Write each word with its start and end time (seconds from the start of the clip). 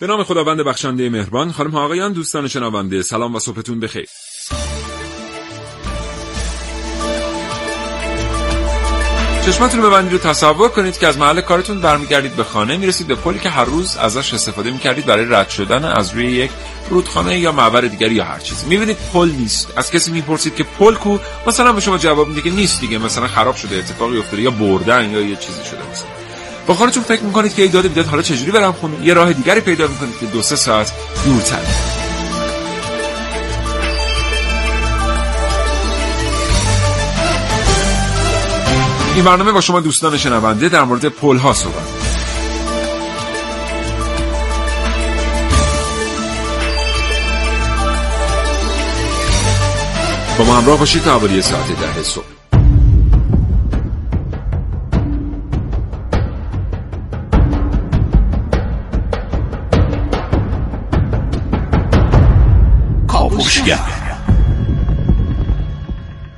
به 0.00 0.06
نام 0.06 0.24
خداوند 0.24 0.60
بخشنده 0.60 1.10
مهربان 1.10 1.52
خانم 1.52 1.74
آقایان 1.74 2.12
دوستان 2.12 2.48
شنونده 2.48 3.02
سلام 3.02 3.34
و 3.34 3.38
صبحتون 3.38 3.80
بخیر. 3.80 4.08
چشمتون 9.46 9.82
رو 9.82 9.90
ببندید 9.90 10.12
و 10.14 10.18
تصور 10.18 10.68
کنید 10.68 10.98
که 10.98 11.06
از 11.06 11.18
محل 11.18 11.40
کارتون 11.40 11.80
برمیگردید 11.80 12.36
به 12.36 12.44
خانه 12.44 12.76
می‌رسید 12.76 13.06
به 13.06 13.14
پلی 13.14 13.38
که 13.38 13.48
هر 13.48 13.64
روز 13.64 13.96
ازش 13.96 14.34
استفاده 14.34 14.70
می‌کردید 14.70 15.06
برای 15.06 15.24
رد 15.24 15.48
شدن 15.48 15.84
از 15.84 16.14
روی 16.14 16.26
یک 16.26 16.50
رودخانه 16.90 17.38
یا 17.38 17.52
معبر 17.52 17.80
دیگری 17.80 18.14
یا 18.14 18.24
هر 18.24 18.38
چیزی. 18.38 18.66
می‌بینید 18.66 18.96
پل 19.12 19.30
نیست. 19.30 19.72
از 19.76 19.90
کسی 19.90 20.12
می‌پرسید 20.12 20.54
که 20.54 20.64
پل 20.64 20.94
کو؟ 20.94 21.18
مثلا 21.46 21.72
به 21.72 21.80
شما 21.80 21.98
جواب 21.98 22.28
میده 22.28 22.40
که 22.40 22.50
نیست 22.50 22.80
دیگه. 22.80 22.98
مثلا 22.98 23.26
خراب 23.26 23.56
شده 23.56 23.76
اتفاقی 23.76 24.18
افتاده 24.18 24.42
یا 24.42 24.50
بردن 24.50 25.10
یا 25.10 25.20
یه 25.20 25.36
چیزی 25.36 25.64
شده 25.64 25.90
مثلا. 25.92 26.29
با 26.70 26.76
خودتون 26.76 27.02
فکر 27.02 27.22
می‌کنید 27.22 27.54
که 27.54 27.62
ای 27.62 27.68
داده 27.68 27.88
بیداد 27.88 28.06
حالا 28.06 28.22
چجوری 28.22 28.50
برم 28.50 28.72
خونه؟ 28.72 29.06
یه 29.06 29.14
راه 29.14 29.32
دیگری 29.32 29.60
پیدا 29.60 29.86
می‌کنید 29.86 30.18
که 30.20 30.26
دو 30.26 30.42
سه 30.42 30.56
ساعت 30.56 30.92
دورتر. 31.24 31.58
این 39.14 39.24
برنامه 39.24 39.52
با 39.52 39.60
شما 39.60 39.80
دوستان 39.80 40.16
شنونده 40.16 40.68
در 40.68 40.84
مورد 40.84 41.06
پل 41.06 41.36
ها 41.36 41.52
صحبت 41.52 41.74
با 50.38 50.44
ما 50.44 50.56
همراه 50.56 50.78
باشید 50.78 51.02
تا 51.02 51.18
حوالی 51.18 51.42
ساعت 51.42 51.66
ده 51.66 52.02
صبح. 52.02 52.39
کاوشگر 63.60 64.00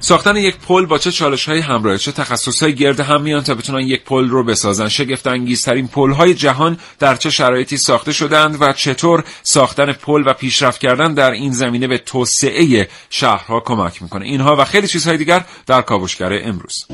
ساختن 0.00 0.36
یک 0.36 0.56
پل 0.56 0.86
با 0.86 0.98
چه 0.98 1.12
چالش 1.12 1.48
های 1.48 1.60
همراه 1.60 1.98
چه 1.98 2.12
تخصص 2.12 2.62
های 2.62 2.74
گرد 2.74 3.00
هم 3.00 3.22
میان 3.22 3.42
تا 3.42 3.54
بتونن 3.54 3.86
یک 3.86 4.04
پل 4.04 4.28
رو 4.28 4.44
بسازن. 4.44 4.88
شگفت 4.88 5.26
انگیزترین 5.26 5.88
پل 5.88 6.10
های 6.10 6.34
جهان 6.34 6.78
در 6.98 7.16
چه 7.16 7.30
شرایطی 7.30 7.76
ساخته 7.76 8.12
شدند 8.12 8.56
و 8.60 8.72
چطور 8.72 9.24
ساختن 9.42 9.92
پل 9.92 10.22
و 10.26 10.32
پیشرفت 10.32 10.80
کردن 10.80 11.14
در 11.14 11.30
این 11.30 11.52
زمینه 11.52 11.86
به 11.88 11.98
توسعه 11.98 12.88
شهرها 13.10 13.60
کمک 13.60 14.02
می‌کنه. 14.02 14.24
اینها 14.24 14.56
و 14.56 14.64
خیلی 14.64 14.88
چیزهای 14.88 15.16
دیگر 15.16 15.44
در 15.66 15.82
کاوشگر 15.82 16.40
امروز. 16.44 16.86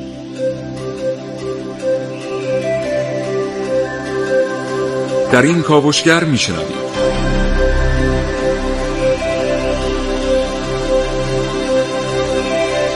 در 5.33 5.43
این 5.43 5.63
کاوشگر 5.63 6.25
میشنوید 6.25 6.88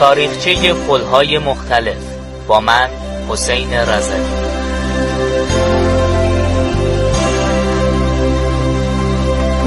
تاریخچه 0.03 0.75
پلهای 0.75 1.39
مختلف 1.39 1.97
با 2.47 2.61
من 2.61 2.89
حسین 3.29 3.75
رزدی 3.75 4.23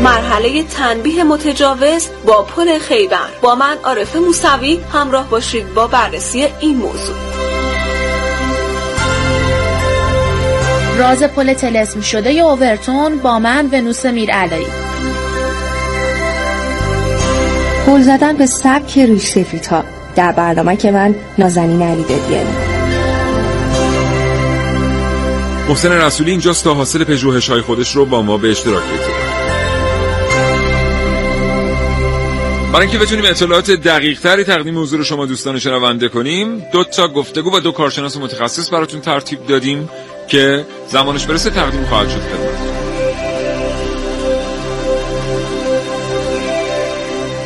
مرحله 0.03 0.63
تنبیه 0.63 1.23
متجاوز 1.23 2.07
با 2.25 2.41
پل 2.43 2.79
خیبر. 2.79 3.29
با 3.41 3.55
من 3.55 3.77
عارف 3.83 4.15
موسوی 4.15 4.79
همراه 4.93 5.29
باشید 5.29 5.73
با 5.73 5.87
بررسی 5.87 6.47
این 6.59 6.77
موضوع. 6.77 7.15
راز 10.97 11.23
پل 11.23 11.53
تلسم 11.53 12.01
شده 12.01 12.29
اوورتون 12.29 13.17
با 13.17 13.39
من 13.39 13.69
ونوس 13.71 14.05
میرعلایی 14.05 14.67
پل 17.85 18.01
زدن 18.01 18.37
به 18.37 18.45
سبک 18.45 18.97
ریش 18.97 19.27
سفیدها. 19.27 19.94
در 20.15 20.31
برنامه 20.31 20.77
که 20.77 20.91
من 20.91 21.15
نازنین 21.37 21.81
علی 21.81 22.03
دادیانی 22.03 22.75
محسن 25.69 25.91
رسولی 25.91 26.31
اینجاست 26.31 26.63
تا 26.63 26.73
حاصل 26.73 27.03
پژوهش 27.03 27.49
های 27.49 27.61
خودش 27.61 27.95
رو 27.95 28.05
با 28.05 28.21
ما 28.21 28.37
به 28.37 28.51
اشتراک 28.51 28.83
بگذاره 28.83 29.35
برای 32.73 32.87
اینکه 32.87 33.05
بتونیم 33.05 33.25
اطلاعات 33.25 33.71
دقیق 33.71 34.19
تری 34.19 34.43
تقدیم 34.43 34.79
حضور 34.79 35.03
شما 35.03 35.25
دوستان 35.25 35.59
شنونده 35.59 36.07
کنیم 36.07 36.63
دو 36.71 36.83
تا 36.83 37.07
گفتگو 37.07 37.57
و 37.57 37.59
دو 37.59 37.71
کارشناس 37.71 38.17
متخصص 38.17 38.73
براتون 38.73 39.01
ترتیب 39.01 39.45
دادیم 39.47 39.89
که 40.27 40.65
زمانش 40.87 41.25
برسه 41.25 41.49
تقدیم 41.49 41.85
خواهد 41.85 42.09
شد 42.09 42.19
خدمتتون 42.19 42.74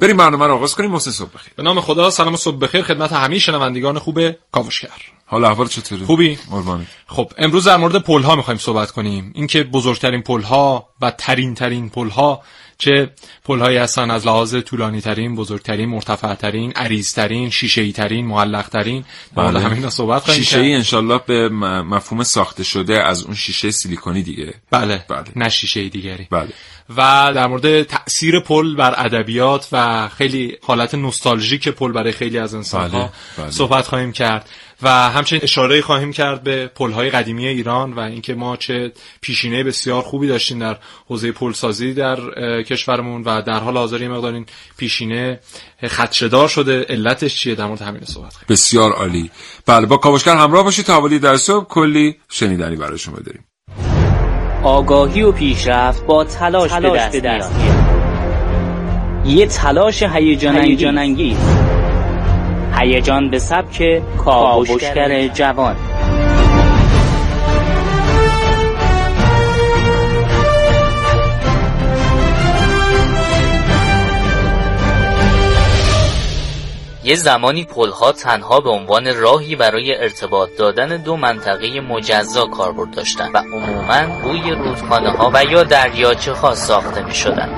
بریم 0.00 0.16
برنامه 0.16 0.46
رو 0.46 0.54
آغاز 0.54 0.74
کنیم 0.74 0.90
محسن 0.90 1.10
صبح 1.10 1.30
بخیر. 1.34 1.52
به 1.56 1.62
نام 1.62 1.80
خدا 1.80 2.10
سلام 2.10 2.34
و 2.34 2.36
صبح 2.36 2.58
بخیر. 2.58 2.82
خدمت 2.82 3.12
همه 3.12 3.38
شنوندگان 3.38 3.98
خوب 3.98 4.20
کاوشگر. 4.52 4.90
حال 5.26 5.44
احوال 5.44 5.68
چطوری؟ 5.68 6.04
خوبی؟ 6.04 6.38
قربانی. 6.50 6.86
خب 7.06 7.32
امروز 7.38 7.64
در 7.64 7.76
مورد 7.76 7.96
پل 7.96 8.22
ها 8.22 8.36
می‌خوایم 8.36 8.58
صحبت 8.58 8.90
کنیم. 8.90 9.32
اینکه 9.34 9.62
بزرگترین 9.62 10.22
پل 10.22 10.42
ها 10.42 10.88
و 11.00 11.10
ترین 11.10 11.54
ترین 11.54 11.90
پل 11.90 12.08
ها 12.08 12.42
چه 12.78 13.10
پل 13.44 13.60
هایی 13.60 13.76
هستن 13.76 14.10
از 14.10 14.26
لحاظ 14.26 14.54
طولانی 14.54 15.00
ترین 15.00 15.36
بزرگترین 15.36 15.88
مرتفع 15.88 16.34
ترین 16.34 16.72
عریض 16.72 17.14
ترین 17.14 17.50
شیشه 17.50 17.80
ای 17.80 17.92
ترین 17.92 18.26
معلق 18.26 18.68
ترین 18.68 19.04
بله. 19.34 19.60
همین 19.60 19.90
صحبت 19.90 20.22
خواهیم 20.22 20.42
شیشه 20.42 20.60
ای 20.60 20.74
انشالله 20.74 21.20
به 21.26 21.48
مفهوم 21.82 22.22
ساخته 22.22 22.64
شده 22.64 23.02
از 23.02 23.24
اون 23.24 23.34
شیشه 23.34 23.70
سیلیکونی 23.70 24.22
دیگه. 24.22 24.54
بله, 24.70 25.04
بله. 25.08 25.24
نه 25.36 25.48
شیشه 25.48 25.88
دیگری. 25.88 26.28
بله. 26.30 26.48
و 26.90 27.32
در 27.34 27.46
مورد 27.46 27.82
تاثیر 27.82 28.40
پل 28.40 28.76
بر 28.76 28.94
ادبیات 28.96 29.68
و 29.72 30.08
خیلی 30.08 30.56
حالت 30.62 30.94
نوستالژیک 30.94 31.68
پل 31.68 31.92
برای 31.92 32.12
خیلی 32.12 32.38
از 32.38 32.54
انسان 32.54 32.90
ها 32.90 32.98
بله. 32.98 33.10
بله. 33.38 33.50
صحبت 33.50 33.86
خواهیم 33.86 34.12
کرد. 34.12 34.48
و 34.82 34.88
همچنین 35.10 35.42
اشاره 35.42 35.82
خواهیم 35.82 36.12
کرد 36.12 36.42
به 36.42 36.70
های 36.80 37.10
قدیمی 37.10 37.46
ایران 37.46 37.92
و 37.92 38.00
اینکه 38.00 38.34
ما 38.34 38.56
چه 38.56 38.92
پیشینه 39.20 39.64
بسیار 39.64 40.02
خوبی 40.02 40.28
داشتیم 40.28 40.58
در 40.58 40.78
حوزه 41.06 41.34
سازی 41.54 41.94
در 41.94 42.18
کشورمون 42.62 43.22
و 43.22 43.42
در 43.42 43.58
حال 43.58 43.76
حاضر 43.76 44.02
یه 44.02 44.08
مقدار 44.08 44.34
این 44.34 44.46
پیشینه 44.76 45.40
خدشدار 45.88 46.48
شده. 46.48 46.86
علتش 46.88 47.36
چیه؟ 47.36 47.54
در 47.54 47.66
مورد 47.66 47.82
همین 47.82 48.04
صحبت 48.04 48.32
خواهیم. 48.32 48.46
بسیار 48.48 48.92
عالی. 48.92 49.30
بله 49.66 49.86
با 49.86 49.96
کاوشگر 49.96 50.36
همراه 50.36 50.64
باشید 50.64 50.84
تا 50.84 50.94
حوالی 50.94 51.18
در 51.18 51.36
صبح. 51.36 51.64
کلی 51.64 52.16
شنیدنی 52.28 52.76
برای 52.76 52.98
شما 52.98 53.18
داریم. 53.18 53.44
آگاهی 54.66 55.22
و 55.22 55.32
پیشرفت 55.32 56.06
با 56.06 56.24
تلاش, 56.24 56.70
تلاش 56.70 57.08
به 57.08 57.20
دست, 57.20 57.52
میاد. 57.54 59.36
یه 59.38 59.46
تلاش 59.46 60.02
هیجان 60.02 60.98
انگیز 60.98 61.38
هیجان 62.78 63.30
به 63.30 63.38
سبک 63.38 64.02
کاوشگر 64.18 65.28
جوان. 65.28 65.76
یه 77.06 77.14
زمانی 77.14 77.64
پلها 77.64 78.12
تنها 78.12 78.60
به 78.60 78.70
عنوان 78.70 79.16
راهی 79.16 79.56
برای 79.56 79.94
ارتباط 79.94 80.48
دادن 80.58 80.96
دو 80.96 81.16
منطقه 81.16 81.80
مجزا 81.80 82.44
کاربرد 82.46 82.90
داشتند 82.90 83.30
و 83.34 83.38
عموما 83.38 84.20
روی 84.22 84.50
رودخانه 84.50 85.10
ها 85.10 85.30
و 85.34 85.44
یا 85.44 85.62
دریاچه 85.62 86.32
ها 86.32 86.54
ساخته 86.54 87.02
می 87.02 87.14
شدن. 87.14 87.48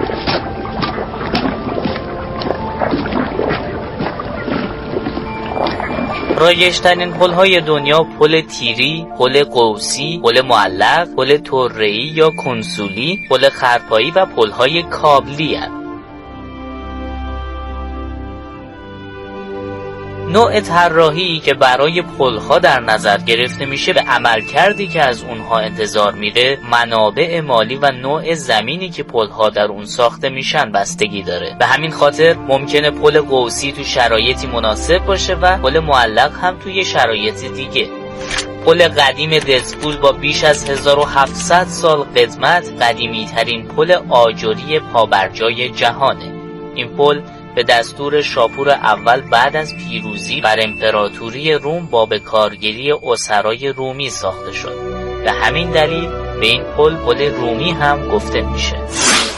رایشترین 6.36 7.12
پل 7.12 7.30
های 7.30 7.60
دنیا 7.60 8.02
پل 8.02 8.40
تیری، 8.40 9.06
پل 9.18 9.44
قوسی، 9.44 10.20
پل 10.24 10.42
معلق، 10.42 11.14
پل 11.16 11.36
توره‌ای 11.36 12.12
یا 12.14 12.30
کنسولی، 12.30 13.18
پل 13.30 13.48
خرپایی 13.48 14.10
و 14.10 14.26
پل 14.26 14.50
های 14.50 14.82
کابلی 14.82 15.54
هست. 15.54 15.77
نوع 20.32 20.60
طراحی 20.60 21.38
که 21.38 21.54
برای 21.54 22.02
پلها 22.02 22.58
در 22.58 22.80
نظر 22.80 23.18
گرفته 23.18 23.66
میشه 23.66 23.92
به 23.92 24.00
عملکردی 24.00 24.88
که 24.88 25.02
از 25.02 25.22
اونها 25.22 25.58
انتظار 25.58 26.12
میره 26.12 26.58
منابع 26.70 27.40
مالی 27.40 27.76
و 27.76 27.90
نوع 27.90 28.34
زمینی 28.34 28.90
که 28.90 29.02
پلها 29.02 29.50
در 29.50 29.64
اون 29.64 29.84
ساخته 29.84 30.28
میشن 30.28 30.72
بستگی 30.72 31.22
داره. 31.22 31.56
به 31.58 31.66
همین 31.66 31.90
خاطر 31.90 32.34
ممکنه 32.34 32.90
پل 32.90 33.20
قوسی 33.20 33.72
تو 33.72 33.84
شرایطی 33.84 34.46
مناسب 34.46 34.98
باشه 34.98 35.34
و 35.34 35.58
پل 35.58 35.78
معلق 35.78 36.32
هم 36.42 36.58
توی 36.58 36.84
شرایط 36.84 37.44
دیگه. 37.44 37.88
پل 38.66 38.88
قدیم 38.88 39.30
دزپول 39.30 39.96
با 39.96 40.12
بیش 40.12 40.44
از 40.44 40.70
1700 40.70 41.64
سال 41.64 41.98
قدمت 41.98 42.82
قدیمی 42.82 43.26
ترین 43.26 43.68
پل 43.68 43.96
آجری 44.10 44.80
پابرجای 44.80 45.68
جهانه. 45.68 46.32
این 46.74 46.88
پل 46.88 47.20
به 47.58 47.64
دستور 47.64 48.22
شاپور 48.22 48.70
اول 48.70 49.20
بعد 49.20 49.56
از 49.56 49.76
پیروزی 49.76 50.40
بر 50.40 50.56
امپراتوری 50.62 51.52
روم 51.52 51.86
با 51.86 52.06
به 52.06 52.18
کارگیری 52.18 52.92
اسرای 52.92 53.68
رومی 53.68 54.10
ساخته 54.10 54.52
شد. 54.52 54.74
به 55.24 55.32
همین 55.32 55.70
دلیل 55.70 56.08
به 56.40 56.46
این 56.46 56.62
پل 56.62 56.96
پل 56.96 57.34
رومی 57.34 57.70
هم 57.70 58.08
گفته 58.08 58.40
میشه. 58.40 58.76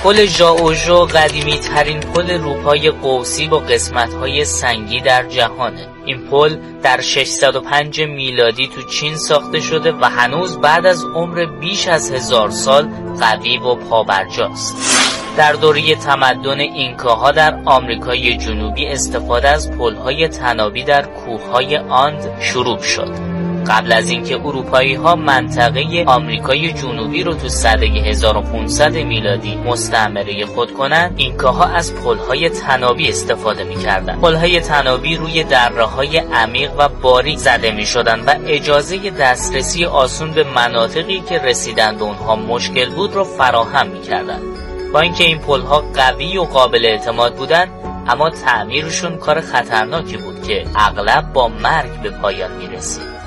پل 0.04 0.26
ژائوژو 0.26 1.04
قدیمی 1.04 1.58
ترین 1.58 2.00
پل 2.00 2.30
روپای 2.30 2.90
قوسی 2.90 3.46
با 3.46 3.58
قسمت 3.58 4.14
های 4.14 4.44
سنگی 4.44 5.00
در 5.00 5.28
جهانه. 5.28 5.88
این 6.04 6.18
پل 6.30 6.56
در 6.82 7.00
605 7.00 8.00
میلادی 8.00 8.66
تو 8.66 8.82
چین 8.82 9.16
ساخته 9.16 9.60
شده 9.60 9.92
و 9.92 10.04
هنوز 10.04 10.58
بعد 10.58 10.86
از 10.86 11.04
عمر 11.04 11.46
بیش 11.60 11.88
از 11.88 12.12
هزار 12.12 12.50
سال 12.50 12.88
قوی 13.20 13.58
و 13.58 13.74
پابرجاست. 13.74 14.99
در 15.36 15.52
دوره 15.52 15.94
تمدن 15.94 16.60
اینکاها 16.60 17.30
در 17.30 17.58
آمریکای 17.64 18.36
جنوبی 18.36 18.86
استفاده 18.86 19.48
از 19.48 19.70
پلهای 19.70 20.28
تنابی 20.28 20.84
در 20.84 21.02
کوههای 21.02 21.76
آند 21.76 22.40
شروع 22.40 22.82
شد. 22.82 23.40
قبل 23.68 23.92
از 23.92 24.10
اینکه 24.10 24.36
اروپایی 24.36 24.94
ها 24.94 25.16
منطقه 25.16 26.04
آمریکای 26.06 26.72
جنوبی 26.72 27.22
رو 27.22 27.34
تو 27.34 27.48
سده 27.48 27.86
1500 27.86 28.92
میلادی 28.92 29.56
مستعمره 29.56 30.46
خود 30.46 30.74
کنند 30.74 31.14
اینکاها 31.16 31.64
از 31.64 31.94
پلهای 31.94 32.48
تنابی 32.48 33.08
استفاده 33.08 33.64
می‌کردند. 33.64 34.20
پلهای 34.20 34.60
تنابی 34.60 35.16
روی 35.16 35.44
دره 35.44 35.84
های 35.84 36.18
عمیق 36.18 36.70
و 36.78 36.88
باریک 36.88 37.38
زده 37.38 37.70
می 37.70 37.86
شدن 37.86 38.20
و 38.20 38.34
اجازه 38.46 39.10
دسترسی 39.10 39.84
آسون 39.84 40.32
به 40.32 40.44
مناطقی 40.44 41.20
که 41.20 41.38
رسیدن 41.38 41.96
به 41.96 42.02
اونها 42.02 42.36
مشکل 42.36 42.90
بود 42.90 43.14
رو 43.14 43.24
فراهم 43.24 43.86
می‌کردند. 43.86 44.69
با 44.92 45.00
اینکه 45.00 45.24
این 45.24 45.38
پلها 45.38 45.84
قوی 45.94 46.38
و 46.38 46.44
قابل 46.44 46.86
اعتماد 46.86 47.34
بودند 47.34 47.68
اما 48.08 48.30
تعمیرشون 48.30 49.16
کار 49.16 49.40
خطرناکی 49.40 50.16
بود 50.16 50.42
که 50.42 50.64
اغلب 50.76 51.32
با 51.32 51.48
مرگ 51.48 52.02
به 52.02 52.10
پایان 52.10 52.52
می 52.52 52.66
رسید. 52.66 53.20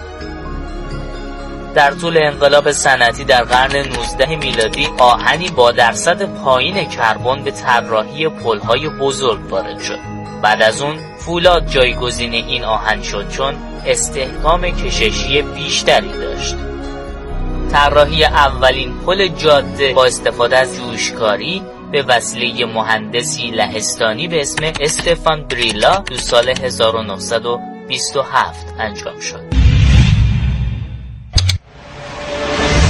در 1.75 1.91
طول 1.91 2.17
انقلاب 2.17 2.71
صنعتی 2.71 3.23
در 3.23 3.43
قرن 3.43 3.75
19 3.75 4.35
میلادی 4.35 4.89
آهنی 4.99 5.49
با 5.49 5.71
درصد 5.71 6.23
پایین 6.43 6.85
کربن 6.89 7.43
به 7.43 7.51
طراحی 7.51 8.29
پلهای 8.29 8.89
بزرگ 8.89 9.51
وارد 9.51 9.79
شد 9.79 9.99
بعد 10.41 10.61
از 10.61 10.81
اون 10.81 10.95
فولاد 11.19 11.67
جایگزین 11.67 12.33
این 12.33 12.63
آهن 12.63 13.01
شد 13.01 13.29
چون 13.29 13.55
استحکام 13.85 14.61
کششی 14.61 15.41
بیشتری 15.41 16.11
داشت 16.11 16.55
طراحی 17.73 18.23
اولین 18.23 18.99
پل 19.05 19.27
جاده 19.27 19.93
با 19.93 20.05
استفاده 20.05 20.57
از 20.57 20.77
جوشکاری 20.77 21.61
به 21.91 22.03
وسیله 22.03 22.65
مهندسی 22.65 23.51
لهستانی 23.51 24.27
به 24.27 24.41
اسم 24.41 24.71
استفان 24.79 25.47
بریلا 25.47 25.95
تو 25.95 26.15
سال 26.15 26.49
1927 26.49 28.75
انجام 28.79 29.19
شد. 29.19 29.43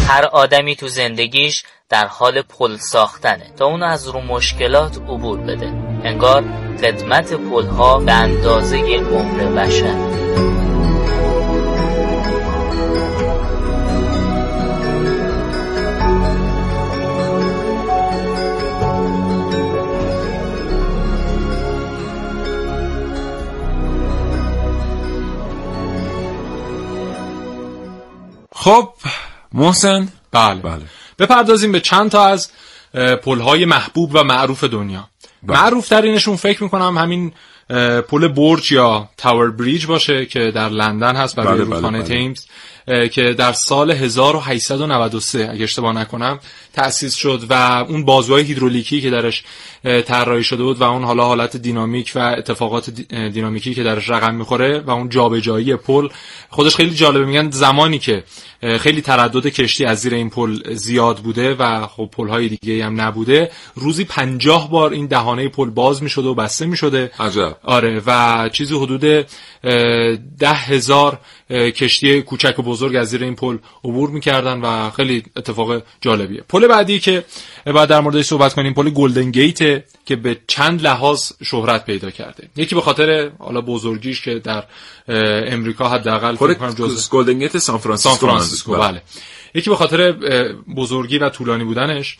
هر 0.07 0.25
آدمی 0.25 0.75
تو 0.75 0.87
زندگیش 0.87 1.63
در 1.89 2.07
حال 2.07 2.41
پل 2.41 2.77
ساختنه 2.77 3.51
تا 3.57 3.65
اونو 3.65 3.85
از 3.85 4.07
رو 4.07 4.21
مشکلات 4.21 4.97
عبور 4.97 5.39
بده. 5.39 5.73
انگار 6.03 6.43
خدمت 6.81 7.33
پلها 7.33 7.99
به 7.99 8.13
اندازه 8.13 8.77
عمر 8.95 9.43
بشر. 9.43 10.23
خب 28.63 28.89
محسن 29.53 30.07
بله 30.31 30.61
بله 30.61 30.81
بپردازیم 31.19 31.71
به 31.71 31.79
چند 31.79 32.11
تا 32.11 32.25
از 32.25 32.51
پلهای 33.23 33.65
محبوب 33.65 34.11
و 34.13 34.23
معروف 34.23 34.63
دنیا 34.63 35.09
بله. 35.43 35.61
معروف 35.61 35.87
ترینشون 35.87 36.35
فکر 36.35 36.63
می‌کنم 36.63 36.97
همین 36.97 37.31
پل 38.09 38.27
برج 38.27 38.71
یا 38.71 39.09
تاور 39.17 39.51
بریج 39.51 39.85
باشه 39.85 40.25
که 40.25 40.51
در 40.51 40.69
لندن 40.69 41.15
هست 41.15 41.35
برای 41.35 41.53
بله 41.53 41.63
رودخانه 41.63 42.01
بله 42.01 42.07
بله. 42.07 42.17
تیمز 42.17 42.45
که 43.11 43.33
در 43.33 43.53
سال 43.53 43.91
1893 43.91 45.49
اگه 45.51 45.63
اشتباه 45.63 45.93
نکنم 45.93 46.39
تأسیس 46.73 47.15
شد 47.15 47.43
و 47.49 47.53
اون 47.89 48.05
بازوهای 48.05 48.43
هیدرولیکی 48.43 49.01
که 49.01 49.09
درش 49.09 49.43
طراحی 49.83 50.43
شده 50.43 50.63
بود 50.63 50.81
و 50.81 50.83
اون 50.83 51.03
حالا 51.03 51.23
حالت 51.23 51.57
دینامیک 51.57 52.11
و 52.15 52.19
اتفاقات 52.19 52.89
دینامیکی 53.09 53.73
که 53.73 53.83
درش 53.83 54.09
رقم 54.09 54.35
می‌خوره 54.35 54.79
و 54.79 54.89
اون 54.91 55.09
جابجایی 55.09 55.75
پل. 55.75 56.07
خودش 56.49 56.75
خیلی 56.75 56.93
جالبه 56.93 57.25
میگن 57.25 57.49
زمانی 57.51 57.99
که 57.99 58.23
خیلی 58.79 59.01
تردد 59.01 59.47
کشتی 59.47 59.85
از 59.85 59.99
زیر 59.99 60.13
این 60.13 60.29
پل 60.29 60.73
زیاد 60.73 61.17
بوده 61.17 61.55
و 61.55 61.87
خب 61.87 62.09
پل 62.11 62.27
های 62.27 62.49
دیگه 62.49 62.85
هم 62.85 63.01
نبوده 63.01 63.51
روزی 63.75 64.03
پنجاه 64.03 64.71
بار 64.71 64.91
این 64.93 65.07
دهانه 65.07 65.47
پل 65.49 65.69
باز 65.69 66.03
می‌شده 66.03 66.27
و 66.27 66.33
بسته 66.33 66.65
می‌شده. 66.65 67.11
عجب. 67.19 67.57
آره 67.63 68.01
و 68.05 68.49
چیزی 68.49 68.75
حدود 68.75 69.25
ده 70.39 70.53
هزار 70.53 71.19
کشتی 71.49 72.21
کوچک 72.21 72.59
و 72.59 72.61
بزرگ 72.61 72.95
از 72.95 73.09
زیر 73.09 73.23
این 73.23 73.35
پل 73.35 73.57
عبور 73.83 74.09
می‌کردن 74.09 74.61
و 74.61 74.89
خیلی 74.89 75.23
اتفاق 75.35 75.83
جالبیه. 76.01 76.43
پل 76.49 76.62
بعدی 76.67 76.99
که 76.99 77.25
بعد 77.65 77.89
در 77.89 77.99
موردش 78.01 78.25
صحبت 78.25 78.53
کنیم 78.53 78.73
پل 78.73 78.89
گلدن 78.89 79.31
گیت 79.31 79.57
که 80.05 80.15
به 80.15 80.37
چند 80.47 80.81
لحاظ 80.81 81.31
شهرت 81.43 81.85
پیدا 81.85 82.11
کرده. 82.11 82.49
یکی 82.55 82.75
به 82.75 82.81
خاطر 82.81 83.31
حالا 83.39 83.61
بزرگیش 83.61 84.21
که 84.21 84.39
در 84.39 84.63
امریکا 85.47 85.89
حداقل 85.89 86.35
پل 86.35 86.53
گلدن 87.11 87.39
گیت 87.39 87.57
سان 87.57 87.77
فرانسیسکو 87.77 88.77
بله. 88.77 89.01
یکی 89.55 89.69
به 89.69 89.75
خاطر 89.75 90.11
بزرگی 90.75 91.17
و 91.17 91.29
طولانی 91.29 91.63
بودنش 91.63 92.17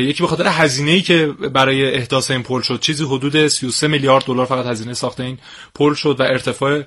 یکی 0.00 0.22
به 0.22 0.28
خاطر 0.28 0.46
هزینه 0.46 0.90
ای 0.90 1.02
که 1.02 1.26
برای 1.26 1.94
احداث 1.94 2.30
این 2.30 2.42
پل 2.42 2.60
شد. 2.60 2.80
چیزی 2.80 3.04
حدود 3.04 3.46
33 3.46 3.88
میلیارد 3.88 4.24
دلار 4.24 4.46
فقط 4.46 4.66
هزینه 4.66 4.94
ساخت 4.94 5.20
این 5.20 5.38
پل 5.74 5.94
شد 5.94 6.16
و 6.20 6.22
ارتفاع 6.22 6.82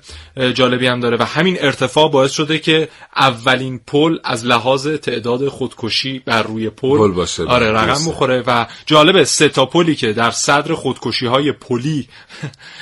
جالبی 0.54 0.86
هم 0.86 1.00
داره. 1.00 1.16
و 1.16 1.22
همین 1.22 1.56
ارتفاع 1.60 2.10
باعث 2.10 2.32
شده 2.32 2.58
که 2.58 2.88
اولین 3.16 3.80
پل 3.86 4.18
از 4.24 4.46
لحاظ 4.46 4.88
تعداد 4.88 5.48
خودکشی 5.48 6.18
بر 6.18 6.42
روی 6.42 6.70
پل 6.70 7.10
باشه. 7.10 7.44
آره 7.44 7.70
رقم 7.70 8.10
بخوره. 8.10 8.42
و 8.46 8.66
جالبه 8.86 9.24
سه 9.24 9.48
تا 9.48 9.66
پلی 9.66 9.94
که 9.94 10.12
در 10.12 10.30
صدر 10.30 10.74
خودکشی 10.74 11.26
های 11.26 11.52
پلی 11.52 12.08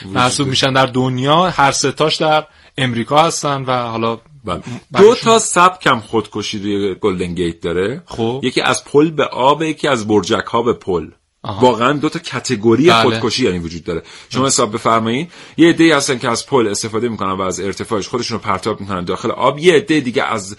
محسوب 0.04 0.49
میشن 0.49 0.73
در 0.73 0.87
دنیا 0.87 1.50
هر 1.50 1.73
سه 1.73 1.92
تاش 1.92 2.16
در 2.16 2.47
امریکا 2.78 3.23
هستن 3.23 3.62
و 3.62 3.73
حالا 3.73 4.19
بله. 4.44 4.62
دو 4.99 5.14
تا 5.14 5.38
سبکم 5.38 6.00
خودکشی 6.00 6.59
روی 6.59 6.94
گلدن 6.94 7.35
گیت 7.35 7.61
داره 7.61 8.02
خب 8.06 8.40
یکی 8.42 8.61
از 8.61 8.85
پل 8.85 9.11
به 9.11 9.25
آب 9.25 9.62
یکی 9.62 9.88
از 9.88 10.09
برجک 10.09 10.44
ها 10.44 10.62
به 10.62 10.73
پل 10.73 11.09
واقعا 11.44 11.92
دو 11.92 12.09
تا 12.09 12.18
category 12.18 12.90
بله. 12.90 13.02
خودکشی 13.02 13.44
یعنی 13.44 13.59
وجود 13.59 13.85
داره 13.85 14.02
شما 14.28 14.47
حساب 14.47 14.75
بفرمایید 14.75 15.32
یه 15.56 15.68
عده 15.68 15.97
هستن 15.97 16.18
که 16.18 16.28
از 16.28 16.47
پل 16.47 16.68
استفاده 16.68 17.09
می‌کنن 17.09 17.32
و 17.32 17.40
از 17.40 17.61
ارتفاعش 17.61 18.09
خودشون 18.09 18.38
رو 18.38 18.44
پرتاب 18.44 18.80
می‌کنن 18.80 19.04
داخل 19.04 19.30
آب 19.30 19.59
یه 19.59 19.75
عده 19.75 20.00
دیگه 20.00 20.23
از 20.23 20.56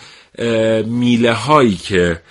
میله 0.86 1.34
هایی 1.34 1.76
که 1.76 2.22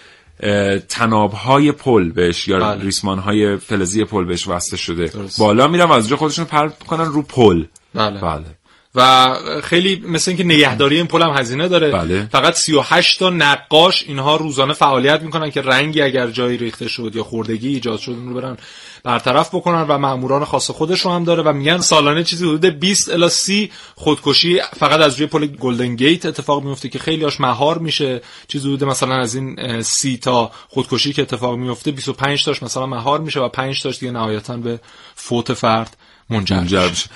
طناب 0.89 1.33
های 1.33 1.73
پل 1.73 2.11
بهش 2.11 2.49
یا 2.49 2.59
بله. 2.59 2.83
ریسمان 2.83 3.19
های 3.19 3.57
فلزی 3.57 4.05
پل 4.05 4.25
بهش 4.25 4.49
وصله 4.49 4.79
شده 4.79 5.07
درست. 5.07 5.39
بالا 5.39 5.69
میرن 5.69 5.85
و 5.85 5.93
از 5.93 6.03
اونجا 6.03 6.17
خودشون 6.17 6.45
پرت 6.45 6.77
می‌کنن 6.81 7.05
رو 7.05 7.23
پل 7.23 7.65
بله. 7.95 8.21
بله. 8.21 8.45
و 8.95 9.35
خیلی 9.63 10.03
مثل 10.07 10.31
اینکه 10.31 10.45
نگهداری 10.45 10.97
این 10.97 11.07
پل 11.07 11.23
هم 11.23 11.31
هزینه 11.31 11.69
داره 11.69 11.91
بله. 11.91 12.29
فقط 12.33 12.55
38 12.55 13.19
تا 13.19 13.31
نقاش 13.31 14.05
اینها 14.07 14.37
روزانه 14.37 14.73
فعالیت 14.73 15.23
می‌کنن 15.23 15.51
که 15.51 15.63
رنگی 15.63 16.03
اگر 16.03 16.27
جایی 16.27 16.59
ریخته 16.59 16.89
شد 16.89 17.13
یا 17.15 17.23
خوردگی 17.23 17.69
ایجاد 17.69 17.99
شد 17.99 18.11
اون 18.11 18.29
رو 18.29 18.41
برن 18.41 18.57
برطرف 19.05 19.55
بکنن 19.55 19.83
و 19.83 19.99
ماموران 19.99 20.45
خاص 20.45 20.71
خودش 20.71 21.01
رو 21.01 21.11
هم 21.11 21.25
داره 21.25 21.43
و 21.43 21.53
میگن 21.53 21.79
سالانه 21.79 22.25
چیزی 22.25 22.45
حدود 22.45 22.65
20 22.65 23.11
الی 23.11 23.29
30 23.29 23.71
خودکشی 23.95 24.61
فقط 24.77 25.01
از 25.01 25.17
روی 25.17 25.27
پل 25.27 25.47
گلدن 25.47 25.97
گیت 25.97 26.27
اتفاق 26.27 26.65
میفته 26.65 26.89
که 26.89 26.99
خیلی 26.99 27.25
هاش 27.25 27.41
مهار 27.41 27.79
میشه 27.79 28.21
چیزی 28.49 28.69
حدود 28.69 28.85
مثلا 28.85 29.15
از 29.15 29.35
این 29.35 29.83
30 29.83 30.17
تا 30.17 30.51
خودکشی 30.69 31.13
که 31.13 31.23
اتفاق 31.23 31.57
میفته 31.57 31.91
25 31.91 32.45
تاش 32.45 32.63
مثلا 32.63 32.87
مهار 32.87 33.21
میشه 33.21 33.41
و 33.41 33.49
5 33.49 33.83
تاش 33.83 33.99
دیگه 33.99 34.13
نهایتا 34.13 34.57
به 34.57 34.81
فوت 35.15 35.55
فرد 35.55 35.97
منجر, 36.31 36.57
منجر 36.57 36.89
بشه 36.89 37.07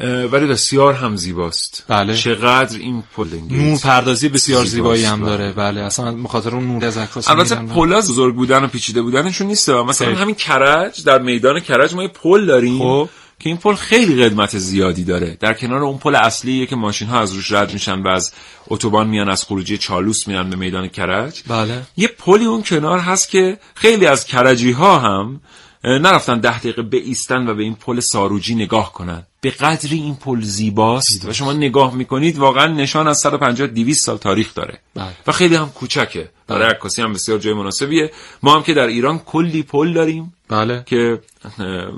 اه، 0.00 0.24
ولی 0.24 0.46
بسیار 0.46 0.94
هم 0.94 1.16
زیباست. 1.16 1.84
بله. 1.88 2.16
چقدر 2.16 2.78
این 2.78 3.02
پل 3.16 3.28
نور 3.50 3.78
پردازی 3.78 4.28
بسیار 4.28 4.64
زیبایی 4.64 5.04
هم 5.04 5.14
زیباست، 5.14 5.30
داره. 5.30 5.52
بله. 5.52 5.80
اصلا 5.80 6.12
به 6.12 6.28
خاطر 6.28 6.54
اون 6.54 6.66
نور 6.66 6.84
از 6.84 6.98
عکاس 6.98 7.30
البته 7.30 7.60
می‌رن. 7.60 7.74
پلا 7.74 7.98
بزرگ 7.98 8.34
بودن 8.34 8.64
و 8.64 8.66
پیچیده 8.66 9.02
بودنشون 9.02 9.46
نیست. 9.46 9.70
مثلا 9.70 10.08
خیلی. 10.08 10.20
همین 10.20 10.34
کرج 10.34 11.04
در 11.04 11.18
میدان 11.18 11.60
کرج 11.60 11.94
ما 11.94 12.02
یه 12.02 12.08
پل 12.08 12.46
داریم 12.46 12.78
خب. 12.78 13.08
که 13.38 13.48
این 13.48 13.58
پل 13.58 13.74
خیلی 13.74 14.24
قدمت 14.24 14.58
زیادی 14.58 15.04
داره. 15.04 15.36
در 15.40 15.54
کنار 15.54 15.82
اون 15.82 15.98
پل 15.98 16.14
اصلیه 16.14 16.66
که 16.66 16.76
ماشین 16.76 17.08
ها 17.08 17.20
از 17.20 17.32
روش 17.32 17.52
رد 17.52 17.72
میشن 17.72 18.02
و 18.02 18.08
از 18.08 18.32
اتوبان 18.66 19.08
میان 19.08 19.28
از 19.28 19.44
خروجی 19.44 19.78
چالوس 19.78 20.28
میان 20.28 20.50
به 20.50 20.56
میدان 20.56 20.88
کرج. 20.88 21.42
بله. 21.48 21.82
یه 21.96 22.08
پلی 22.08 22.44
اون 22.44 22.62
کنار 22.62 22.98
هست 22.98 23.30
که 23.30 23.58
خیلی 23.74 24.06
از 24.06 24.24
کرجی 24.24 24.72
ها 24.72 24.98
هم 24.98 25.40
نرفتن 25.84 26.40
ده 26.40 26.58
دقیقه 26.58 26.82
بایستن 26.82 27.48
و 27.48 27.54
به 27.54 27.62
این 27.62 27.74
پل 27.74 28.00
ساروجی 28.00 28.54
نگاه 28.54 28.92
کنن. 28.92 29.22
به 29.40 29.50
قدری 29.50 29.96
این 29.96 30.14
پل 30.14 30.40
زیباست 30.40 31.24
و 31.28 31.32
شما 31.32 31.52
نگاه 31.52 31.94
می‌کنید 31.94 32.38
واقعا 32.38 32.66
نشان 32.66 33.08
از 33.08 33.18
150 33.18 33.66
200 33.66 34.04
سال 34.04 34.16
تاریخ 34.16 34.54
داره. 34.54 34.78
بله. 34.94 35.08
و 35.26 35.32
خیلی 35.32 35.54
هم 35.54 35.68
کوچکه. 35.68 36.28
برای 36.46 36.70
عکاسی 36.70 37.02
هم 37.02 37.12
بسیار 37.12 37.38
جای 37.38 37.54
مناسبیه. 37.54 38.10
ما 38.42 38.54
هم 38.54 38.62
که 38.62 38.74
در 38.74 38.86
ایران 38.86 39.18
کلی 39.18 39.62
پل 39.62 39.92
داریم. 39.92 40.34
بله. 40.48 40.82
که 40.86 41.20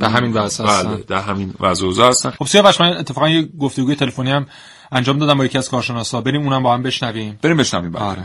به 0.01 0.09
همین 0.09 0.33
وضع 0.33 0.65
هستن. 0.65 0.89
بله 0.89 1.05
در 1.09 1.21
همین 1.21 1.55
وضع 1.61 2.09
هستن. 2.09 2.31
خب 2.31 2.47
سیاوش 2.47 2.81
من 2.81 2.97
اتفاقا 2.97 3.29
یه 3.29 3.49
گفتگوی 3.61 3.95
تلفنی 3.95 4.31
هم 4.31 4.47
انجام 4.93 5.19
دادم 5.19 5.39
با 5.39 5.45
یکی 5.45 5.59
از 5.59 5.69
کارشناسا. 5.69 6.21
بریم 6.21 6.43
اونم 6.43 6.63
با 6.63 6.75
هم 6.75 6.83
بشنویم. 6.83 7.39
بریم 7.43 7.57
بشنویم 7.57 7.93
بعد. 7.93 8.03
آره. 8.03 8.25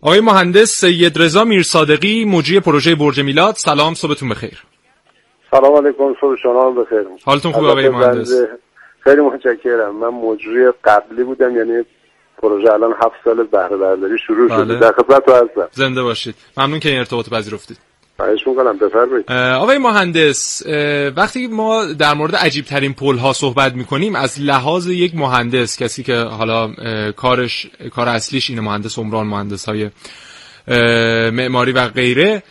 آقای 0.00 0.20
مهندس 0.20 0.80
سید 0.80 1.22
رضا 1.22 1.44
میرصادقی 1.44 2.24
مجری 2.24 2.60
پروژه 2.60 2.94
برج 2.94 3.20
میلاد. 3.20 3.54
سلام 3.54 3.94
صبحتون 3.94 4.28
بخیر. 4.28 4.62
سلام 5.50 5.76
علیکم 5.76 6.14
صبح 6.20 6.36
شما 6.42 6.70
بخیر. 6.70 7.04
حالتون 7.24 7.52
خوبه 7.52 7.68
آقای 7.68 7.88
مهندس؟ 7.88 8.32
خیلی 9.00 9.20
متشکرم. 9.20 9.96
من 9.96 10.08
مجری 10.08 10.72
قبلی 10.84 11.24
بودم 11.24 11.56
یعنی 11.56 11.84
پروژه 12.42 12.72
الان 12.72 12.92
هفت 12.92 13.16
سال 13.24 13.46
بهره 13.46 13.76
برداری 13.76 14.18
شروع 14.26 14.48
بله. 14.48 14.64
شده. 14.64 14.78
در 14.78 14.92
خدمت 14.92 15.28
هستم. 15.28 15.68
زنده 15.72 16.02
باشید. 16.02 16.34
ممنون 16.56 16.80
که 16.80 16.88
این 16.88 16.98
ارتباط 16.98 17.28
پذیرفتید. 17.28 17.78
خواهش 18.20 18.46
می‌کنم 18.46 18.78
بفرمایید. 18.78 19.24
اه، 19.28 19.52
آقای 19.52 19.78
مهندس 19.78 20.62
وقتی 21.16 21.46
ما 21.46 21.84
در 21.84 22.14
مورد 22.14 22.36
عجیب 22.36 22.64
ترین 22.64 22.94
پل 22.94 23.16
ها 23.18 23.32
صحبت 23.32 23.74
می‌کنیم 23.74 24.14
از 24.16 24.40
لحاظ 24.40 24.86
یک 24.86 25.14
مهندس 25.14 25.82
کسی 25.82 26.02
که 26.02 26.16
حالا 26.16 26.72
کارش 27.12 27.66
کار 27.94 28.08
اصلیش 28.08 28.50
اینه 28.50 28.62
مهندس 28.62 28.98
عمران 28.98 29.26
مهندس 29.26 29.68
های 29.68 29.90
معماری 31.30 31.72
و 31.72 31.88
غیره 31.88 32.42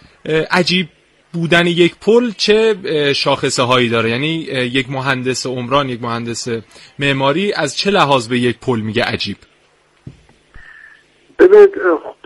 عجیب 0.51 0.87
بودن 1.33 1.67
یک 1.67 1.95
پل 2.01 2.31
چه 2.37 2.75
شاخصه 3.13 3.63
هایی 3.63 3.89
داره؟ 3.89 4.09
یعنی 4.09 4.35
یک 4.51 4.91
مهندس 4.91 5.45
عمران 5.45 5.89
یک 5.89 6.01
مهندس 6.03 6.47
معماری 6.99 7.53
از 7.53 7.77
چه 7.77 7.91
لحاظ 7.91 8.27
به 8.27 8.39
یک 8.39 8.59
پل 8.59 8.79
میگه 8.79 9.03
عجیب؟ 9.03 9.37
ببینید 11.39 11.69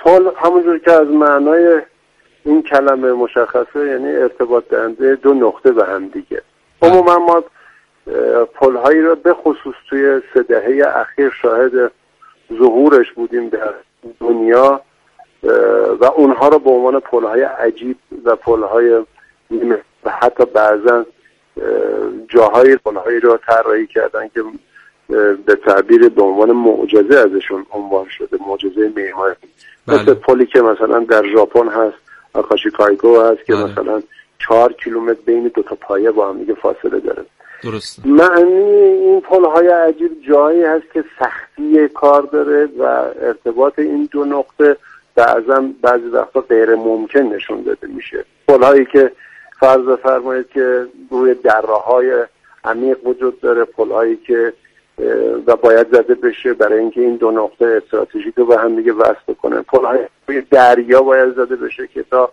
پل 0.04 0.22
همونجور 0.44 0.80
که 0.80 0.92
از 0.92 1.08
معنای 1.08 1.82
این 2.46 2.64
کلمه 2.64 3.14
مشخصه 3.14 3.88
یعنی 3.88 4.16
ارتباط 4.16 4.64
دهنده 4.70 5.16
دو 5.16 5.34
نقطه 5.34 5.72
به 5.72 5.86
هم 5.86 6.08
دیگه. 6.08 6.42
عموما 6.82 7.18
ما 7.18 7.44
پل 8.54 8.76
هایی 8.76 9.02
را 9.02 9.16
به 9.16 9.34
خصوص 9.34 9.76
توی 9.90 10.22
سه 10.34 10.44
دهه 10.44 10.88
اخیر 10.96 11.32
شاهد 11.42 11.92
ظهورش 12.60 13.12
بودیم 13.12 13.50
در 13.50 13.74
دنیا 14.20 14.82
و 16.00 16.06
اونها 16.06 16.48
رو 16.48 16.60
به 16.60 16.70
عنوان 16.70 17.00
پل 17.00 17.24
های 17.24 17.42
عجیب 17.42 17.98
و 18.26 18.36
پل 18.36 18.64
های 18.64 19.06
و 20.04 20.10
حتی 20.10 20.46
بعضا 20.46 20.96
اه، 20.96 21.06
جاهای 22.30 22.78
پل 22.78 22.96
هایی 22.96 23.20
را 23.20 23.40
طراحی 23.48 23.88
کردن 23.88 24.28
که 24.28 24.44
به 25.46 25.56
تعبیر 25.56 26.10
به 26.10 26.22
عنوان 26.22 26.52
معجزه 26.52 27.20
ازشون 27.20 27.66
عنوان 27.72 28.06
شده 28.10 28.38
معجزه 28.48 28.92
معماری 28.96 29.36
بله. 29.88 30.02
مثل 30.02 30.14
پلی 30.14 30.46
که 30.46 30.62
مثلا 30.62 31.00
در 31.00 31.28
ژاپن 31.28 31.68
هست. 31.68 32.11
آکاشی 32.34 32.72
کایکیو 32.72 33.22
هست 33.22 33.46
که 33.46 33.56
بله. 33.56 33.64
مثلا 33.64 34.02
چهار 34.40 34.74
کیلومتر 34.74 35.20
بین 35.26 35.52
دو 35.56 35.64
تا 35.64 35.76
پایه 35.76 36.12
با 36.12 36.30
هم 36.30 36.38
دیگه 36.38 36.54
فاصله 36.54 37.00
داره. 37.00 37.26
درسته. 37.64 38.08
معنی 38.08 38.54
این 38.54 39.22
پل 39.22 39.46
های 39.46 39.68
عجیب 39.68 40.12
جایی 40.28 40.64
هست 40.64 40.92
که 40.94 41.04
سختی 41.20 41.88
کار 41.88 42.22
داره 42.22 42.70
و 42.80 42.84
ارتباط 43.22 43.80
این 43.80 44.10
دو 44.12 44.26
نقطه 44.26 44.78
بعضا 45.16 45.64
بعضی 45.82 46.08
وقتا 46.08 46.42
غیر 46.42 46.76
ممکن 46.76 47.20
نشون 47.20 47.62
داده 47.64 47.88
میشه. 47.88 48.26
پل 48.48 48.64
هایی 48.64 48.86
که 48.86 49.12
فرض 49.60 49.82
بفرمایید 49.82 50.50
که 50.50 50.86
روی 51.10 51.34
دره 51.34 51.74
های 51.86 52.26
عمیق 52.64 53.08
وجود 53.08 53.42
داره 53.42 53.64
پل 53.64 53.92
هایی 53.92 54.16
که 54.16 54.54
و 55.48 55.56
باید 55.56 55.88
زده 55.88 56.16
بشه 56.16 56.54
برای 56.54 56.80
اینکه 56.80 57.02
این 57.02 57.16
دو 57.16 57.32
نقطه 57.32 57.82
استراتژیک 57.84 58.34
رو 58.38 58.46
به 58.46 58.58
هم 58.58 58.76
دیگه 58.76 58.94
وصل 58.94 59.34
کنه 59.42 59.62
پل 59.62 59.86
های 59.86 60.00
روی 60.28 60.42
دریا 60.42 61.02
باید 61.02 61.36
زده 61.36 61.56
بشه 61.56 61.88
که 61.88 62.04
تا 62.04 62.32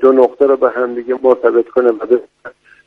دو 0.00 0.12
نقطه 0.12 0.46
رو 0.46 0.56
به 0.56 0.70
هم 0.70 0.94
دیگه 0.94 1.18
مرتبط 1.22 1.68
کنه 1.68 1.92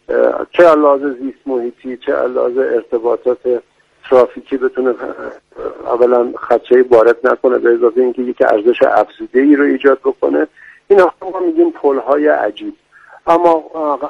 اه، 0.09 0.47
چه 0.51 0.63
علاوه 0.63 1.09
زیست 1.09 1.37
محیطی 1.45 1.97
چه 1.97 2.13
علاوه 2.13 2.63
ارتباطات 2.63 3.61
ترافیکی 4.09 4.57
بتونه 4.57 4.95
اولا 5.85 6.33
خدشه 6.37 6.85
وارد 6.89 7.27
نکنه 7.27 7.57
به 7.57 7.73
اضافه 7.73 8.01
اینکه 8.01 8.21
یک 8.21 8.41
ارزش 8.41 8.81
افزوده 8.81 9.39
ای 9.39 9.55
رو 9.55 9.63
ایجاد 9.63 9.99
بکنه. 9.99 10.47
این 10.87 11.01
ما 11.01 11.39
میگیم 11.39 11.71
پل 11.71 11.97
های 11.97 12.27
عجیب. 12.27 12.73
اما 13.27 13.63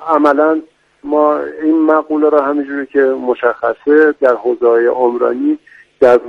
عملا 0.07 0.61
ما 1.03 1.39
این 1.39 1.81
مقوله 1.81 2.29
رو 2.29 2.39
همینجوری 2.39 2.85
که 2.85 3.01
مشخصه 3.01 4.13
در 4.21 4.35
حوزه 4.35 4.67
های 4.67 4.85
عمرانی 4.85 5.59
در 5.99 6.19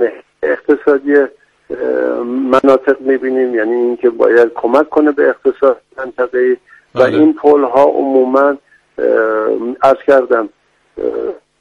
اقتصادی 0.43 1.15
مناطق 2.51 3.01
می‌بینیم 3.01 3.55
یعنی 3.55 3.73
اینکه 3.73 4.09
باید 4.09 4.51
کمک 4.55 4.89
کنه 4.89 5.11
به 5.11 5.29
اقتصاد 5.29 5.81
منطقه 5.97 6.57
و 6.95 6.99
بله. 6.99 7.19
این 7.19 7.33
پل 7.33 7.63
ها 7.63 7.83
عموما 7.83 8.57
از 9.81 9.95
کردم 10.07 10.49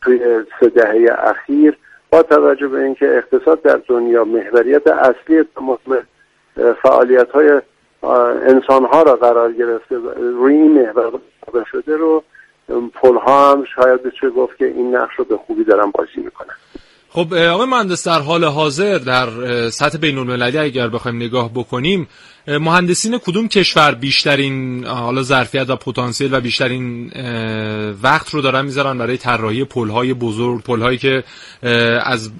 توی 0.02 0.44
سه 0.60 0.68
دهه 0.68 1.06
اخیر 1.18 1.78
با 2.10 2.22
توجه 2.22 2.68
به 2.68 2.82
اینکه 2.82 3.16
اقتصاد 3.16 3.62
در 3.62 3.80
دنیا 3.88 4.24
محوریت 4.24 4.86
اصلی 4.86 5.44
تمام 5.56 5.78
فعالیت 6.82 7.30
های 7.30 7.60
انسان 8.46 8.84
ها 8.84 9.02
را 9.02 9.16
قرار 9.16 9.52
گرفته 9.52 9.96
روی 10.16 10.54
این 10.54 10.72
محور 10.72 11.20
شده 11.70 11.96
رو 11.96 12.22
پل 12.68 13.16
ها 13.26 13.52
هم 13.52 13.64
شاید 13.76 14.02
بشه 14.02 14.30
گفت 14.30 14.58
که 14.58 14.64
این 14.64 14.96
نقش 14.96 15.12
رو 15.16 15.24
به 15.24 15.36
خوبی 15.46 15.64
دارن 15.64 15.90
بازی 15.90 16.20
می‌کنن. 16.24 16.54
خب 17.10 17.34
آقای 17.34 17.66
مهندس 17.66 18.06
در 18.06 18.20
حال 18.20 18.44
حاضر 18.44 18.98
در 18.98 19.28
سطح 19.70 19.98
بین 19.98 20.18
المللی 20.18 20.58
اگر 20.58 20.88
بخوایم 20.88 21.16
نگاه 21.16 21.50
بکنیم 21.54 22.08
مهندسین 22.48 23.18
کدوم 23.18 23.48
کشور 23.48 23.94
بیشترین 23.94 24.84
حالا 24.84 25.22
ظرفیت 25.22 25.70
و 25.70 25.76
پتانسیل 25.76 26.34
و 26.34 26.40
بیشترین 26.40 27.10
وقت 28.02 28.30
رو 28.30 28.40
دارن 28.40 28.64
می‌ذارن 28.64 28.98
برای 28.98 29.16
طراحی 29.16 29.64
پل‌های 29.64 30.14
بزرگ 30.14 30.62
پل‌هایی 30.62 30.98
که 30.98 31.24
از 32.02 32.30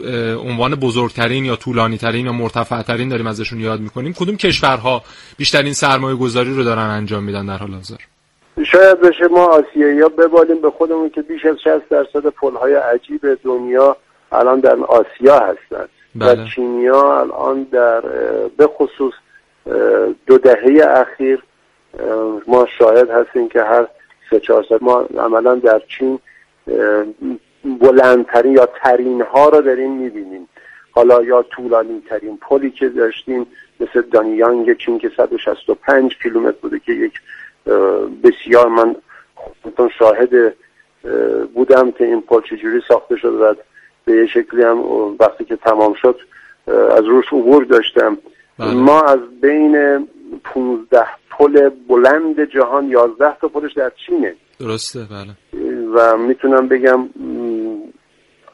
عنوان 0.45 0.75
بزرگترین 0.75 1.45
یا 1.45 1.57
طولانی 1.57 1.99
ترین 1.99 2.27
یا 2.27 2.33
مرتفع 2.33 2.83
ترین 2.83 3.09
داریم 3.09 3.27
ازشون 3.27 3.61
یاد 3.61 3.81
می‌کنیم؟ 3.81 4.13
کدوم 4.13 4.37
کشورها 4.37 5.03
بیشترین 5.37 5.73
سرمایه 5.73 6.17
گذاری 6.17 6.55
رو 6.55 6.65
دارن 6.65 6.91
انجام 6.91 7.25
میدن 7.25 7.47
در 7.47 7.57
حال 7.57 7.71
حاضر؟ 7.71 7.97
شاید 8.63 9.01
بشه 9.01 9.29
ما 9.29 9.47
آسیایی 9.47 10.01
ها 10.01 10.09
ببالیم 10.09 10.61
به 10.61 10.71
خودمون 10.71 11.11
که 11.11 11.23
بیش 11.23 11.47
از 11.47 11.57
60 11.61 11.89
درصد 11.89 12.27
پل 12.27 12.55
های 12.55 12.75
عجیب 12.75 13.35
دنیا 13.45 13.97
الان 14.33 14.61
در 14.61 14.77
آسیا 14.77 15.39
هستند 15.39 15.89
بله. 16.15 16.43
و 16.43 16.47
چینیا 16.47 17.21
الان 17.21 17.63
در 17.63 18.01
به 18.57 18.67
خصوص 18.67 19.15
دو 20.27 20.39
دهه 20.39 20.85
اخیر 20.89 21.43
ما 22.47 22.67
شاهد 22.79 23.11
هستیم 23.11 23.49
که 23.49 23.63
هر 23.63 23.87
سه 24.31 24.41
چهار 24.41 24.65
سال 24.69 24.79
ما 24.83 25.01
عملا 25.19 25.55
در 25.55 25.83
چین 25.89 26.19
بلندترین 27.81 28.53
یا 28.53 28.69
ترین 28.83 29.23
ها 29.23 29.49
رو 29.49 29.61
داریم 29.61 29.93
می‌بینیم 29.93 30.49
حالا 30.93 31.23
یا 31.23 31.43
طولانی 31.43 32.03
ترین 32.09 32.37
پلی 32.37 32.71
که 32.71 32.89
داشتیم 32.89 33.47
مثل 33.81 34.03
دانیانگ 34.03 34.77
چین 34.77 34.99
که 34.99 35.11
165 35.17 36.17
کیلومتر 36.23 36.57
بوده 36.63 36.79
که 36.79 36.93
یک 36.93 37.13
بسیار 38.23 38.69
من 38.69 38.97
خودتون 39.35 39.91
شاهد 39.99 40.35
اه، 40.35 41.45
بودم 41.55 41.91
که 41.91 42.05
این 42.05 42.21
پل 42.21 42.41
چجوری 42.41 42.81
ساخته 42.89 43.17
شد 43.17 43.35
و 43.41 43.55
به 44.05 44.13
یه 44.13 44.27
شکلی 44.27 44.63
هم 44.63 44.79
وقتی 45.21 45.45
که 45.45 45.57
تمام 45.57 45.95
شد 46.03 46.21
از 46.67 47.05
روش 47.05 47.27
عبور 47.33 47.65
داشتم. 47.65 48.19
بله. 48.59 48.75
ما 48.75 49.03
از 49.03 49.19
بین 49.43 50.09
15 50.45 51.07
پل 51.31 51.71
بلند 51.89 52.45
جهان 52.45 52.89
11 52.89 53.37
تا 53.41 53.49
پلش 53.49 53.73
در 53.73 53.93
چینه. 54.07 54.35
درسته 54.61 55.01
بله. 55.11 55.63
و 55.95 56.17
می‌تونم 56.17 56.69
بگم 56.69 57.09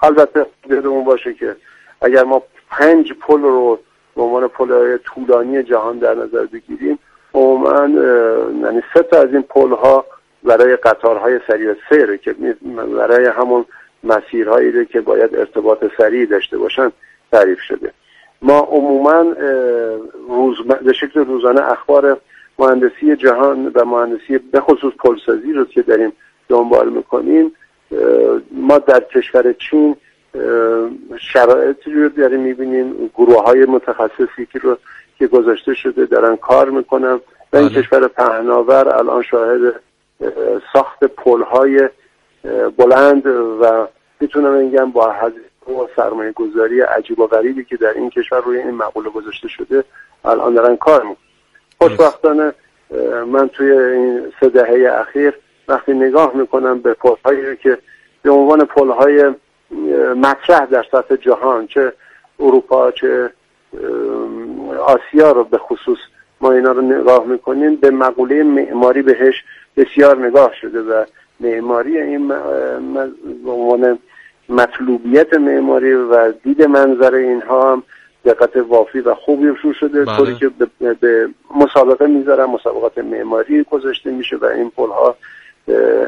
البته 0.02 0.46
یادمون 0.70 1.04
باشه 1.04 1.34
که 1.34 1.56
اگر 2.00 2.24
ما 2.24 2.42
پنج 2.70 3.12
پل 3.12 3.40
رو 3.40 3.78
به 4.16 4.22
عنوان 4.22 4.48
پل 4.48 4.96
طولانی 4.96 5.62
جهان 5.62 5.98
در 5.98 6.14
نظر 6.14 6.46
بگیریم 6.46 6.98
عموما 7.34 7.88
یعنی 8.66 8.82
سه 8.94 9.02
تا 9.02 9.18
از 9.18 9.32
این 9.32 9.42
پل 9.42 9.70
ها 9.72 10.04
برای 10.44 10.76
قطارهای 10.76 11.40
سریع 11.48 11.74
سیر 11.88 12.16
که 12.16 12.34
برای 12.98 13.26
همون 13.26 13.64
مسیرهایی 14.04 14.86
که 14.86 15.00
باید 15.00 15.36
ارتباط 15.36 15.84
سریع 15.98 16.26
داشته 16.26 16.58
باشن 16.58 16.92
تعریف 17.32 17.60
شده. 17.60 17.92
ما 18.42 18.58
عموما 18.58 19.22
روز 20.28 20.56
به 20.84 20.92
شکل 20.92 21.24
روزانه 21.24 21.72
اخبار 21.72 22.20
مهندسی 22.58 23.16
جهان 23.16 23.72
و 23.74 23.84
مهندسی 23.84 24.38
به 24.38 24.60
خصوص 24.60 24.92
پلسازی 24.94 25.52
رو 25.52 25.64
که 25.64 25.82
داریم 25.82 26.12
دنبال 26.48 26.88
می‌کنیم 26.88 27.52
ما 28.52 28.78
در 28.78 29.00
کشور 29.00 29.52
چین 29.52 29.96
شرایطی 31.18 31.92
رو 31.92 32.08
داریم 32.08 32.40
می‌بینیم 32.40 33.10
گروه 33.14 33.44
های 33.44 33.64
متخصصی 33.64 34.46
که 34.52 34.58
رو 34.58 34.76
که 35.20 35.26
گذاشته 35.26 35.74
شده 35.74 36.06
دارن 36.06 36.36
کار 36.36 36.70
می‌کنن 36.70 37.20
و 37.52 37.56
این 37.56 37.68
بله. 37.68 37.82
کشور 37.82 38.08
پهناور 38.08 38.96
الان 38.96 39.22
شاهد 39.22 39.80
ساخت 40.72 41.04
پل 41.04 41.42
های 41.42 41.88
بلند 42.76 43.26
و 43.60 43.86
می‌تونم 44.20 44.70
بگم 44.70 44.90
با 44.90 45.14
و 45.68 45.86
سرمایه 45.96 46.32
گذاری 46.32 46.80
عجیب 46.80 47.18
و 47.18 47.26
غریبی 47.26 47.64
که 47.64 47.76
در 47.76 47.94
این 47.94 48.10
کشور 48.10 48.40
روی 48.40 48.58
این 48.58 48.70
مقوله 48.70 49.10
گذاشته 49.10 49.48
شده 49.48 49.84
الان 50.24 50.54
دارن 50.54 50.76
کار 50.76 51.02
می‌کنن 51.02 51.16
خوشبختانه 51.78 52.52
من 53.26 53.48
توی 53.48 53.72
این 53.72 54.32
سه 54.40 54.48
دهه 54.48 55.00
اخیر 55.00 55.34
وقتی 55.68 55.92
نگاه 55.92 56.36
می‌کنم 56.36 56.78
به 56.78 56.94
پلهایی 56.94 57.56
که 57.56 57.78
به 58.22 58.30
عنوان 58.30 58.64
پلهای 58.64 59.34
مطرح 60.16 60.66
در 60.66 60.84
سطح 60.92 61.16
جهان 61.16 61.66
چه 61.66 61.92
اروپا 62.40 62.90
چه 62.90 63.30
آسیا 64.78 65.32
رو 65.32 65.44
به 65.44 65.58
خصوص 65.58 65.98
ما 66.40 66.52
اینا 66.52 66.72
رو 66.72 66.82
نگاه 66.82 67.24
می‌کنیم 67.24 67.76
به 67.76 67.90
مقوله 67.90 68.42
معماری 68.42 69.02
بهش 69.02 69.44
بسیار 69.76 70.26
نگاه 70.26 70.52
شده 70.60 70.80
و 70.80 71.04
معماری 71.40 71.98
این 71.98 72.28
به 73.44 73.50
عنوان 73.50 73.98
مطلوبیت 74.48 75.34
معماری 75.34 75.92
و 75.92 76.32
دید 76.32 76.62
منظر 76.62 77.14
اینها 77.14 77.72
هم 77.72 77.82
دقت 78.24 78.56
وافی 78.56 79.00
و 79.00 79.14
خوبی 79.14 79.46
رو 79.46 79.72
شده 79.72 80.04
بله. 80.04 80.16
طوری 80.16 80.34
که 80.34 80.50
به, 81.00 81.28
مسابقه 81.56 82.06
می‌ذارن 82.06 82.44
مسابقات 82.44 82.98
معماری 82.98 83.62
گذاشته 83.62 84.10
میشه 84.10 84.36
و 84.36 84.44
این 84.44 84.70
پل 84.70 84.88
ها 84.88 85.16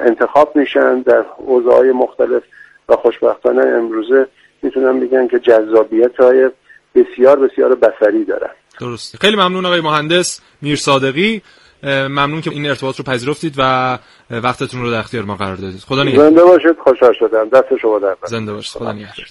انتخاب 0.00 0.57
میشن 0.57 1.00
در 1.00 1.25
های 1.66 1.92
مختلف 1.92 2.42
و 2.88 2.97
خوشبختانه 2.97 3.62
امروزه 3.62 4.26
می‌تونم 4.62 5.00
بگن 5.00 5.26
که 5.26 5.38
جذابیت 5.38 6.16
های 6.16 6.50
بسیار 6.95 7.49
بسیار 7.49 7.75
بسری 7.75 8.25
دارن. 8.25 8.51
درسته. 8.81 9.19
خیلی 9.19 9.37
ممنون 9.37 9.67
آقای 9.67 9.81
مهندس 9.81 10.41
میر 10.63 10.77
صادقی. 10.77 11.43
ممنون 11.85 12.41
که 12.41 12.51
این 12.51 12.67
ارتباط 12.67 12.97
رو 12.97 13.05
پذیرفتید 13.05 13.55
و 13.59 13.99
وقتتون 14.31 14.83
رو 14.83 14.91
در 14.91 14.99
اختیار 14.99 15.25
ما 15.25 15.37
قرار 15.37 15.57
دادید. 15.57 15.81
خدا 15.81 16.03
نگهدار. 16.03 16.29
زنده 16.29 16.45
باشید. 16.45 16.77
خوشحال 16.85 17.15
شدم. 17.19 17.49
دست 17.49 17.77
شما 17.83 17.99
در 17.99 18.17
زنده 18.25 18.53
باشید. 18.53 18.73
خدا 18.73 18.93
نگهدار. 18.93 19.27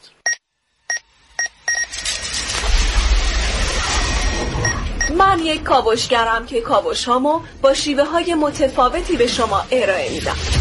من 5.18 5.40
یک 5.40 5.64
کاوشگرم 5.64 6.46
که 6.46 6.62
کاوش 6.62 7.06
هامو 7.06 7.40
با 7.62 7.74
شیوه 7.74 8.04
های 8.04 8.36
متفاوتی 8.36 9.18
به 9.18 9.28
شما 9.28 9.62
ارائه 9.72 10.14
میدم. 10.14 10.61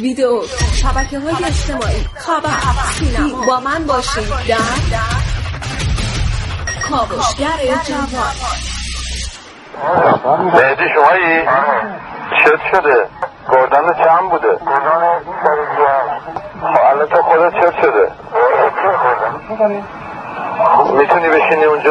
ویدیو 0.00 0.42
شبکه 0.82 1.18
های 1.18 1.44
اجتماعی 1.44 2.04
خبر 2.14 2.50
سینما 2.98 3.46
با 3.46 3.60
من 3.60 3.86
باشید 3.86 4.28
در 4.48 4.56
کاوشگر 6.90 7.58
جوان 7.84 8.34
مهدی 10.52 10.84
شمایی؟ 10.94 11.42
چت 12.44 12.60
شده؟ 12.72 13.08
گردن 13.52 14.04
چند 14.04 14.30
بوده؟ 14.30 14.58
گردن 14.66 15.20
خب 16.60 16.80
الان 16.90 17.06
تو 17.08 17.22
خودت 17.22 17.52
چت 17.52 17.80
شده؟ 17.82 18.10
می‌تونی 20.98 21.28
بشینی 21.28 21.64
اونجا؟ 21.64 21.90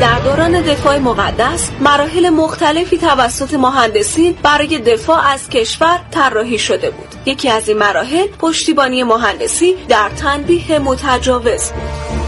در 0.00 0.18
دوران 0.18 0.60
دفاع 0.60 0.98
مقدس 0.98 1.70
مراحل 1.80 2.28
مختلفی 2.28 2.98
توسط 2.98 3.54
مهندسین 3.54 4.38
برای 4.42 4.78
دفاع 4.78 5.26
از 5.26 5.48
کشور 5.48 6.00
طراحی 6.10 6.58
شده 6.58 6.90
بود. 6.90 7.08
یکی 7.26 7.48
از 7.48 7.68
این 7.68 7.78
مراحل 7.78 8.26
پشتیبانی 8.26 9.02
مهندسی 9.02 9.74
در 9.88 10.08
تنبیه 10.08 10.78
متجاوز 10.78 11.72
بود. 11.72 12.18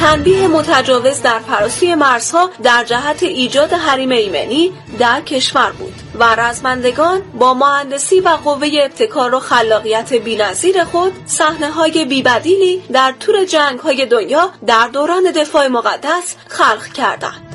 تنبیه 0.00 0.48
متجاوز 0.48 1.22
در 1.22 1.38
پراسی 1.38 1.94
مرزها 1.94 2.50
در 2.62 2.84
جهت 2.84 3.22
ایجاد 3.22 3.72
حریم 3.72 4.10
ایمنی 4.10 4.72
در 4.98 5.20
کشور 5.20 5.70
بود. 5.70 6.01
و 6.14 6.24
رزمندگان 6.24 7.22
با 7.34 7.54
مهندسی 7.54 8.20
و 8.20 8.28
قوه 8.28 8.68
ابتکار 8.82 9.34
و 9.34 9.40
خلاقیت 9.40 10.12
بینظیر 10.12 10.84
خود 10.84 11.12
صحنه 11.26 11.70
های 11.70 12.04
بیبدیلی 12.04 12.82
در 12.92 13.14
طور 13.20 13.44
جنگ 13.44 13.78
های 13.78 14.06
دنیا 14.06 14.50
در 14.66 14.88
دوران 14.88 15.22
دفاع 15.22 15.66
مقدس 15.66 16.36
خلق 16.48 16.86
کردند. 16.86 17.52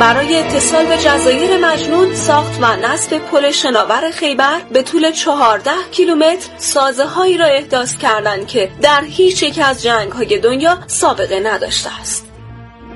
برای 0.00 0.36
اتصال 0.36 0.86
به 0.86 0.98
جزایر 0.98 1.66
مجنون 1.66 2.14
ساخت 2.14 2.58
و 2.60 2.76
نصب 2.76 3.18
پل 3.18 3.50
شناور 3.50 4.10
خیبر 4.10 4.60
به 4.72 4.82
طول 4.82 5.10
14 5.10 5.70
کیلومتر 5.90 6.48
سازه 6.58 7.04
هایی 7.04 7.38
را 7.38 7.46
احداث 7.46 7.96
کردند 7.96 8.46
که 8.46 8.70
در 8.82 9.04
هیچ 9.04 9.42
یک 9.42 9.60
از 9.64 9.82
جنگ 9.82 10.12
های 10.12 10.38
دنیا 10.38 10.78
سابقه 10.86 11.40
نداشته 11.40 12.00
است. 12.00 12.31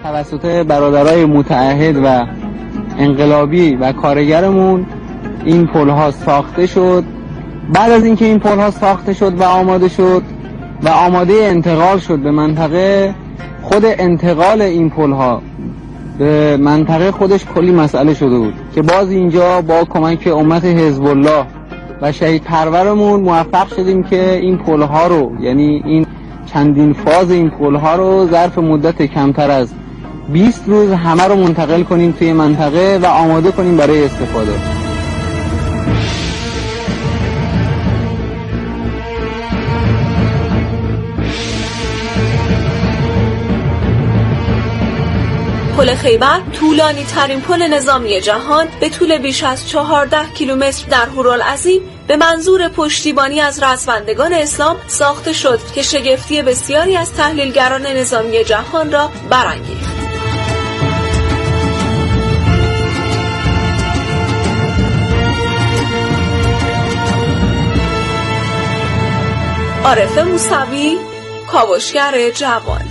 توسط 0.07 0.47
برادرای 0.67 1.25
متعهد 1.25 1.97
و 2.05 2.27
انقلابی 2.99 3.75
و 3.75 3.93
کارگرمون 3.93 4.87
این 5.45 5.67
پل 5.67 5.89
ها 5.89 6.11
ساخته 6.11 6.67
شد. 6.67 7.05
بعد 7.73 7.93
از 7.93 8.05
اینکه 8.05 8.25
این 8.25 8.39
پل 8.39 8.59
ها 8.59 8.71
ساخته 8.71 9.13
شد 9.13 9.41
و 9.41 9.43
آماده 9.43 9.89
شد 9.89 10.23
و 10.83 10.89
آماده 10.89 11.33
انتقال 11.35 11.99
شد 11.99 12.19
به 12.19 12.31
منطقه 12.31 13.15
خود 13.63 13.85
انتقال 13.85 14.63
این 14.63 14.91
پل 14.91 15.13
ها 15.13 15.43
به 16.19 16.57
منطقه 16.57 17.11
خودش 17.11 17.45
کلی 17.45 17.73
مسئله 17.73 18.15
شده 18.15 18.39
بود 18.39 18.55
که 18.75 18.83
باز 18.83 19.11
اینجا 19.11 19.61
با 19.63 19.85
کمک 19.85 20.27
امت 20.27 20.65
حزب 20.65 21.05
الله 21.05 21.45
و 22.03 22.13
شهید 22.13 22.43
پرورمون 22.43 23.21
موفق 23.21 23.69
شدیم 23.77 24.03
که 24.03 24.33
این 24.33 24.59
پل 24.59 24.83
ها 24.83 25.07
رو 25.07 25.33
یعنی 25.41 25.83
این 25.85 26.07
چندین 26.47 26.93
فاز 26.93 27.31
این 27.31 27.51
پل 27.51 27.75
ها 27.75 27.97
رو 27.97 28.27
ظرف 28.31 28.59
مدت 28.59 29.03
کمتر 29.03 29.51
از 29.51 29.73
20 30.33 30.63
روز 30.67 30.91
همه 30.91 31.25
رو 31.25 31.37
منتقل 31.37 31.83
کنیم 31.83 32.13
توی 32.13 32.33
منطقه 32.33 32.99
و 33.03 33.07
آماده 33.07 33.51
کنیم 33.53 33.77
برای 33.77 34.05
استفاده 34.05 34.53
پل 45.77 45.95
خیبر 45.95 46.41
طولانی 46.53 47.05
ترین 47.05 47.41
پل 47.41 47.63
نظامی 47.63 48.21
جهان 48.21 48.67
به 48.81 48.89
طول 48.89 49.19
بیش 49.19 49.45
از 49.45 49.69
14 49.69 50.17
کیلومتر 50.35 50.89
در 50.91 51.07
هورالعظیم 51.07 51.81
به 52.07 52.17
منظور 52.17 52.69
پشتیبانی 52.69 53.41
از 53.41 53.63
رزمندگان 53.63 54.33
اسلام 54.33 54.77
ساخته 54.87 55.33
شد 55.33 55.61
که 55.75 55.83
شگفتی 55.83 56.43
بسیاری 56.43 56.97
از 56.97 57.13
تحلیلگران 57.13 57.87
نظامی 57.87 58.45
جهان 58.45 58.93
را 58.93 59.11
برانگیخت. 59.31 60.06
عارف 69.87 70.19
موسوی 70.19 70.99
کاوشگر 71.53 72.31
جوان. 72.31 72.85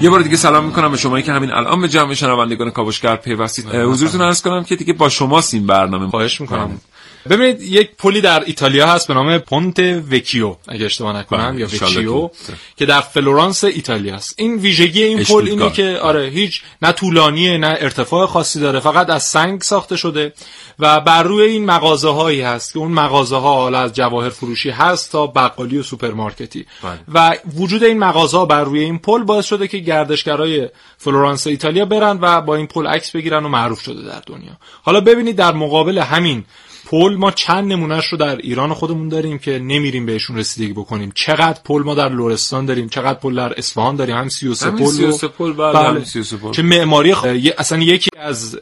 یه 0.00 0.10
بار 0.10 0.20
دیگه 0.20 0.36
سلام 0.36 0.64
می‌کنم 0.64 0.90
به 0.90 0.96
شمایی 0.96 1.22
که 1.22 1.32
همین 1.32 1.52
الان 1.52 1.80
به 1.80 1.88
جمع 1.88 2.14
شنوندگان 2.14 2.70
کاوشگر 2.70 3.16
پیوستید. 3.16 3.74
حضورتون 3.74 4.22
عرض 4.22 4.42
کنم 4.42 4.64
که 4.64 4.76
دیگه 4.76 4.92
با 4.92 5.08
شما 5.08 5.40
سیم 5.40 5.66
برنامه. 5.66 6.10
خواهش 6.10 6.40
می‌کنم. 6.40 6.80
ببینید 7.30 7.62
یک 7.62 7.90
پلی 7.98 8.20
در 8.20 8.44
ایتالیا 8.44 8.86
هست 8.86 9.08
به 9.08 9.14
نام 9.14 9.38
پونته 9.38 9.78
وکیو 10.10 10.56
اگه 10.68 10.84
اشتباه 10.84 11.16
نکنم 11.16 11.50
بله، 11.50 11.60
یا 11.60 11.66
وکیو 11.66 12.30
که- 12.76 12.86
در 12.86 13.00
فلورانس 13.00 13.64
ایتالیا 13.64 14.14
است 14.14 14.34
این 14.38 14.56
ویژگی 14.56 15.02
این 15.02 15.24
پل. 15.24 15.48
اینه 15.48 15.70
که 15.70 15.98
آره 16.02 16.28
هیچ 16.28 16.62
نه 16.82 16.92
طولانیه 16.92 17.58
نه 17.58 17.76
ارتفاع 17.80 18.26
خاصی 18.26 18.60
داره 18.60 18.80
فقط 18.80 19.10
از 19.10 19.22
سنگ 19.22 19.60
ساخته 19.62 19.96
شده 19.96 20.32
و 20.78 21.00
بر 21.00 21.22
روی 21.22 21.42
این 21.42 21.64
مغازه 21.64 22.08
هایی 22.08 22.40
هست 22.40 22.72
که 22.72 22.78
اون 22.78 22.92
مغازه 22.92 23.36
ها 23.36 23.54
حالا 23.54 23.78
از 23.78 23.92
جواهر 23.92 24.30
فروشی 24.30 24.70
هست 24.70 25.12
تا 25.12 25.26
بقالی 25.26 25.78
و 25.78 25.82
سوپرمارکتی 25.82 26.66
بله. 26.82 26.98
و 27.14 27.36
وجود 27.56 27.84
این 27.84 27.98
مغازه 27.98 28.38
ها 28.38 28.46
بر 28.46 28.64
روی 28.64 28.80
این 28.80 28.98
پل 28.98 29.22
باعث 29.22 29.46
شده 29.46 29.68
که 29.68 29.78
گردشگرای 29.78 30.68
فلورانس 30.98 31.46
ایتالیا 31.46 31.84
برن 31.84 32.18
و 32.20 32.40
با 32.40 32.56
این 32.56 32.66
پل 32.66 32.86
عکس 32.86 33.10
بگیرن 33.10 33.44
و 33.44 33.48
معروف 33.48 33.80
شده 33.80 34.02
در 34.02 34.22
دنیا 34.26 34.52
حالا 34.82 35.00
ببینید 35.00 35.36
در 35.36 35.52
مقابل 35.52 35.98
همین 35.98 36.44
پل 36.92 37.16
ما 37.16 37.30
چند 37.30 37.72
نمونهش 37.72 38.06
رو 38.06 38.18
در 38.18 38.36
ایران 38.36 38.74
خودمون 38.74 39.08
داریم 39.08 39.38
که 39.38 39.58
نمیریم 39.58 40.06
بهشون 40.06 40.36
رسیدگی 40.36 40.72
بکنیم 40.72 41.12
چقدر 41.14 41.60
پل 41.64 41.82
ما 41.82 41.94
در 41.94 42.08
لرستان 42.08 42.66
داریم 42.66 42.88
چقدر 42.88 43.18
پل 43.18 43.36
در 43.36 43.58
اصفهان 43.58 43.96
داریم 43.96 44.16
هم 44.16 44.28
33 44.28 44.66
همین 44.66 44.84
پل 44.84 44.90
33 44.90 45.28
پل، 45.28 45.52
بله، 45.52 45.78
همین 45.78 46.04
33 46.04 46.36
پل. 46.36 46.52
چه 46.52 46.62
معماری 46.62 47.14
خ... 47.14 47.26
اصلا 47.58 47.78
یکی 47.78 48.10
از 48.18 48.56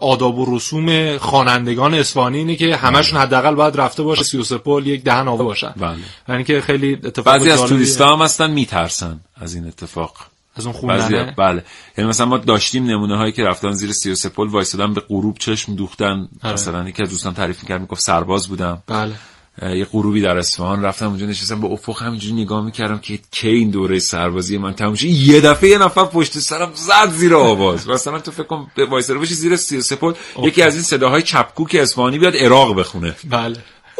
آداب 0.00 0.38
و 0.38 0.56
رسوم 0.56 1.18
خوانندگان 1.18 1.94
اصفهانی 1.94 2.38
اینه 2.38 2.56
که 2.56 2.76
همشون 2.76 3.20
حداقل 3.20 3.54
باید 3.54 3.76
رفته 3.76 4.02
باشه 4.02 4.22
33 4.22 4.58
پل 4.58 4.86
یک 4.86 5.04
دهن 5.04 5.28
آوا 5.28 5.44
باشن 5.44 5.74
بله. 5.76 5.96
یعنی 6.28 6.44
که 6.44 6.60
خیلی 6.60 6.98
اتفاق 7.04 7.34
بعضی 7.34 7.50
از. 7.50 7.62
توریستا 7.62 8.16
هم 8.16 8.22
هستن 8.22 8.50
میترسن 8.50 9.20
از 9.36 9.54
این 9.54 9.66
اتفاق 9.66 10.31
از 10.56 10.66
اون 10.66 10.72
خوندنه؟ 10.72 11.34
بله. 11.38 11.64
یعنی 11.98 12.10
مثلا 12.10 12.26
ما 12.26 12.38
داشتیم 12.38 12.84
نمونه 12.84 13.16
هایی 13.16 13.32
که 13.32 13.44
رفتن 13.44 13.72
زیر 13.72 13.92
33 13.92 14.28
پل 14.28 14.48
وایسادن 14.48 14.94
به 14.94 15.00
غروب 15.00 15.38
چشم 15.38 15.74
دوختن. 15.74 16.28
آره. 16.42 16.52
مثلا 16.54 16.88
یکی 16.88 17.02
از 17.02 17.10
دوستان 17.10 17.34
تعریف 17.34 17.62
می‌کرد 17.62 17.80
می‌گفت 17.80 18.00
سرباز 18.00 18.48
بودم. 18.48 18.82
بله. 18.86 19.14
یه 19.62 19.84
غروبی 19.84 20.20
در 20.20 20.38
اصفهان 20.38 20.82
رفتم 20.82 21.08
اونجا 21.08 21.26
نشستم 21.26 21.60
به 21.60 21.66
افق 21.66 22.02
همینجوری 22.02 22.42
نگاه 22.42 22.64
می‌کردم 22.64 22.98
که 22.98 23.18
کی 23.30 23.48
این 23.48 23.70
دوره 23.70 23.98
سربازی 23.98 24.58
من 24.58 24.74
تموم 24.74 24.94
شه. 24.94 25.08
یه 25.08 25.40
دفعه 25.40 25.70
یه 25.70 25.78
نفر 25.78 26.04
پشت 26.04 26.38
سرم 26.38 26.70
زد 26.74 27.10
زیر 27.10 27.34
آواز. 27.34 27.88
مثلا 27.90 28.18
تو 28.18 28.30
فکر 28.30 28.42
کن 28.42 28.66
به 28.74 28.84
وایساده 28.84 29.18
باشی 29.18 29.34
زیر 29.34 29.56
33 29.56 29.96
پل 29.96 30.12
یکی 30.42 30.62
از 30.62 30.74
این 30.74 30.82
صداهای 30.82 31.22
چپکوک 31.22 31.76
اصفهانی 31.80 32.18
بیاد 32.18 32.36
عراق 32.36 32.78
بخونه. 32.78 33.14
بله. 33.30 33.56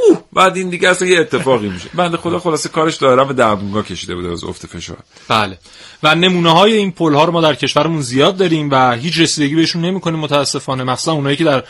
اوه 0.08 0.18
بعد 0.32 0.56
این 0.56 0.68
دیگه 0.68 0.88
اصلا 0.88 1.08
یه 1.08 1.20
اتفاقی 1.20 1.68
میشه. 1.68 1.88
بنده 1.94 2.16
خدا 2.16 2.38
خلاصه 2.38 2.68
کارش 2.68 2.96
دایره 2.96 3.24
به 3.24 3.34
درمونگاه 3.34 3.82
کشیده 3.82 4.14
بوده 4.14 4.32
از 4.32 4.44
افت 4.44 4.66
فشار. 4.66 4.96
بله. 5.28 5.58
و 6.02 6.14
نمونه 6.14 6.50
های 6.50 6.72
این 6.72 6.92
پل 6.92 7.14
ها 7.14 7.24
رو 7.24 7.32
ما 7.32 7.40
در 7.40 7.54
کشورمون 7.54 8.00
زیاد 8.00 8.36
داریم 8.36 8.68
و 8.70 8.92
هیچ 8.92 9.18
رسیدگی 9.18 9.54
بهشون 9.54 9.82
نمی‌کنیم 9.82 10.20
متاسفانه. 10.20 10.84
مخصوصا 10.84 11.12
اونایی 11.12 11.36
که 11.36 11.44
در 11.44 11.64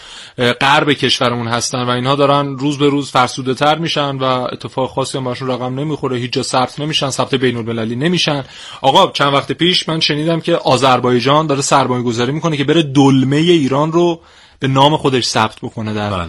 غرب 0.53 0.93
کشورمون 0.93 1.49
هستن 1.49 1.83
و 1.83 1.89
اینها 1.91 2.15
دارن 2.15 2.59
روز 2.59 2.79
به 2.79 2.89
روز 2.89 3.11
فرسوده 3.11 3.55
تر 3.55 3.79
میشن 3.79 4.17
و 4.17 4.25
اتفاق 4.25 4.91
خاصی 4.91 5.19
هم 5.19 5.25
براشون 5.25 5.49
رقم 5.49 5.81
نمی‌خوره. 5.81 6.19
هیچ 6.19 6.33
جا 6.33 6.43
ثبت 6.43 6.81
نمیشن 6.81 7.11
ثبت 7.11 7.35
بین 7.35 7.57
المللی 7.57 7.97
نمیشن. 7.97 8.45
آقا 8.81 9.13
چند 9.13 9.35
وقت 9.35 9.53
پیش 9.53 9.89
من 9.89 10.01
شنیدم 10.01 10.41
که 10.41 10.57
آذربایجان 10.57 11.47
داره 11.47 11.61
سرمایه 11.61 12.03
گذاری 12.03 12.33
می‌کنه 12.33 12.57
که 12.57 12.65
بره 12.65 12.83
دلمه 12.83 13.37
ایران 13.37 13.93
رو 13.93 14.21
به 14.59 14.69
نام 14.69 14.97
خودش 14.97 15.25
ثبت 15.25 15.57
بکنه 15.63 15.95
در 15.95 16.11
بله. 16.11 16.29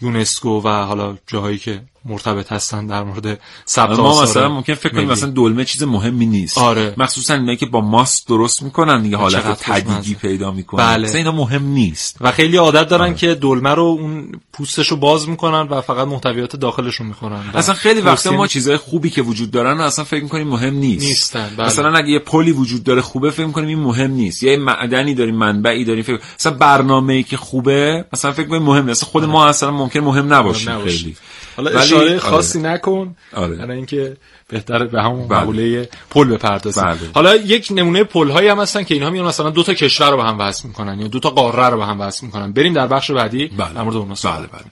یونسکو 0.00 0.60
و 0.64 0.68
حالا 0.68 1.16
جاهایی 1.26 1.58
که 1.58 1.82
مرتبط 2.08 2.52
هستن 2.52 2.86
در 2.86 3.02
مورد 3.02 3.40
ثبت 3.68 3.98
ما 3.98 4.08
آثار 4.08 4.24
مثلا 4.24 4.48
ممکن 4.48 4.74
فکر 4.74 4.92
کنیم. 4.92 5.08
مثلا 5.08 5.30
دلمه 5.30 5.64
چیز 5.64 5.82
مهمی 5.82 6.26
نیست 6.26 6.58
آره. 6.58 6.94
مخصوصا 6.96 7.34
اینایی 7.34 7.56
که 7.56 7.66
با 7.66 7.80
ماست 7.80 8.28
درست 8.28 8.62
می‌کنن 8.62 9.02
دیگه 9.02 9.16
حالت 9.16 9.62
تدیگی. 9.62 10.14
پیدا 10.14 10.50
می‌کنن 10.52 10.86
بله. 10.86 11.04
مثلا 11.04 11.18
اینا 11.18 11.32
مهم 11.32 11.64
نیست 11.64 12.16
و 12.20 12.32
خیلی 12.32 12.56
عادت 12.56 12.88
دارن 12.88 13.04
آره. 13.04 13.14
که 13.14 13.34
دلمه 13.34 13.70
رو 13.70 13.82
اون 13.82 14.32
پوستش 14.52 14.88
رو 14.88 14.96
باز 14.96 15.28
می‌کنن 15.28 15.60
و 15.60 15.80
فقط 15.80 16.08
محتویات 16.08 16.56
داخلشون 16.56 17.06
می‌خورن 17.06 17.50
اصلا 17.54 17.74
خیلی 17.74 18.00
وقتا 18.00 18.32
ما 18.32 18.46
چیزای 18.46 18.76
خوبی 18.76 19.10
که 19.10 19.22
وجود 19.22 19.50
دارن 19.50 19.80
اصلا 19.80 20.04
فکر 20.04 20.22
می‌کنیم 20.22 20.48
مهم 20.48 20.74
نیست 20.74 21.06
نیستن، 21.06 21.50
بله. 21.56 21.66
مثلا 21.66 21.98
اگه 21.98 22.08
یه 22.08 22.18
پلی 22.18 22.52
وجود 22.52 22.84
داره 22.84 23.00
خوبه 23.00 23.30
فکر 23.30 23.46
می‌کنیم 23.46 23.68
این 23.68 23.80
مهم 23.80 24.10
نیست 24.10 24.42
یه 24.42 24.56
معدنی 24.56 25.14
داریم 25.14 25.34
منبعی 25.34 25.84
داریم 25.84 26.02
فکر 26.02 26.20
مثلا 26.40 26.52
برنامه‌ای 26.52 27.22
که 27.22 27.36
خوبه 27.36 28.04
مثلا 28.12 28.32
فکر 28.32 28.44
می‌کنیم 28.44 28.62
مهم 28.62 28.86
نیست 28.88 29.04
خود 29.04 29.24
ما 29.24 29.46
اصلا 29.46 29.70
ممکن 29.70 30.00
مهم 30.00 30.18
مهم 30.18 30.32
نباشیم. 30.32 30.84
خیلی 30.84 31.16
حالا 31.58 31.70
ولی- 31.70 31.78
اشاره 31.82 32.08
آره. 32.10 32.18
خاصی 32.18 32.58
نکن. 32.60 33.16
آره. 33.36 33.56
برای 33.56 33.76
اینکه 33.76 34.16
بهتره 34.48 34.84
به 34.86 35.02
همون. 35.02 35.26
مقوله 35.32 35.88
پل 36.10 36.24
بپردازیم. 36.28 36.82
بله. 36.84 36.98
حالا 37.14 37.36
یک 37.36 37.68
نمونه 37.70 38.04
پل 38.04 38.30
هایی 38.30 38.48
هم 38.48 38.60
هستن 38.60 38.82
که 38.82 38.94
اینها 38.94 39.10
میان 39.10 39.26
مثلا 39.26 39.50
دو 39.50 39.62
تا 39.62 39.74
کشور 39.74 40.10
رو 40.10 40.16
به 40.16 40.22
هم 40.24 40.38
وصل 40.40 40.68
می‌کنن 40.68 41.00
یا 41.00 41.08
دو 41.08 41.20
تا 41.20 41.30
قاره 41.30 41.68
رو 41.68 41.76
به 41.78 41.86
هم 41.86 42.00
وصل 42.00 42.26
می‌کنن. 42.26 42.52
بریم 42.52 42.72
در 42.72 42.86
بخش 42.86 43.10
بعدی 43.10 43.46
بله. 43.48 43.72
در 43.74 43.82
مورد 43.82 43.96
اونها 43.96 44.14
صحبت 44.14 44.38
بله 44.38 44.46
بله. 44.46 44.64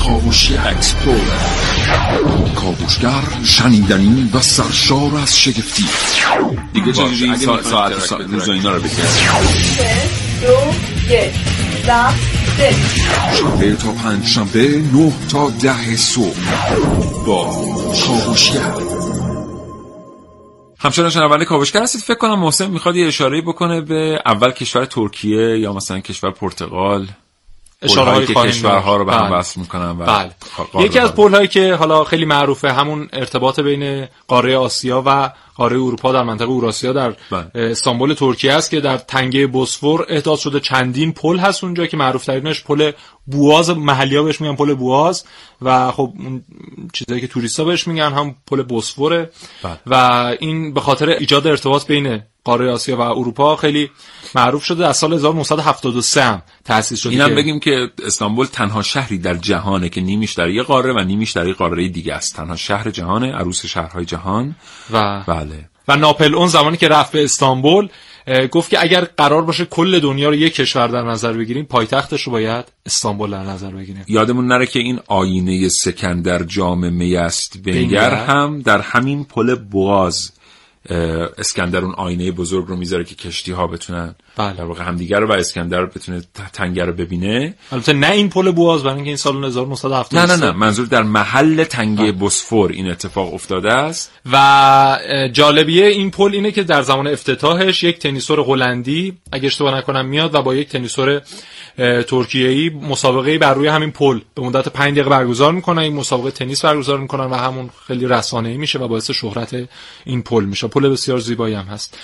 کاوشی 0.00 0.56
explorer 0.56 1.18
کاوشگر 2.56 3.22
شنیدنی 3.44 4.30
و 4.34 4.40
سرشار 4.40 5.16
از 5.22 5.38
شگفتی. 5.40 5.84
دیگه 6.72 6.92
چجوری 6.92 7.24
این 7.24 7.36
سا- 7.36 7.62
ساعت 7.62 7.98
سا- 7.98 8.12
روز 8.30 8.48
و 8.48 8.52
اینا 8.52 8.70
رو 8.72 8.80
بگیم 8.80 9.04
شنبه 13.38 13.76
تا 13.76 13.92
پنج 13.92 14.26
شنبه 14.26 14.82
نه 14.92 15.12
تا 15.32 15.50
ده 15.50 15.96
صبح 15.96 16.36
با 17.26 17.44
کاوشگر 18.06 18.74
همچنان 20.78 21.10
شنونده 21.10 21.44
کاوشگر 21.44 21.82
هستید. 21.82 22.00
فکر 22.00 22.18
کنم 22.18 22.38
محسن 22.38 22.70
می‌خواد 22.70 22.96
یه 22.96 23.06
اشاره 23.06 23.40
بکنه 23.42 23.80
به 23.80 24.22
اول 24.26 24.50
کشور 24.50 24.84
ترکیه 24.84 25.58
یا 25.58 25.72
مثلا 25.72 26.00
کشور 26.00 26.30
پرتغال. 26.30 27.06
اشاره 27.82 28.00
پل‌هایی 28.00 28.14
هایی 28.14 28.26
که 28.26 28.32
خواهیم 28.32 28.52
کشورها 28.52 28.96
رو 28.96 29.04
به 29.04 29.12
هم 29.12 29.28
بله. 29.28 29.38
وصل 29.38 29.60
می‌کنن 29.60 29.90
و 29.90 29.94
بله 29.94 30.30
یکی 30.84 30.98
از. 30.98 31.14
پل 31.14 31.34
هایی 31.34 31.48
که 31.48 31.74
حالا 31.74 32.04
خیلی 32.04 32.24
معروفه 32.24 32.72
همون 32.72 33.08
ارتباط 33.12 33.60
بین 33.60 34.08
قاره 34.28 34.56
آسیا 34.56 35.02
و 35.06 35.32
قاره 35.54 35.76
اروپا 35.76 36.12
در 36.12 36.22
منطقه 36.22 36.48
اوراسیا 36.48 36.92
در 36.92 37.14
بله. 37.30 37.50
استانبول 37.54 38.14
ترکیه 38.14 38.52
است 38.52 38.70
که 38.70 38.80
در 38.80 38.96
تنگه 38.96 39.46
بوسفور 39.46 40.06
احداث 40.08 40.40
شده 40.40 40.60
چندین 40.60 41.12
پل 41.12 41.38
هست 41.38 41.64
اونجا 41.64 41.86
که 41.86 41.96
معروف 41.96 42.24
ترینش 42.24 42.64
پل 42.64 42.92
بواز 43.26 43.70
محلی 43.70 44.16
ها 44.16 44.22
بهش 44.22 44.40
میگن 44.40 44.56
پل 44.56 44.74
بواز 44.74 45.24
و 45.62 45.90
خب 45.90 46.12
اون 46.18 46.44
چیزایی 46.92 47.20
که 47.20 47.26
توریستا 47.26 47.64
بهش 47.64 47.86
میگن 47.86 48.12
هم 48.12 48.34
پل 48.46 48.62
بوسفوره 48.62 49.30
بله. 49.62 49.78
و 49.86 49.94
این 50.40 50.74
به 50.74 50.80
خاطر 50.80 51.08
ایجاد 51.08 51.46
ارتباط 51.46 51.86
بین 51.86 52.22
قاره 52.44 52.70
آسیا 52.70 52.96
و 52.96 53.00
اروپا 53.00 53.56
خیلی 53.56 53.90
معروف 54.34 54.64
شده 54.64 54.86
از 54.86 54.96
سال 54.96 55.12
1973 55.12 56.22
هم 56.22 56.42
تأسیس 56.64 57.00
شده 57.00 57.12
اینم 57.12 57.34
بگیم 57.34 57.60
که 57.60 57.90
استانبول 58.04 58.46
تنها 58.46 58.82
شهری 58.82 59.18
در 59.18 59.34
جهانه 59.34 59.88
که 59.88 60.00
نیمیش 60.00 60.32
در 60.32 60.50
یه 60.50 60.62
قاره 60.62 60.92
و 60.92 60.98
نیمیش 60.98 61.32
در 61.32 61.46
یه 61.46 61.54
قاره 61.54 61.88
دیگه 61.88 62.14
است. 62.14 62.36
تنها 62.36 62.56
شهر 62.56 62.90
جهانه 62.90 63.32
عروس 63.32 63.66
شهرهای 63.66 64.04
جهان. 64.04 64.56
و 64.90 65.24
بله. 65.26 65.70
و 65.88 65.96
ناپل 65.96 66.34
اون 66.34 66.48
زمانی 66.48 66.76
که 66.76 66.88
رفت 66.88 67.12
به 67.12 67.24
استانبول 67.24 67.88
گفت 68.50 68.70
که 68.70 68.82
اگر 68.82 69.00
قرار 69.00 69.42
باشه 69.42 69.64
کل 69.64 70.00
دنیا 70.00 70.28
رو 70.28 70.34
یک 70.34 70.54
کشور 70.54 70.88
در 70.88 71.02
نظر 71.02 71.32
بگیریم 71.32 71.64
پایتختش 71.64 72.22
رو 72.22 72.32
باید 72.32 72.64
استانبول 72.86 73.30
در 73.30 73.42
نظر 73.42 73.70
بگیریم. 73.70 74.04
یادمون 74.08 74.46
نره 74.46 74.66
که 74.66 74.78
این 74.78 75.00
آینه 75.06 75.68
سکندر 75.68 76.42
جام 76.42 76.92
می 76.92 77.16
است 77.16 77.58
بنگر. 77.62 78.14
هم 78.14 78.62
در 78.62 78.80
همین 78.80 79.24
پل 79.24 79.54
بواز 79.54 80.32
اسکندر 81.38 81.78
اون 81.78 81.94
آینه 81.94 82.30
بزرگ 82.30 82.66
رو 82.66 82.76
می‌ذاره 82.76 83.04
که 83.04 83.14
کشتی 83.14 83.52
ها 83.52 83.66
بتونن 83.66 84.14
بله. 84.36 84.56
در 84.56 84.64
واقع 84.64 84.84
همدیگر 84.84 85.20
رو 85.20 85.28
و 85.28 85.32
اسکندر 85.32 85.86
بتونه 85.86 86.22
تنگه 86.52 86.84
رو 86.84 86.92
ببینه. 86.92 87.54
البته 87.72 87.92
نه 87.92 88.10
این 88.10 88.28
پل 88.28 88.50
بواز 88.50 88.82
برای 88.82 88.94
اینکه 88.94 89.10
این 89.10 89.16
سال 89.16 89.44
1973 89.44 90.26
نه 90.26 90.36
نه 90.36 90.46
نه. 90.46 90.52
منظور 90.52 90.86
در 90.86 91.02
محل 91.02 91.64
تنگه 91.64 92.12
بوسفور 92.12 92.70
این 92.70 92.90
اتفاق 92.90 93.34
افتاده 93.34 93.72
است. 93.72 94.12
و 94.32 94.98
جالبیه 95.32 95.86
این 95.86 96.10
پل 96.10 96.30
اینه 96.32 96.50
که 96.50 96.62
در 96.62 96.82
زمان 96.82 97.06
افتتاحش 97.06 97.82
یک 97.82 97.98
تنیسور 97.98 98.40
هلندی 98.40 99.18
اگه 99.32 99.46
اشتباه 99.46 99.78
نکنم 99.78 100.06
میاد 100.06 100.34
و 100.34 100.42
با 100.42 100.54
یک 100.54 100.68
تنیسور 100.68 101.22
اه، 101.78 102.02
ترکیه‌ای 102.02 102.68
مسابقه 102.68 103.38
بر 103.38 103.54
روی 103.54 103.68
همین 103.68 103.90
پل. 103.90 104.20
به 104.34 104.42
مدت 104.42 104.68
5 104.68 104.92
دقیقه 104.92 105.10
برگزار 105.10 105.52
می‌کنن 105.52 105.82
این 105.82 105.94
مسابقه 105.94 106.30
تنیس 106.30 106.64
برگزار 106.64 106.98
می‌کنن 106.98 107.24
و 107.24 107.34
همون 107.34 107.70
خیلی 107.86 108.06
رسانه‌ای 108.06 108.56
میشه 108.56 108.78
و 108.78 108.88
باعث 108.88 109.10
شهرت 109.10 109.68
این 110.04 110.22
پل 110.22 110.44
میشه. 110.44 110.68
پل 110.68 110.88
بسیار 110.88 111.18
زیبایی 111.18 111.54
هم 111.54 111.64
هست. 111.64 111.98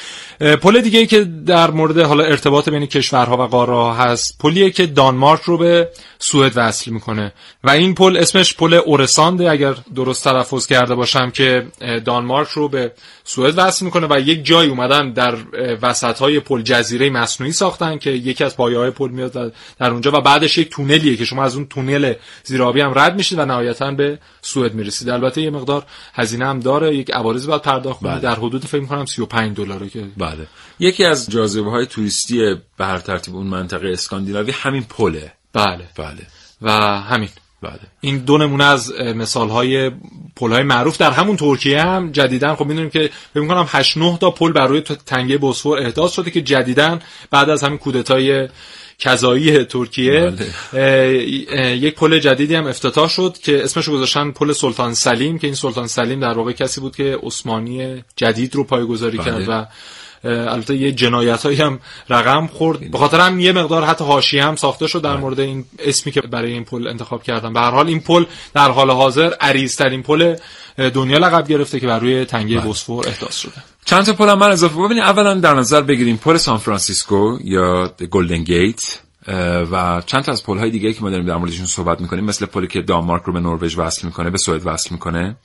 پل 0.62 0.81
دیگه 0.81 0.98
ای 0.98 1.07
که 1.07 1.24
در 1.24 1.70
مورد 1.70 1.98
حالا 1.98 2.24
ارتباط 2.24 2.68
بین 2.68 2.87
کشورها 2.87 3.37
و 3.37 3.42
قاره 3.46 3.72
ها 3.72 3.94
هست 3.94 4.38
پلیه 4.40 4.70
که 4.70 4.87
دانمارک 4.87 5.40
رو 5.40 5.59
به 5.59 5.88
سوئد 6.18 6.52
وصل 6.57 6.90
می‌کنه. 6.90 7.33
و 7.64 7.70
این 7.70 7.94
پل 7.94 8.16
اسمش 8.16 8.55
پل 8.55 8.74
اورسانده. 8.74 9.50
اگر 9.50 9.74
درست 9.94 10.24
تلفظ 10.24 10.66
کرده 10.66 10.94
باشم 10.94 11.31
که 11.31 11.66
دانمارک 12.05 12.48
رو 12.48 12.68
به 12.68 12.92
سوئد 13.24 13.55
وصل 13.57 13.85
می‌کنه 13.85 14.07
و 14.11 14.20
یک 14.20 14.44
جای 14.44 14.68
اومدن 14.68 15.12
در 15.12 15.35
وسط 15.83 16.18
های 16.18 16.40
پل 16.40 16.62
جزیره 16.62 17.11
مصنوعی 17.11 17.52
ساختن 17.52 17.98
که 17.98 18.11
یکی 18.11 18.44
از 18.44 18.57
پایه 18.57 18.79
های 18.79 18.90
پل 18.90 19.11
میاد 19.11 19.55
در- 19.79 19.90
اونجا 19.90 20.11
و 20.14 20.20
بعدش 20.20 20.59
یک 20.59 20.70
تونلیه 20.70 21.16
که 21.16 21.24
شما 21.24 21.44
از 21.44 21.57
اون 21.57 21.66
تونل 21.66 22.14
زیرآبی 22.44 22.81
هم 22.81 22.92
رد 22.98 23.16
میشید 23.16 23.38
و 23.38 23.44
نهایتا 23.44 23.90
به 23.90 24.18
سوئد 24.42 24.74
می‌رسید. 24.74 25.09
البته 25.09 25.42
یه 25.42 25.50
مقدار 25.50 25.85
هزینه 26.14 26.46
هم 26.46 26.61
داره. 26.61 26.96
یک 26.96 27.11
عوارضی 27.11 27.46
باید 27.46 27.62
پرداخت 27.62 28.00
کنید. 28.00 28.12
بله. 28.12 28.20
در 28.22 28.35
حدود 28.35 28.64
فکر 28.64 28.81
می‌کنم 28.81 29.05
35 29.05 29.57
دلاره 29.57 29.88
که 29.88 30.05
بله. 30.16 30.46
یکی 30.79 31.05
از 31.05 31.31
جاذبه 31.31 31.70
های 31.70 31.87
توریستی 31.87 32.55
به 32.79 32.87
هر 32.87 32.98
ترتیب 32.98 33.37
اون 33.37 33.46
منطقه 33.46 33.88
اسکاندیناوی 33.88 34.50
همین 34.50 34.83
پله. 34.83 35.33
بله. 35.52 35.85
بله. 35.96 36.26
و 36.62 36.70
همین. 37.00 37.29
بله. 37.62 37.81
این 38.00 38.18
دو 38.18 38.38
نمونه 38.38 38.64
از 38.64 38.92
مثال 39.00 39.48
های 39.48 39.90
پل 40.37 40.52
های 40.52 40.62
معروف 40.62 40.98
در 40.98 41.11
همون 41.11 41.37
ترکیه 41.37 41.83
هم 41.83 42.12
جدیدن 42.12 42.55
خب 42.55 42.66
می‌دونیم 42.66 42.90
که 42.90 43.11
فکر 43.35 43.42
می‌کنم 43.42 43.66
8 43.68 43.96
9 43.96 44.18
تا 44.18 44.31
پل 44.31 44.52
بر 44.52 44.66
روی 44.66 44.81
تنگه 44.81 45.38
بوسفور 45.38 45.79
احداث 45.79 46.12
شده 46.12 46.31
که 46.31 46.42
جدیدن 46.42 47.00
بعد 47.31 47.50
از 47.50 47.62
همین 47.62 47.79
کودتای 47.79 48.48
کذایی 48.98 49.64
ترکیه 49.64 50.32
بله. 50.72 51.76
یک 51.76 51.94
پل 51.94 52.18
جدیدی 52.18 52.54
هم 52.54 52.66
افتتاح 52.66 53.09
شد 53.09 53.37
که 53.42 53.64
اسمش 53.64 53.88
گذاشتن 53.88 54.30
پل 54.30 54.52
سلطان 54.52 54.94
سلیم 54.94 55.38
که 55.38 55.46
این 55.46 55.56
سلطان 55.56 55.87
سلیم 55.87 56.20
در 56.20 56.32
واقع 56.32 56.52
کسی 56.52 56.80
بود 56.80 56.96
که 56.96 57.18
عثمانی 57.22 58.04
جدید 58.16 58.54
رو 58.54 58.64
پایگذاری 58.64 59.18
بله. 59.18 59.26
کرد 59.26 59.48
و 59.48 59.66
البته 60.24 60.76
یه 60.76 60.92
جنایت 60.92 61.42
هایی 61.42 61.61
هم 61.61 61.81
رقم 62.11 62.46
خورد. 62.46 62.90
به 62.90 62.98
خاطر 62.98 63.20
هم 63.20 63.40
یه 63.40 63.52
مقدار 63.52 63.85
حتی 63.85 64.05
حاشیه 64.05 64.44
هم 64.44 64.57
ساخته 64.57 64.87
شد 64.87 65.02
در 65.02 65.11
بله. 65.11 65.20
مورد 65.20 65.40
این 65.40 65.64
اسمی 65.79 66.12
که 66.12 66.20
برای 66.20 66.52
این 66.52 66.64
پل 66.64 66.88
انتخاب 66.88 67.22
کردن. 67.22 67.52
به 67.52 67.61
هر 67.61 67.70
حال 67.70 67.87
این 67.87 68.00
پل 68.00 68.24
در 68.55 68.70
حال 68.70 68.90
حاضر 68.90 69.31
عریض‌ترین 69.40 70.02
پل 70.02 70.37
دنیا 70.94 71.18
لقب 71.18 71.48
گرفته 71.48 71.81
که 71.81 71.87
بر 71.87 71.98
روی 71.98 72.24
تنگه 72.24 72.57
بله. 72.57 72.66
بوسفور 72.66 73.09
احداث 73.09 73.37
شده. 73.37 73.52
چند 73.85 74.05
تا 74.05 74.12
پل 74.12 74.29
هم 74.29 74.38
من 74.38 74.50
اضافه 74.50 74.76
ببینید 74.76 75.02
اولا 75.02 75.35
در 75.35 75.55
نظر 75.55 75.83
بگیریم 75.83 76.16
پل 76.16 76.37
سان 76.37 76.59
فرانسیسکو 76.59 77.38
یا 77.44 77.92
گلدن 78.11 78.44
گیت 78.44 78.81
و 79.72 80.02
چند 80.07 80.22
تا 80.22 80.33
از 80.33 80.44
پل 80.44 80.59
های 80.59 80.70
دیگه 80.70 80.92
که 80.92 81.02
ما 81.02 81.11
داریم 81.11 81.26
در 81.26 81.37
موردشون 81.37 81.66
صحبت 81.66 82.00
می‌کنیم 82.00 82.24
مثل 82.24 82.46
پلی 82.46 82.66
که 82.66 82.83
دانمارک 82.83 83.22
رو 83.22 83.33
به 83.33 83.40
نروژ 83.40 83.79
وصل 83.79 84.07
می‌کنه 84.07 84.31
به 84.31 84.38
سوئد 84.38 84.62
وصل 84.64 84.88
می‌کنه. 84.90 85.37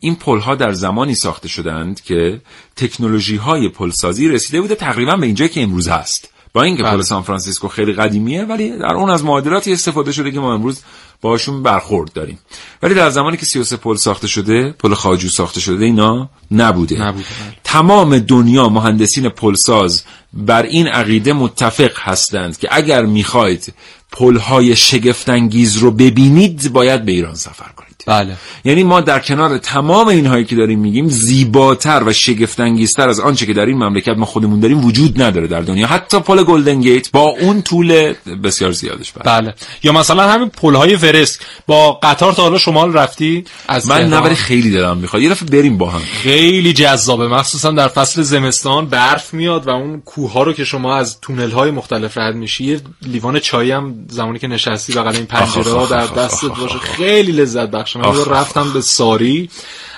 این 0.00 0.14
پل 0.14 0.38
ها 0.38 0.54
در 0.54 0.72
زمانی 0.72 1.14
ساخته 1.14 1.48
شدند 1.48 2.00
که 2.00 2.40
تکنولوژی 2.76 3.36
های 3.36 3.68
پل 3.68 3.90
سازی 3.90 4.28
رسیده 4.28 4.60
بوده 4.60 4.74
تقریبا 4.74 5.16
به 5.16 5.26
اینجا 5.26 5.46
که 5.46 5.62
امروز 5.62 5.88
هست 5.88 6.28
با 6.52 6.62
اینکه 6.62 6.82
پل 6.82 6.90
بله. 6.90 7.02
سان 7.02 7.22
فرانسیسکو 7.22 7.68
خیلی 7.68 7.92
قدیمیه 7.92 8.44
ولی 8.44 8.78
در 8.78 8.94
اون 8.94 9.10
از 9.10 9.24
معادلاتی 9.24 9.72
استفاده 9.72 10.12
شده 10.12 10.30
که 10.30 10.40
ما 10.40 10.54
امروز 10.54 10.82
باشون 11.20 11.62
برخورد 11.62 12.12
داریم 12.12 12.38
ولی 12.82 12.94
در 12.94 13.10
زمانی 13.10 13.36
که 13.36 13.46
33 13.46 13.76
پل 13.76 13.96
ساخته 13.96 14.26
شده 14.26 14.74
پل 14.78 14.94
خاجو 14.94 15.28
ساخته 15.28 15.60
شده 15.60 15.84
اینا 15.84 16.30
نبوده, 16.50 17.02
نبوده. 17.02 17.26
تمام 17.64 18.18
دنیا 18.18 18.68
مهندسین 18.68 19.28
پلساز 19.28 20.02
بر 20.32 20.62
این 20.62 20.88
عقیده 20.88 21.32
متفق 21.32 21.92
هستند 21.98 22.58
که 22.58 22.68
اگر 22.70 23.04
می‌خواید 23.04 23.74
پلهای 24.12 24.76
شگفتانگیز 24.76 25.76
رو 25.76 25.90
ببینید 25.90 26.72
باید 26.72 27.04
به 27.04 27.12
ایران 27.12 27.34
سفر 27.34 27.72
کنید 27.76 27.89
بله. 28.06 28.36
یعنی 28.64 28.82
ما 28.82 29.00
در 29.00 29.18
کنار 29.18 29.58
تمام 29.58 30.08
اینهایی 30.08 30.44
که 30.44 30.56
داریم 30.56 30.78
میگیم 30.78 31.08
زیباتر 31.08 32.02
و 32.06 32.12
شگفتانگیزتر 32.12 33.08
از 33.08 33.20
آنچه 33.20 33.46
که 33.46 33.52
در 33.52 33.66
این 33.66 33.76
مملکت 33.76 34.18
ما 34.18 34.26
خودمون 34.26 34.60
داریم 34.60 34.84
وجود 34.84 35.22
نداره 35.22 35.46
در 35.46 35.60
دنیا. 35.60 35.86
حتی 35.86 36.20
پل 36.20 36.42
گلدن 36.42 36.80
گیت 36.80 37.10
با 37.10 37.20
اون 37.20 37.62
طول 37.62 38.14
بسیار 38.44 38.72
زیادش 38.72 39.12
بله, 39.12 39.40
بله. 39.40 39.54
یا 39.82 39.92
مثلا 39.92 40.28
همین 40.28 40.48
پل 40.48 40.74
های 40.74 40.94
ورست. 40.94 41.40
با 41.66 41.92
قطار 41.92 42.32
تا 42.32 42.42
حالا 42.42 42.58
شمال 42.58 42.92
رفتی؟ 42.92 43.44
از 43.68 43.88
من 43.88 44.12
نبری 44.12 44.34
خیلی 44.34 44.70
دلم 44.70 44.96
می‌خواد. 44.96 45.22
یه 45.22 45.30
دفعه 45.30 45.48
بریم 45.48 45.78
با 45.78 45.90
هم. 45.90 46.00
خیلی 46.00 46.72
جذابه. 46.72 47.28
مخصوصا 47.28 47.70
در 47.70 47.88
فصل 47.88 48.22
زمستان 48.22 48.86
برف 48.86 49.34
میاد 49.34 49.66
و 49.66 49.70
اون 49.70 50.00
کوه 50.00 50.32
ها 50.32 50.42
رو 50.42 50.52
که 50.52 50.64
شما 50.64 50.96
از 50.96 51.20
تونل 51.20 51.50
های 51.50 51.70
مختلف 51.70 52.18
رد 52.18 52.34
میشی 52.34 52.64
یه 52.64 52.80
لیوان 53.02 53.38
چای 53.38 53.70
هم 53.70 53.94
زمانی 54.08 54.38
که 54.38 54.46
نشستی 54.48 54.92
بغل 54.92 55.16
این 55.16 55.26
پنجره 55.26 55.88
در 55.90 56.06
دستت 56.06 56.46
باشه. 56.46 56.78
خیلی 56.78 57.32
لذت 57.32 57.70
بخش. 57.70 57.89
من 57.96 58.24
رفتم 58.24 58.72
به 58.72 58.80
ساری 58.80 59.50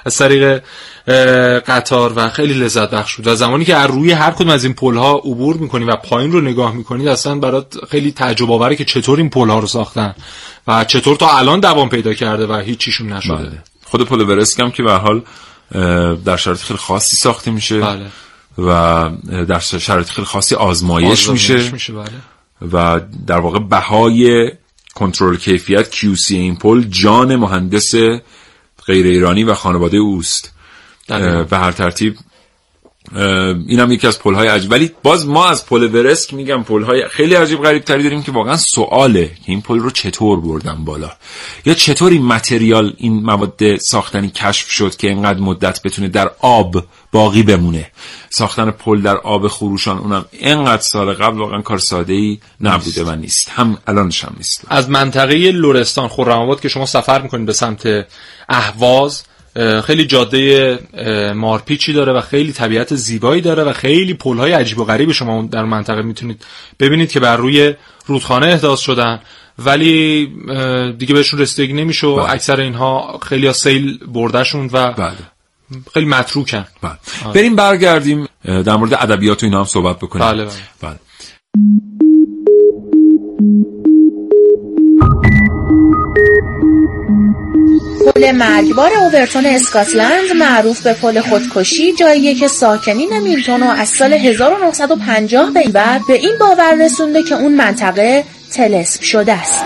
از 0.05 0.17
طریق 0.17 0.63
قطار 1.67 2.13
و 2.17 2.29
خیلی 2.29 2.55
لذت 2.55 2.91
بخش 2.91 3.17
بود 3.17 3.27
و 3.27 3.35
زمانی 3.35 3.65
که 3.65 3.77
از 3.77 3.91
روی 3.91 4.13
هر 4.13 4.31
کدوم 4.31 4.49
از 4.49 4.65
این 4.65 4.75
پل 4.75 4.97
ها 4.97 5.17
عبور 5.17 5.57
می‌کنی 5.57 5.85
و 5.85 5.97
پایین 5.97 6.33
رو 6.33 6.41
نگاه 6.41 6.75
می‌کنی 6.75 7.09
اصلا 7.09 7.35
برات 7.35 7.85
خیلی 7.91 8.13
تعجب 8.13 8.51
آوره 8.51 8.77
که 8.77 8.85
چطور 8.85 9.19
این 9.19 9.31
پل 9.31 9.49
ها 9.49 9.59
رو 9.59 9.67
ساختن 9.67 10.15
و 10.67 10.85
چطور 10.85 11.17
تا 11.17 11.39
الان 11.39 11.61
دوام 11.61 11.89
پیدا 11.89 12.15
کرده 12.15 12.47
و 12.47 12.55
هیچیشون 12.55 13.13
نشده 13.13 13.35
بله. 13.35 13.63
خود 13.85 14.09
پل 14.09 14.21
ورسک 14.21 14.61
هم 14.61 14.71
که 14.71 14.83
به 14.83 14.93
حال 14.93 15.23
در 16.25 16.37
شرایط 16.37 16.61
خیلی 16.61 16.79
خاصی 16.79 17.17
ساخته 17.17 17.51
میشه 17.51 17.81
بله. 17.81 18.07
و 18.59 19.11
در 19.49 19.59
شرایط 19.59 20.09
خیلی 20.09 20.27
خاصی 20.27 20.55
آزمایش, 20.55 21.29
میشه, 21.29 21.71
میشه 21.71 21.93
بله. 21.93 22.11
و 22.73 23.01
در 23.27 23.39
واقع 23.39 23.59
بهای 23.59 24.51
کنترل 24.95 25.37
کیفیت 25.37 25.95
QC 25.95 26.31
این 26.31 26.57
پل 26.57 26.83
جان 26.83 27.37
مهندس 27.37 27.95
غیر 28.87 29.07
ایرانی 29.07 29.45
و 29.45 29.55
خانواده 29.55 29.97
اوست. 29.97 30.53
به 31.51 31.59
هر 31.59 31.73
ترتیب 31.73 32.17
این 33.16 33.81
هم 33.81 33.92
یکی 33.92 34.07
از 34.07 34.18
پل 34.18 34.35
های 34.35 34.48
عجیب. 34.48 34.70
ولی 34.70 34.90
باز 35.03 35.27
ما 35.27 35.48
از 35.48 35.66
پل 35.66 35.94
ورسک 35.94 36.35
میگم 36.35 36.62
پل 36.62 36.83
های 36.83 37.09
خیلی 37.09 37.35
عجیب 37.35 37.62
غریب 37.62 37.85
تری 37.85 38.03
داریم 38.03 38.22
که 38.22 38.33
واقعا 38.33 38.57
سواله 38.57 39.27
که 39.27 39.33
این 39.46 39.62
پل 39.62 39.79
رو 39.79 39.90
چطور 39.90 40.40
بردن 40.40 40.85
بالا. 40.85 41.11
یا 41.64 41.75
چطور 41.75 42.12
این 42.12 42.27
متریال 42.27 42.92
این 42.96 43.22
مواد 43.22 43.77
ساختنی 43.77 44.29
کشف 44.29 44.70
شد 44.70 44.96
که 44.96 45.09
اینقدر 45.09 45.40
مدت 45.40 45.83
بتونه 45.83 46.09
در 46.09 46.31
آب 46.40 46.85
باقی 47.12 47.42
بمونه. 47.42 47.90
ساختن 48.31 48.70
پل 48.70 49.01
در 49.03 49.16
آب 49.16 49.48
خروشان 49.48 49.98
اونم 49.98 50.25
اینقدر 50.33 50.83
سال 50.83 51.12
قبل 51.12 51.38
واقعا 51.38 51.61
کار 51.61 51.79
ساده 51.79 52.12
ای 52.12 52.38
نبوده 52.61 53.05
و 53.05 53.16
نیست. 53.16 53.48
هم 53.48 53.79
الانش 53.87 54.25
هم 54.25 54.35
نیست. 54.37 54.64
از 54.68 54.90
منطقه 54.90 55.51
لورستان 55.51 56.09
خرم 56.09 56.55
که 56.55 56.68
شما 56.68 56.87
سفر 56.87 57.22
می‌کنید 57.22 57.46
به 57.46 57.53
سمت 57.53 58.07
اهواز 58.48 59.22
خیلی 59.85 60.07
جاده 60.07 60.79
مارپیچی 61.35 61.93
داره 61.93 62.12
و 62.12 62.21
خیلی 62.21 62.53
طبیعت 62.53 62.95
زیبایی 62.95 63.41
داره 63.41 63.62
و 63.62 63.73
خیلی 63.73 64.15
پلهای 64.15 64.53
عجیب 64.53 64.79
و 64.79 64.85
غریب 64.85 65.12
شما 65.12 65.43
در 65.43 65.65
منطقه 65.65 66.03
می‌تونید 66.03 66.45
ببینید 66.81 67.12
که 67.12 67.21
بر 67.21 67.37
روی 67.37 67.75
رودخانه 68.07 68.47
احداث 68.47 68.81
شدن 68.81 69.21
ولی 69.59 70.27
دیگه 70.99 71.15
بهشون 71.15 71.41
رسیدگی 71.41 71.73
نمیشه 71.73 72.07
و 72.07 72.17
بله. 72.17 72.31
اکثر 72.31 72.61
اینها 72.61 73.21
خیلی 73.23 73.47
ها 73.47 73.53
سیل 73.53 73.99
بردشون 74.07 74.71
و 74.73 74.93
بله. 74.93 75.12
خیلی 75.95 76.07
متروکن 76.07 76.65
بله. 76.83 76.97
بریم 77.35 77.57
برگردیم 77.57 78.29
در 78.45 78.77
مورد 78.77 78.95
ادبیات 78.95 79.43
و 79.43 79.47
اینا 79.47 79.59
هم 79.59 79.65
صحبت 79.65 79.97
بکنیم 79.97 80.27
بله 80.27 80.45
بله, 80.45 80.53
بله. 80.83 80.99
پل 88.15 88.33
مرگبار 88.33 88.91
اوورتون 88.95 89.47
اسکاتلند 89.47 90.33
معروف 90.37 90.81
به 90.81 90.93
پل 90.93 91.21
خودکشی 91.21 91.93
جاییه 91.93 92.35
که 92.35 92.49
ساکنین 92.49 93.19
میلتون 93.19 93.63
از 93.63 93.89
سال 93.89 94.13
1950 94.13 95.51
به 95.51 95.61
این 95.61 95.73
بعد 95.73 96.01
به 96.09 96.15
این 96.15 96.33
باور 96.41 96.85
رسونده 96.85 97.23
که 97.23 97.35
اون 97.35 97.55
منطقه 97.55 98.25
تلسم 98.53 99.03
شده 99.03 99.33
است. 99.33 99.65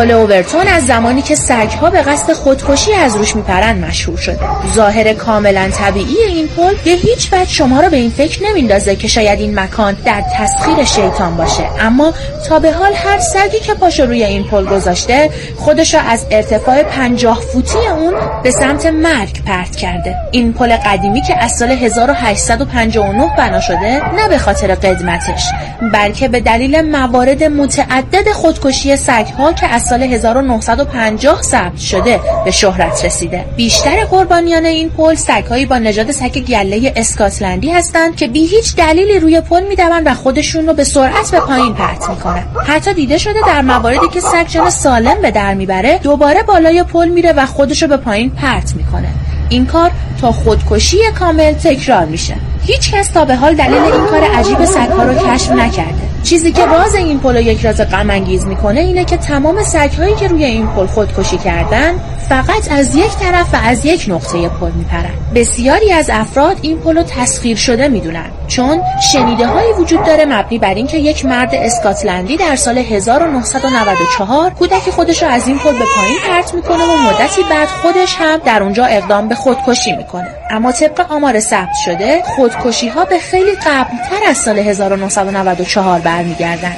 پل 0.00 0.10
اوورتون 0.10 0.66
از 0.66 0.86
زمانی 0.86 1.22
که 1.22 1.34
سگها 1.34 1.90
به 1.90 2.02
قصد 2.02 2.32
خودکشی 2.32 2.92
از 2.92 3.16
روش 3.16 3.36
میپرند 3.36 3.84
مشهور 3.84 4.18
شده. 4.18 4.38
ظاهر 4.74 5.12
کاملا 5.12 5.70
طبیعی 5.70 6.16
این 6.28 6.48
پل 6.48 6.74
به 6.84 6.90
هیچ 6.90 7.32
وجه 7.32 7.50
شما 7.50 7.80
را 7.80 7.88
به 7.88 7.96
این 7.96 8.10
فکر 8.10 8.42
نمیندازه 8.42 8.96
که 8.96 9.08
شاید 9.08 9.40
این 9.40 9.60
مکان 9.60 9.96
در 10.04 10.24
تسخیر 10.34 10.84
شیطان 10.84 11.36
باشه. 11.36 11.62
اما 11.80 12.14
تا 12.48 12.58
به 12.58 12.72
حال 12.72 12.92
هر 12.94 13.18
سگی 13.18 13.58
که 13.60 13.74
پاشو 13.74 14.06
روی 14.06 14.24
این 14.24 14.44
پل 14.44 14.66
گذاشته 14.66 15.30
خودش 15.56 15.94
را 15.94 16.00
از 16.00 16.26
ارتفاع 16.30 16.82
پنجاه 16.82 17.40
فوتی 17.40 17.78
اون 17.78 18.14
به 18.42 18.50
سمت 18.50 18.86
مرگ 18.86 19.44
پرت 19.44 19.76
کرده. 19.76 20.16
این 20.30 20.52
پل 20.52 20.76
قدیمی 20.76 21.22
که 21.22 21.44
از 21.44 21.52
سال 21.52 21.70
1859 21.70 23.34
بنا 23.38 23.60
شده 23.60 24.14
نه 24.16 24.28
به 24.28 24.38
خاطر 24.38 24.74
قدمتش 24.74 25.44
بلکه 25.92 26.28
به 26.28 26.40
دلیل 26.40 26.80
موارد 26.82 27.44
متعدد 27.44 28.32
خودکشی 28.32 28.96
سگها 28.96 29.52
که 29.52 29.66
از 29.66 29.89
سال 29.90 30.02
1950 30.02 31.42
ثبت 31.42 31.78
شده 31.78 32.20
به 32.44 32.50
شهرت 32.50 33.04
رسیده. 33.04 33.44
بیشتر 33.56 34.04
قربانیان 34.04 34.64
این 34.64 34.90
پل 34.90 35.14
سگهایی 35.14 35.66
با 35.66 35.78
نژاد 35.78 36.10
سگ 36.10 36.38
گله 36.38 36.92
اسکاتلندی 36.96 37.70
هستند 37.70 38.16
که 38.16 38.28
بی 38.28 38.46
هیچ 38.46 38.76
دلیلی 38.76 39.20
روی 39.20 39.40
پل 39.40 39.62
می‌دوند 39.62 40.02
و 40.06 40.14
خودشون 40.14 40.66
رو 40.66 40.74
به 40.74 40.84
سرعت 40.84 41.30
به 41.30 41.40
پایین 41.40 41.74
پرت 41.74 42.08
می‌کنن 42.08 42.44
حتی 42.66 42.94
دیده 42.94 43.18
شده 43.18 43.38
در 43.46 43.62
مواردی 43.62 44.08
که 44.08 44.20
سگ 44.20 44.46
جان 44.48 44.70
سالم 44.70 45.22
به 45.22 45.30
در 45.30 45.54
می‌بره 45.54 45.98
دوباره 45.98 46.42
بالای 46.42 46.82
پل 46.82 47.08
میره 47.08 47.32
و 47.32 47.46
خودش 47.46 47.82
رو 47.82 47.88
به 47.88 47.96
پایین 47.96 48.30
پرت 48.30 48.74
می‌کنه. 48.76 49.08
این 49.48 49.66
کار 49.66 49.90
تا 50.20 50.32
خودکشی 50.32 50.98
کامل 51.18 51.52
تکرار 51.52 52.04
میشه. 52.04 52.34
هیچ 52.66 52.92
کس 52.92 53.08
تا 53.08 53.24
به 53.24 53.36
حال 53.36 53.54
دلیل 53.54 53.74
این 53.74 54.06
کار 54.06 54.20
عجیب 54.22 54.64
سگها 54.64 55.02
رو 55.02 55.14
کشف 55.14 55.50
نکرده. 55.50 56.09
چیزی 56.22 56.52
که 56.52 56.66
راز 56.66 56.94
این 56.94 57.20
پل 57.20 57.34
رو 57.34 57.40
یک 57.40 57.66
راز 57.66 57.80
غم 57.80 58.10
انگیز 58.10 58.46
می‌کنه 58.46 58.80
اینه 58.80 59.04
که 59.04 59.16
تمام 59.16 59.62
سگهایی 59.62 60.14
که 60.14 60.28
روی 60.28 60.44
این 60.44 60.66
پل 60.66 60.86
خودکشی 60.86 61.38
کردن 61.38 61.94
فقط 62.28 62.72
از 62.72 62.94
یک 62.94 63.10
طرف 63.20 63.54
و 63.54 63.56
از 63.64 63.84
یک 63.84 64.04
نقطه 64.08 64.48
پل 64.48 64.70
میپرن. 64.70 65.10
بسیاری 65.34 65.92
از 65.92 66.10
افراد 66.12 66.56
این 66.62 66.78
پل 66.78 66.96
رو 66.96 67.02
تسخیر 67.02 67.56
شده 67.56 67.88
می‌دونن 67.88 68.30
چون 68.48 68.82
شنیده 69.12 69.46
هایی 69.46 69.72
وجود 69.72 70.04
داره 70.04 70.24
مبنی 70.24 70.58
بر 70.58 70.74
اینکه 70.74 70.98
یک 70.98 71.24
مرد 71.24 71.54
اسکاتلندی 71.54 72.36
در 72.36 72.56
سال 72.56 72.78
1994 72.78 74.50
کودک 74.50 74.90
خودش 74.90 75.22
رو 75.22 75.28
از 75.28 75.48
این 75.48 75.58
پل 75.58 75.72
به 75.72 75.84
پایین 75.96 76.16
پرت 76.28 76.54
می‌کنه 76.54 76.84
و 76.84 76.96
مدتی 76.96 77.42
بعد 77.50 77.68
خودش 77.68 78.16
هم 78.18 78.38
در 78.44 78.62
اونجا 78.62 78.84
اقدام 78.84 79.28
به 79.28 79.34
خودکشی 79.34 79.92
می‌کنه. 79.92 80.28
اما 80.50 80.72
طبق 80.72 81.12
آمار 81.12 81.40
ثبت 81.40 81.74
شده 81.84 82.22
خودکشی 82.36 82.88
ها 82.88 83.04
به 83.04 83.18
خیلی 83.18 83.52
قبلتر 83.52 84.28
از 84.28 84.36
سال 84.36 84.58
1994 84.58 85.98
برمیگردن. 86.10 86.76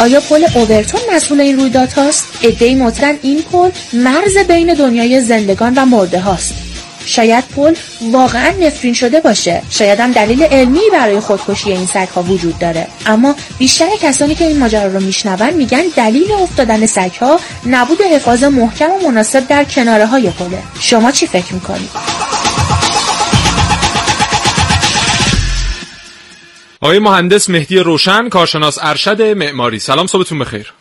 آیا 0.00 0.20
پل 0.20 0.46
اوورتون 0.54 1.00
مسئول 1.14 1.40
این 1.40 1.58
رویدادهاست؟ 1.58 2.24
عدهای 2.44 2.74
معتقدن 2.74 3.18
این 3.22 3.42
پل 3.42 3.70
مرز 3.92 4.36
بین 4.48 4.74
دنیای 4.74 5.20
زندگان 5.20 5.74
و 5.76 5.84
مرده 5.84 6.20
هاست. 6.20 6.67
شاید 7.08 7.44
پل 7.56 7.74
واقعا 8.12 8.52
نفرین 8.60 8.94
شده 8.94 9.20
باشه. 9.20 9.62
شاید 9.70 10.00
هم 10.00 10.12
دلیل 10.12 10.42
علمی 10.42 10.80
برای 10.92 11.20
خودکشی 11.20 11.72
این 11.72 11.86
سگ 11.86 12.08
ها 12.14 12.22
وجود 12.22 12.58
داره. 12.58 12.86
اما 13.06 13.34
بیشتر 13.58 13.88
کسانی 14.02 14.34
که 14.34 14.44
این 14.44 14.58
ماجرا 14.58 14.92
رو 14.92 15.00
میشنون 15.00 15.50
میگن 15.50 15.82
دلیل 15.96 16.32
افتادن 16.32 16.86
سگ 16.86 17.10
ها 17.20 17.40
نبود 17.66 18.00
حفاظ 18.00 18.44
محکم 18.44 18.90
و 18.90 19.10
مناسب 19.10 19.48
در 19.48 19.64
کناره 19.64 20.06
های 20.06 20.30
پله 20.30 20.58
شما 20.80 21.10
چی 21.10 21.26
فکر 21.26 21.54
می‌کنید؟ 21.54 21.90
آقای 26.82 26.98
مهندس 26.98 27.50
مهدی 27.50 27.78
روشن 27.78 28.28
کارشناس 28.28 28.78
ارشد 28.82 29.22
معماری. 29.22 29.78
سلام 29.78 30.06
صبحتون 30.06 30.38
بخیر. 30.38 30.72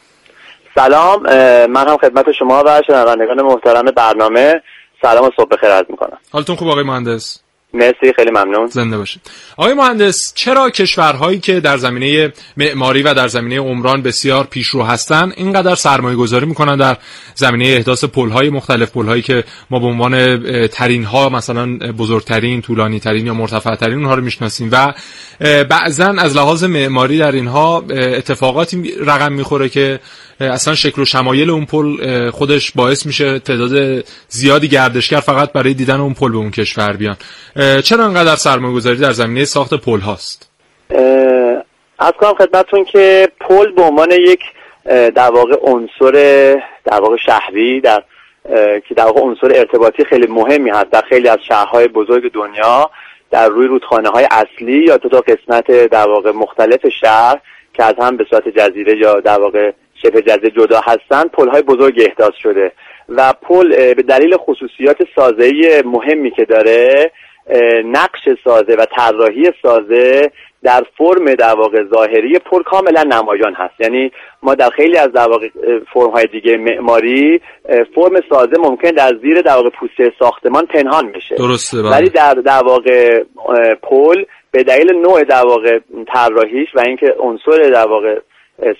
سلام 0.75 1.23
من 1.67 1.87
هم 1.87 1.97
خدمت 1.97 2.31
شما 2.39 2.63
و 2.65 2.81
شنوندگان 2.87 3.41
محترم 3.41 3.85
برنامه. 3.85 4.61
سلام 5.01 5.25
و 5.25 5.29
صبح 5.37 5.49
بخیر 5.49 5.69
عرض 5.69 5.85
می‌کنم. 5.89 6.17
حالتون 6.31 6.55
خوب 6.55 6.67
آقای 6.67 6.83
مهندس؟ 6.83 7.39
مرسی 7.73 8.13
خیلی 8.15 8.31
ممنون. 8.31 8.67
زنده 8.67 8.97
باشید. 8.97 9.21
آقای 9.57 9.73
مهندس 9.73 10.33
چرا 10.35 10.69
کشورهایی 10.69 11.39
که 11.39 11.59
در 11.59 11.77
زمینه 11.77 12.33
معماری 12.57 13.03
و 13.03 13.13
در 13.13 13.27
زمینه 13.27 13.59
عمران 13.59 14.01
بسیار 14.01 14.43
پیشرو 14.43 14.83
هستند 14.83 15.33
اینقدر 15.37 15.75
سرمایه 15.75 16.15
گذاری 16.15 16.45
می‌کنن 16.45 16.75
در 16.77 16.97
زمینه 17.35 17.65
احداث 17.65 18.03
پلهای 18.03 18.49
مختلف 18.49 18.91
پلهایی 18.91 19.21
که 19.21 19.43
ما 19.69 19.79
به 19.79 19.85
عنوان 19.85 20.67
ترین 20.67 21.03
ها 21.03 21.29
مثلا 21.29 21.65
بزرگترین 21.77 22.61
طولانی 22.61 22.99
ترین 22.99 23.25
یا 23.25 23.33
مرتفع 23.33 23.75
ترین 23.75 23.97
اونها 23.97 24.15
رو 24.15 24.23
می‌شناسیم 24.23 24.69
و 24.71 24.93
بعضا 25.63 26.15
از 26.17 26.37
لحاظ 26.37 26.63
معماری 26.63 27.17
در 27.17 27.31
اینها 27.31 27.83
اتفاقاتی 27.89 28.93
رقم 28.99 29.33
می‌خوره 29.33 29.69
که 29.69 29.99
اصلا 30.39 30.75
شکل 30.75 31.01
و 31.01 31.05
شمایل 31.05 31.49
اون 31.49 31.65
پل 31.65 32.29
خودش 32.29 32.71
باعث 32.71 33.05
میشه 33.05 33.39
تعداد 33.39 34.03
زیادی 34.27 34.67
گردشگر 34.67 35.19
فقط 35.19 35.51
برای 35.51 35.73
دیدن 35.73 35.99
اون 35.99 36.13
پل 36.13 36.31
به 36.31 36.37
اون 36.37 36.51
کشور 36.51 36.93
بیان. 36.93 37.15
چرا 37.81 38.05
انقدر 38.05 38.35
سرمایه 38.35 38.75
گذاری 38.75 38.97
در 38.97 39.11
زمینه 39.11 39.45
ساخت 39.45 39.73
پل 39.73 39.99
هاست؟ 39.99 40.49
از 41.99 42.11
کنم 42.19 42.33
خدمتتون 42.33 42.85
که 42.85 43.29
پل 43.39 43.71
به 43.71 43.81
عنوان 43.81 44.11
یک 44.11 44.39
در 45.15 45.31
واقع 45.31 45.55
عنصر 45.61 46.13
در 46.85 46.99
واقع 46.99 47.17
شهری 47.17 47.81
در 47.81 48.03
که 48.87 48.95
در 48.95 49.05
واقع 49.05 49.21
عنصر 49.21 49.51
ارتباطی 49.55 50.03
خیلی 50.03 50.27
مهمی 50.27 50.69
هست 50.69 50.89
در 50.89 51.01
خیلی 51.09 51.27
از 51.27 51.39
شهرهای 51.47 51.87
بزرگ 51.87 52.31
دنیا 52.31 52.89
در 53.31 53.49
روی 53.49 53.67
رودخانه 53.67 54.09
های 54.09 54.27
اصلی 54.31 54.83
یا 54.83 54.97
تو 54.97 55.07
قسمت 55.07 55.71
در 55.71 56.07
واقع 56.07 56.31
مختلف 56.31 56.87
شهر 57.01 57.39
که 57.73 57.83
از 57.83 57.93
هم 57.99 58.17
به 58.17 58.25
صورت 58.29 58.49
جزیره 58.49 58.97
یا 58.97 59.19
در 59.19 59.39
واقع 59.39 59.71
شبه 60.01 60.21
جزیره 60.21 60.49
جدا 60.49 60.81
هستند 60.83 61.31
پل 61.31 61.49
های 61.49 61.61
بزرگ 61.61 62.01
احداث 62.05 62.35
شده 62.43 62.71
و 63.09 63.33
پل 63.41 63.93
به 63.93 64.03
دلیل 64.03 64.37
خصوصیات 64.37 64.97
سازه‌ای 65.15 65.81
مهمی 65.85 66.31
که 66.31 66.45
داره 66.45 67.11
نقش 67.85 68.29
سازه 68.43 68.75
و 68.75 68.85
طراحی 68.97 69.51
سازه 69.61 70.31
در 70.63 70.83
فرم 70.97 71.35
در 71.35 71.55
واقع 71.55 71.83
ظاهری 71.93 72.39
پل 72.39 72.63
کاملا 72.63 73.03
نمایان 73.03 73.53
هست 73.53 73.73
یعنی 73.79 74.11
ما 74.43 74.55
در 74.55 74.69
خیلی 74.69 74.97
از 74.97 75.11
در 75.11 75.29
واقع 75.29 75.49
فرم 75.93 76.09
های 76.09 76.25
دیگه 76.25 76.57
معماری 76.57 77.41
فرم 77.95 78.21
سازه 78.29 78.53
ممکن 78.59 78.91
در 78.91 79.11
زیر 79.21 79.41
در 79.41 79.55
واقع 79.55 79.69
پوسته 79.69 80.13
ساختمان 80.19 80.65
پنهان 80.65 81.11
بشه 81.11 81.35
درسته 81.35 81.81
بله. 81.81 81.91
ولی 81.91 82.09
در 82.09 82.33
در 82.33 82.63
واقع 82.63 83.23
پل 83.83 84.23
به 84.51 84.63
دلیل 84.63 84.91
نوع 84.91 85.23
در 85.23 85.45
واقع 85.45 85.79
طراحیش 86.13 86.67
و 86.75 86.79
اینکه 86.79 87.15
عنصر 87.19 87.69
در 87.73 87.87
واقع 87.87 88.19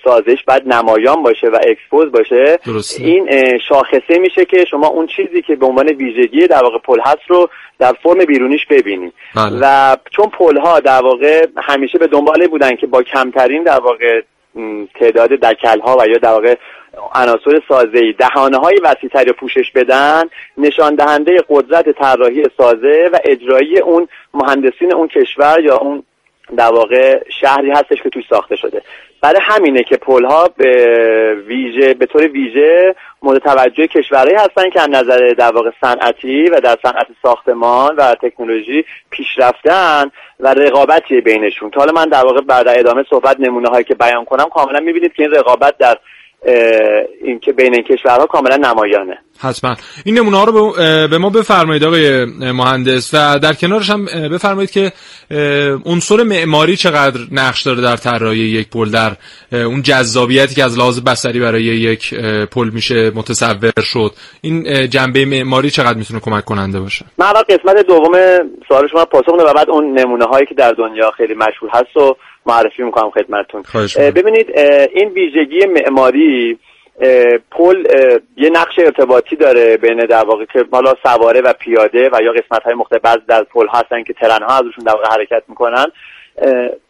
سازش 0.04 0.44
باید 0.46 0.62
نمایان 0.66 1.22
باشه 1.22 1.46
و 1.46 1.58
expose 1.66 2.12
باشه 2.12 2.58
درسته. 2.66 3.04
این 3.04 3.28
شاخصه 3.68 4.18
میشه 4.20 4.44
که 4.44 4.64
شما 4.70 4.86
اون 4.86 5.06
چیزی 5.06 5.42
که 5.42 5.56
به 5.56 5.66
عنوان 5.66 5.88
ویژگی 5.88 6.46
در 6.46 6.62
واقع 6.62 6.78
پل 6.78 7.00
هست 7.00 7.22
رو 7.28 7.48
در 7.78 7.92
فرم 8.02 8.24
بیرونیش 8.24 8.66
ببینید 8.70 9.12
بله. 9.36 9.58
و 9.62 9.96
چون 10.10 10.26
پل 10.26 10.56
ها 10.58 10.80
در 10.80 11.02
واقع 11.02 11.46
همیشه 11.56 11.98
به 11.98 12.06
دنباله 12.06 12.48
بودن 12.48 12.76
که 12.76 12.86
با 12.86 13.02
کمترین 13.02 13.62
در 13.62 13.80
واقع 13.80 14.20
تعداد 15.00 15.30
دکل 15.30 15.80
ها 15.80 15.96
و 16.00 16.08
یا 16.08 16.18
در 16.18 16.32
واقع 16.32 16.54
عناصر 17.14 17.62
سازه 17.68 18.12
دهانه 18.12 18.56
های 18.56 18.80
وسیعتری 18.84 19.24
رو 19.24 19.32
پوشش 19.32 19.70
بدن 19.74 20.24
نشان 20.58 20.94
دهنده 20.94 21.44
قدرت 21.48 21.90
طراحی 21.90 22.44
سازه 22.56 23.10
و 23.12 23.18
اجرایی 23.24 23.78
اون 23.78 24.08
مهندسین 24.34 24.94
اون 24.94 25.08
کشور 25.08 25.60
یا 25.62 25.76
اون 25.76 26.02
در 26.56 26.72
واقع 26.72 27.22
شهری 27.40 27.70
هستش 27.70 28.02
که 28.02 28.10
توش 28.10 28.24
ساخته 28.30 28.56
شده 28.56 28.82
برای 29.20 29.40
همینه 29.42 29.82
که 29.82 29.96
پل 29.96 30.24
ها 30.24 30.48
به 30.56 31.34
ویژه 31.46 31.94
به 31.94 32.06
طور 32.06 32.22
ویژه 32.28 32.94
مورد 33.22 33.38
توجه 33.38 33.86
کشورهایی 33.86 34.36
هستن 34.36 34.70
که 34.70 34.80
از 34.80 34.88
نظر 34.90 35.34
در 35.38 35.52
واقع 35.52 35.70
صنعتی 35.80 36.50
و 36.50 36.60
در 36.60 36.78
صنعت 36.82 37.06
ساختمان 37.22 37.96
و 37.96 38.14
تکنولوژی 38.14 38.84
پیشرفتن 39.10 40.10
و 40.40 40.54
رقابتی 40.54 41.20
بینشون. 41.20 41.70
تا 41.70 41.80
حالا 41.80 41.92
من 41.92 42.08
در 42.08 42.24
واقع 42.24 42.40
بعد 42.40 42.68
ادامه 42.68 43.04
صحبت 43.10 43.40
نمونه 43.40 43.68
هایی 43.68 43.84
که 43.84 43.94
بیان 43.94 44.24
کنم 44.24 44.48
کاملا 44.48 44.80
می‌بینید 44.80 45.12
که 45.12 45.22
این 45.22 45.32
رقابت 45.32 45.78
در 45.78 45.98
این 47.22 47.40
که 47.40 47.52
بین 47.52 47.74
این 47.74 47.82
کشورها 47.82 48.26
کاملا 48.26 48.56
نمایانه. 48.56 49.18
حتما. 49.40 49.76
این 50.04 50.18
نمونه 50.18 50.36
ها 50.36 50.44
رو 50.44 50.72
به 51.08 51.18
ما 51.18 51.30
بفرمایید 51.30 51.84
آقای 51.84 52.24
مهندس 52.24 53.14
و 53.14 53.38
در 53.38 53.52
کنارش 53.52 53.90
هم 53.90 54.04
بفرمایید 54.04 54.70
که 54.70 54.92
عنصر 55.86 56.22
معماری 56.22 56.76
چقدر 56.76 57.20
نقش 57.32 57.62
داره 57.62 57.80
در 57.80 57.96
طراحی 57.96 58.38
یک 58.38 58.70
پل 58.70 58.90
در 58.90 59.12
اون 59.52 59.82
جذابیتی 59.82 60.54
که 60.54 60.64
از 60.64 60.78
لحاظ 60.78 61.00
بصری 61.00 61.40
برای 61.40 61.62
یک 61.62 62.14
پل 62.50 62.70
میشه 62.72 63.10
متصور 63.14 63.72
شد. 63.80 64.12
این 64.40 64.86
جنبه 64.88 65.24
معماری 65.24 65.70
چقدر 65.70 65.98
می‌تونه 65.98 66.20
کمک 66.20 66.44
کننده 66.44 66.80
باشه؟ 66.80 67.04
من 67.18 67.26
اول 67.26 67.42
قسمت 67.42 67.86
دوم 67.86 68.12
سوال 68.68 68.88
شما 68.88 69.04
پاسخ 69.04 69.28
و 69.28 69.54
بعد 69.54 69.70
اون 69.70 69.98
نمونه 69.98 70.24
هایی 70.24 70.46
که 70.46 70.54
در 70.54 70.72
دنیا 70.72 71.10
خیلی 71.10 71.34
مشهور 71.34 71.70
هست 71.72 71.96
و 71.96 72.16
معرفی 72.46 72.82
می‌کنم 72.82 73.10
خدمتتون. 73.10 73.62
ببینید 73.98 74.58
این 74.94 75.08
ویژگی 75.08 75.66
معماری 75.66 76.58
پل 77.50 77.84
یه 78.36 78.50
نقش 78.50 78.78
ارتباطی 78.78 79.36
داره 79.36 79.76
بین 79.76 79.96
در 79.96 80.24
واقع 80.24 80.44
که 80.44 80.64
حالا 80.72 80.94
سواره 81.02 81.40
و 81.40 81.52
پیاده 81.52 82.10
و 82.12 82.20
یا 82.22 82.32
قسمت 82.32 82.62
های 82.62 82.74
مختلف. 82.74 83.00
بعضی 83.00 83.22
در 83.28 83.42
پل 83.42 83.66
هستن 83.70 84.02
که 84.02 84.12
ترن 84.12 84.42
ها 84.42 84.54
ازشون 84.54 84.84
در 84.86 84.92
واقع 84.92 85.08
حرکت 85.08 85.42
می‌کنن. 85.48 85.86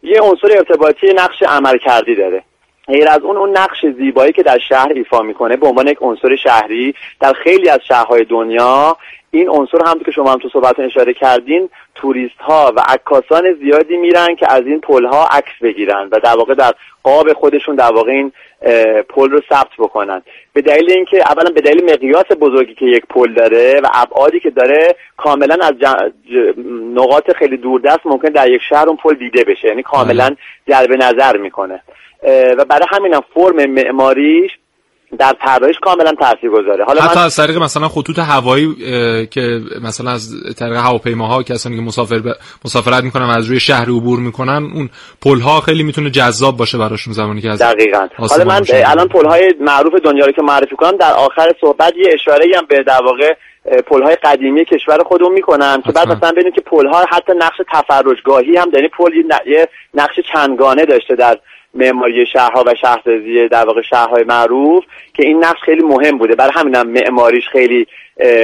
یه 0.03 0.21
عنصر 0.21 0.47
ارتباطی 0.57 1.07
نقش 1.13 1.43
عمل 1.43 1.77
کردی 1.77 2.15
داره. 2.15 2.43
غیر 2.87 3.07
از 3.07 3.21
اون 3.21 3.37
اون 3.37 3.57
نقش 3.57 3.85
زیبایی 3.97 4.31
که 4.31 4.43
در 4.43 4.59
شهر 4.69 4.91
ایفا 4.95 5.21
می‌کنه 5.21 5.57
به 5.57 5.67
عنوان 5.67 5.87
یک 5.87 5.97
عنصر 6.01 6.35
شهری 6.35 6.95
در 7.19 7.33
خیلی 7.33 7.69
از 7.69 7.79
شهرهای 7.87 8.23
دنیا 8.23 8.97
این 9.31 9.49
عنصر 9.49 9.77
هم 9.85 9.99
که 9.99 10.11
شما 10.11 10.31
هم 10.31 10.39
تو 10.39 10.49
صحبتتون 10.49 10.85
اشاره 10.85 11.13
کردین 11.13 11.69
توریست 12.01 12.39
ها 12.39 12.73
و 12.75 12.79
عکاسان 12.87 13.53
زیادی 13.53 13.97
میرن 13.97 14.35
که 14.35 14.53
از 14.53 14.65
این 14.65 14.79
پل 14.79 15.05
ها 15.05 15.27
عکس 15.31 15.51
بگیرن 15.61 16.09
و 16.11 16.19
در 16.19 16.35
واقع 16.35 16.53
در 16.53 16.73
قاب 17.03 17.33
خودشون 17.33 17.75
در 17.75 17.91
واقع 17.91 18.11
این 18.11 18.31
پل 19.09 19.29
رو 19.29 19.41
ثبت 19.49 19.71
بکنن. 19.79 20.21
به 20.53 20.61
دلیل 20.61 20.91
اینکه 20.91 21.17
اولا 21.17 21.49
به 21.55 21.61
دلیل 21.61 21.93
مقیاس 21.93 22.25
بزرگی 22.39 22.73
که 22.73 22.85
یک 22.85 23.03
پل 23.09 23.33
داره 23.33 23.81
و 23.83 23.87
ابعادی 23.93 24.39
که 24.39 24.49
داره 24.49 24.95
کاملا 25.17 25.57
از 25.61 25.73
نقاط 26.93 27.31
خیلی 27.31 27.57
دوردست 27.57 28.05
ممکن 28.05 28.29
در 28.29 28.51
یک 28.51 28.61
شهر 28.69 28.87
اون 28.87 28.97
پل 28.97 29.13
دیده 29.13 29.43
بشه. 29.43 29.67
یعنی 29.67 29.83
کاملا 29.83 30.35
جلب 30.67 30.91
نظر 30.93 31.37
می‌کنه. 31.37 31.81
و 32.57 32.65
برای 32.65 32.87
همینم 32.89 33.21
فرم 33.33 33.65
معماریش 33.65 34.51
در 35.17 35.35
طراحیش 35.45 35.75
کاملا 35.81 36.11
تاثیرگذاره. 36.19 36.85
حالا 36.85 37.01
حتی 37.01 37.19
من... 37.19 37.25
از 37.25 37.35
طریق 37.35 37.57
مثلا 37.57 37.87
خطوط 37.87 38.19
هوایی 38.19 38.75
که 39.31 39.61
مثلا 39.83 40.11
از 40.11 40.33
طریق 40.59 40.75
هواپیماها 40.75 41.43
کسانی 41.43 41.75
که 41.75 41.81
مسافر 41.81 42.19
ب... 42.19 42.27
مسافرت 42.65 43.03
می‌کنن 43.03 43.29
از 43.29 43.45
روی 43.45 43.59
شهر 43.59 43.89
عبور 43.89 44.19
می‌کنن 44.19 44.71
اون 44.75 44.89
پل 45.21 45.39
ها 45.39 45.61
خیلی 45.61 45.83
می‌تونه 45.83 46.09
جذاب 46.09 46.57
باشه 46.57 46.77
براشون 46.77 47.13
زمانی 47.13 47.41
که 47.41 47.49
از 47.49 47.61
دقیقاً. 47.61 48.07
حالا 48.17 48.43
من 48.45 48.61
الان 48.71 49.07
پل 49.07 49.25
های 49.25 49.53
معروف 49.59 49.93
دنیا 50.03 50.25
رو 50.25 50.31
که 50.31 50.41
معرفی 50.41 50.75
کنم 50.75 50.97
در 50.97 51.13
آخر 51.13 51.53
صحبت 51.61 51.93
یه 51.97 52.13
اشاره 52.13 52.45
هم 52.57 52.65
به 52.69 52.83
در 52.83 53.01
واقع 53.03 53.33
پل 53.87 54.03
های 54.03 54.15
قدیمی 54.23 54.65
کشور 54.65 55.03
خودمون 55.03 55.33
می‌کنم 55.33 55.81
که 55.85 55.91
بعد 55.91 56.07
مثلا 56.07 56.31
ببینید 56.31 56.53
که 56.53 56.61
پل 56.61 56.87
ها 56.87 57.05
حتی 57.11 57.33
نقش 57.37 57.57
تفرجگاهی 57.73 58.57
هم 58.57 58.67
یعنی 58.73 58.87
پل 58.87 59.11
یه 59.45 59.67
نقش 59.93 60.19
چندگانه 60.33 60.85
داشته 60.85 61.15
در 61.15 61.37
معماری 61.73 62.25
شهرها 62.25 62.63
و 62.67 62.75
شهرسازی 62.75 63.47
در 63.47 63.65
واقع 63.65 63.81
شهرهای 63.81 64.23
معروف 64.23 64.83
که 65.13 65.25
این 65.25 65.45
نقش 65.45 65.59
خیلی 65.65 65.83
مهم 65.83 66.17
بوده. 66.17 66.35
برای 66.35 66.51
همینم 66.55 66.87
معماریش 66.87 67.49
خیلی 67.49 67.87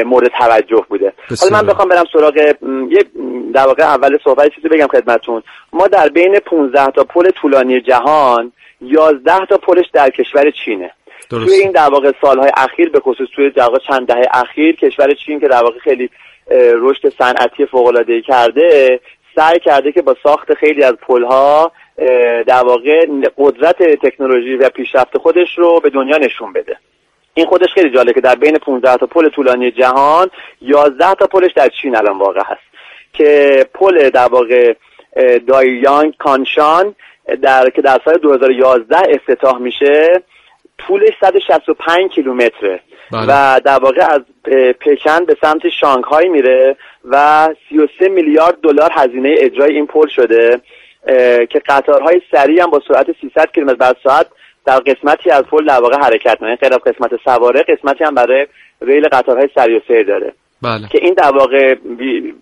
مورد 0.05 0.27
توجه 0.27 0.85
بوده. 0.89 1.13
حالا 1.41 1.61
من 1.61 1.67
بخوام 1.67 1.89
برم 1.89 2.05
سراغ 2.13 2.37
یه 2.89 3.05
در 3.53 3.67
واقع 3.67 3.83
اول 3.83 4.17
صحبت 4.23 4.55
چیزی 4.55 4.67
بگم 4.67 4.87
خدمتتون. 4.87 5.43
ما 5.73 5.87
در 5.87 6.09
بین 6.09 6.39
15 6.39 6.91
تا 6.91 7.03
پل 7.03 7.29
طولانی 7.31 7.81
جهان 7.81 8.51
11 8.81 9.45
تا 9.45 9.57
پلش 9.57 9.85
در 9.93 10.09
کشور 10.09 10.51
چینه. 10.51 10.91
درست. 11.29 11.45
توی 11.45 11.55
این 11.55 11.71
در 11.71 11.89
واقع 11.89 12.11
سالهای 12.21 12.51
اخیر 12.57 12.89
به 12.89 12.99
خصوص 12.99 13.27
توی 13.35 13.49
در 13.49 13.63
واقع 13.63 13.79
چند 13.87 14.07
دهه 14.07 14.27
اخیر 14.31 14.75
کشور 14.75 15.13
چین 15.25 15.39
که 15.39 15.47
در 15.47 15.63
واقع 15.63 15.79
خیلی 15.79 16.09
رشد 16.51 17.09
صنعتی 17.09 17.65
فوق 17.65 18.05
کرده 18.27 18.99
سعی 19.35 19.59
کرده 19.59 19.91
که 19.91 20.01
با 20.01 20.15
ساخت 20.23 20.53
خیلی 20.53 20.83
از 20.83 20.93
پلها 20.93 21.71
در 22.47 22.63
واقع 22.63 23.05
قدرت 23.37 23.83
تکنولوژی 23.83 24.55
و 24.55 24.69
پیشرفت 24.69 25.17
خودش 25.17 25.57
رو 25.57 25.79
به 25.79 25.89
دنیا 25.89 26.17
نشون 26.17 26.53
بده. 26.53 26.77
این 27.33 27.45
خودش 27.45 27.73
خیلی 27.73 27.89
جالبه 27.89 28.13
که 28.13 28.21
در 28.21 28.35
بین 28.35 28.57
15 28.57 28.97
تا 28.97 29.05
پل 29.05 29.29
طولانی 29.29 29.71
جهان 29.71 30.29
11 30.61 31.13
تا 31.13 31.27
پلش 31.27 31.51
در 31.55 31.69
چین 31.81 31.95
الان 31.95 32.17
واقع 32.17 32.41
هست. 32.45 32.61
که 33.13 33.65
پل 33.73 34.09
در 34.09 34.27
واقع 34.27 34.73
دایانگ 35.47 36.13
کانشان 36.17 36.95
در 37.41 37.69
که 37.69 37.81
در 37.81 37.99
سال 38.05 38.17
2011 38.17 38.97
افتتاح 39.09 39.57
میشه 39.57 40.21
طولش 40.77 41.13
165 41.21 42.11
کیلومتره. 42.11 42.79
بله. 43.11 43.25
و 43.27 43.59
در 43.59 43.79
واقع 43.79 44.05
از 44.09 44.21
پکن 44.79 45.25
به 45.25 45.37
سمت 45.41 45.69
شانگهای 45.69 46.29
میره 46.29 46.75
و 47.05 47.47
33 47.69 48.09
میلیارد 48.09 48.57
دلار 48.61 48.89
هزینه 48.93 49.35
اجرای 49.37 49.75
این 49.75 49.87
پل 49.87 50.07
شده. 50.07 50.61
که 51.49 51.61
قطارهای 51.65 52.21
سریع 52.31 52.63
هم 52.63 52.69
با 52.69 52.81
سرعت 52.87 53.05
300 53.21 53.51
کیلومتر 53.51 53.75
بر 53.75 53.93
ساعت 54.03 54.27
در 54.65 54.79
قسمتی 54.79 55.31
از 55.31 55.43
پل 55.43 55.65
در 55.65 55.81
واقع 55.81 55.97
حرکت 55.97 56.41
می‌کنه 56.41 56.55
غیر 56.55 56.73
از 56.73 56.79
قسمت 56.79 57.11
سواره 57.23 57.63
قسمتی 57.63 58.03
هم 58.03 58.15
برای 58.15 58.47
ریل 58.81 59.07
قطارهای 59.07 59.49
سریع 59.55 59.77
و 59.77 59.79
سیر 59.87 60.03
داره. 60.03 60.33
بله. 60.61 60.87
که 60.91 60.97
این 61.01 61.13
در 61.13 61.31
واقع 61.31 61.75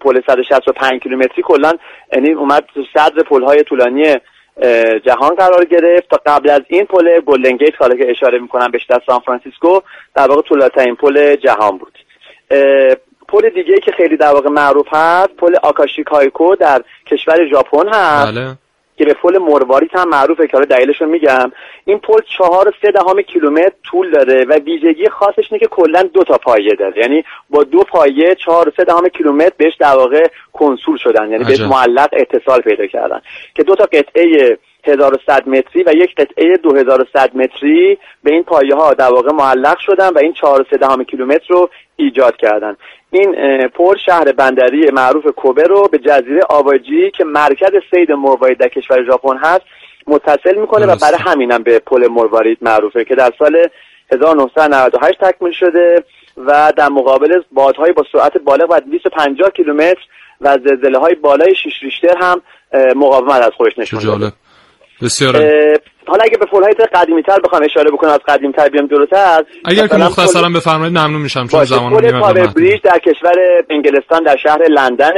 پل 0.02 0.22
165 0.28 1.02
کیلومتری 1.02 1.44
کلا 1.44 1.74
یعنی 2.14 2.32
اومد 2.32 2.64
صدر 2.94 3.24
پل 3.24 3.44
های 3.44 3.64
طولانی 3.64 4.16
جهان 5.06 5.36
قرار 5.36 5.66
گرفت. 5.66 6.10
تا 6.10 6.20
قبل 6.26 6.50
از 6.50 6.62
این 6.68 6.86
پل 6.86 7.20
گلدن 7.20 7.58
گیت 7.58 7.78
که 7.78 8.12
اشاره 8.12 8.40
می‌کنم 8.40 8.72
بهش 8.72 8.86
در 8.86 9.02
سان 9.06 9.20
فرانسیسکو 9.20 9.80
در 10.16 10.28
واقع 10.28 10.42
طولانی‌ترین 10.42 10.96
پل 10.96 11.36
جهان 11.36 11.78
بود. 11.78 11.98
پل 13.34 13.50
دیگه 13.50 13.80
که 13.80 13.92
خیلی 13.92 14.18
در 14.18 14.34
واقع 14.34 14.50
معروف 14.50 14.88
هست 14.92 15.30
پل 15.38 15.56
آکاشی 15.64 16.06
کایکیو 16.06 16.56
در 16.56 16.84
کشور 17.08 17.48
ژاپن 17.48 17.88
هست. 17.88 18.32
بله. 18.32 18.56
که 18.98 19.06
به 19.06 19.14
پل 19.14 19.38
مرواریت 19.38 19.96
هم 19.96 20.10
معروفه 20.10 20.48
که 20.48 20.52
حالا 20.54 20.66
دلیلش 20.66 21.02
رو 21.02 21.08
میگم. 21.08 21.52
این 21.86 22.00
پل 22.00 22.20
چهار 22.38 22.68
و 22.68 22.72
سه 22.82 22.92
دهم 22.92 23.22
کیلومتر 23.22 23.72
طول 23.84 24.12
داره 24.12 24.46
و 24.46 24.54
ویژگی 24.54 25.10
خاصش 25.10 25.52
اینه 25.52 25.60
که 25.60 25.68
کلا 25.68 26.04
دو 26.04 26.24
تا 26.24 26.38
پایه 26.38 26.76
داره. 26.76 27.02
یعنی 27.02 27.24
با 27.50 27.64
دو 27.64 27.80
پایه 27.80 28.36
چهار 28.36 28.70
و 28.70 28.72
سه 28.78 28.84
دهم 28.84 29.10
کیلومتر 29.10 29.52
بهش 29.58 29.76
در 29.76 29.96
واقع 29.96 30.28
کنسول 30.54 30.98
شدن. 30.98 31.32
یعنی 31.32 31.44
بهش 31.44 31.60
معلق 31.60 32.10
اتصال 32.14 32.62
پیدا 32.62 32.88
کردن. 32.88 33.22
که 33.56 33.64
دو 33.64 33.76
تا 33.76 33.84
قطعه 33.84 34.58
1100 34.84 35.48
متری 35.48 35.84
و 35.84 35.94
یک 35.94 36.16
قطعه 36.16 36.58
2100 36.58 37.36
متری 37.36 37.98
به 38.24 38.34
این 38.34 38.44
پایه 38.44 38.76
ها 38.76 38.94
در 38.94 39.10
واقع 39.10 39.32
معلق 39.32 39.78
شدن 39.80 40.10
و 40.10 40.18
این 40.18 40.34
4 40.34 40.66
دهم 40.82 41.04
کیلومتر 41.04 41.46
رو 41.50 41.70
ایجاد 41.96 42.38
کردن. 42.38 42.76
این 43.12 43.36
پر 43.68 43.96
شهر 44.06 44.32
بندری 44.32 44.92
معروف 44.92 45.26
کوبه 45.26 45.64
رو 45.64 45.88
به 45.92 45.98
جزیره 45.98 46.42
آواجی 46.50 47.12
که 47.12 47.24
مرکز 47.24 47.72
سید 47.92 48.12
مروارید 48.12 48.58
در 48.58 48.68
کشور 48.68 49.04
ژاپن 49.06 49.38
هست 49.38 49.66
متصل 50.08 50.56
می‌کنه 50.56 50.86
و 50.86 50.96
برای 50.96 51.18
همینم 51.20 51.64
به 51.64 51.80
پل 51.80 52.08
مروارید 52.08 52.58
معروفه 52.62 53.06
که 53.06 53.16
در 53.16 53.32
سال 53.40 53.68
1998 54.12 55.20
تکمیل 55.20 55.54
شده 55.54 56.04
و 56.38 56.74
در 56.78 56.90
مقابل 56.90 57.42
بادهای 57.52 57.92
با 57.92 58.04
سرعت 58.12 58.38
بالغ 58.38 58.72
و 58.72 58.80
250 58.80 59.50
کیلومتر 59.50 60.02
و 60.42 60.58
زلزله 60.58 60.98
های 60.98 61.16
بالای 61.16 61.56
6 61.56 61.84
ریشتر 61.84 62.18
هم 62.18 62.42
مقاومت 62.96 63.42
از 63.42 63.52
خودش 63.58 63.80
نشون 63.80 64.00
داده. 64.00 64.32
بسیار 65.04 65.36
حالا 66.08 66.24
اگه 66.24 66.38
به 66.38 66.46
های 66.52 66.74
قدیمی 66.94 67.24
تر 67.24 67.40
بخوام 67.40 67.64
اشاره 67.64 67.92
بکنم 67.92 68.12
از 68.12 68.20
قدیمی 68.28 68.54
تر 68.54 68.70
بیام 68.70 68.88
جلوتر 68.88 69.44
اگر 69.66 69.88
که 69.88 69.96
مختصرا 69.96 70.50
بفرمایید 70.50 70.98
ممنون 70.98 71.22
میشم 71.22 71.48
چون 71.48 71.64
زمان 71.64 72.02
پل 72.02 72.48
بریج 72.48 72.82
در 72.82 73.00
کشور 73.00 73.34
انگلستان 73.70 74.24
در 74.24 74.38
شهر 74.38 74.68
لندن 74.68 75.14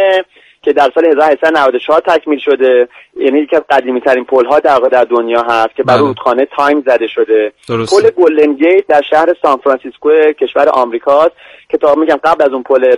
که 0.66 0.74
در 0.74 0.92
سال 0.96 1.06
1894 1.06 2.02
تکمیل 2.02 2.40
شده. 2.40 2.88
یعنی 3.18 3.40
یکی 3.40 3.56
از 3.56 3.62
قدیمی 3.70 4.02
ترین 4.02 4.26
پل 4.26 4.46
ها 4.46 4.60
در 4.60 4.80
در 4.80 5.04
دنیا 5.04 5.42
هست 5.42 5.76
که 5.76 5.84
بر 5.84 5.94
بله. 5.94 6.02
رودخانه 6.02 6.48
تایمز 6.58 6.82
زده 6.82 7.08
شده. 7.08 7.52
پل 7.68 8.10
گلدن 8.10 8.54
گیت 8.54 8.88
در 8.88 9.02
شهر 9.10 9.36
سان 9.42 9.58
فرانسیسکو 9.58 10.10
کشور 10.40 10.70
آمریکاست 10.70 11.32
که 11.70 11.78
تا 11.78 11.96
میگم 11.96 12.20
قبل 12.24 12.44
از 12.44 12.50
اون 12.50 12.64
پل 12.64 12.96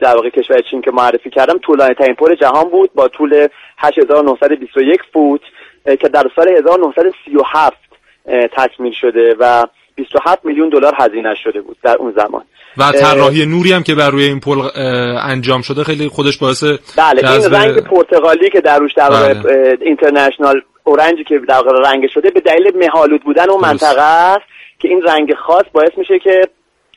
در 0.00 0.14
واقع 0.16 0.30
کشور 0.30 0.60
چین 0.70 0.82
که 0.82 0.90
معرفی 0.90 1.30
کردم 1.30 1.58
طولانی 1.58 1.94
ترین 1.94 2.14
پل 2.14 2.34
جهان 2.34 2.68
بود 2.68 2.90
با 2.94 3.08
طول 3.08 3.48
8921 3.78 5.00
فوت. 5.12 5.40
که 5.84 6.08
در 6.08 6.30
سال 6.36 6.48
1937 6.48 7.76
تکمیل 8.56 8.92
شده 9.00 9.36
و 9.38 9.66
27 9.94 10.44
میلیون 10.44 10.68
دلار 10.68 10.94
هزینه 10.98 11.34
شده 11.44 11.60
بود 11.60 11.76
در 11.82 11.96
اون 11.96 12.12
زمان 12.16 12.42
و 12.78 12.92
طراحی 12.92 13.46
نوری 13.46 13.72
هم 13.72 13.82
که 13.82 13.94
بر 13.94 14.10
روی 14.10 14.24
این 14.24 14.40
پل 14.40 14.60
انجام 15.22 15.62
شده 15.62 15.84
خیلی 15.84 16.08
خودش 16.08 16.38
باعث 16.38 16.64
بله 16.96 17.30
این 17.32 17.50
رنگ 17.50 17.78
پرتغالی 17.78 18.50
که 18.50 18.60
در 18.60 18.78
روش 18.78 18.92
در 18.92 19.10
بله. 19.10 19.78
اینترنشنال 19.80 20.60
اورنجی 20.84 21.24
که 21.24 21.38
در 21.48 21.62
رنگ 21.84 22.06
شده 22.14 22.30
به 22.30 22.40
دلیل 22.40 22.72
مهالود 22.76 23.22
بودن 23.24 23.50
اون 23.50 23.60
منطقه 23.60 24.02
است 24.02 24.46
که 24.78 24.88
این 24.88 25.02
رنگ 25.02 25.34
خاص 25.34 25.64
باعث 25.72 25.90
میشه 25.96 26.18
که 26.18 26.48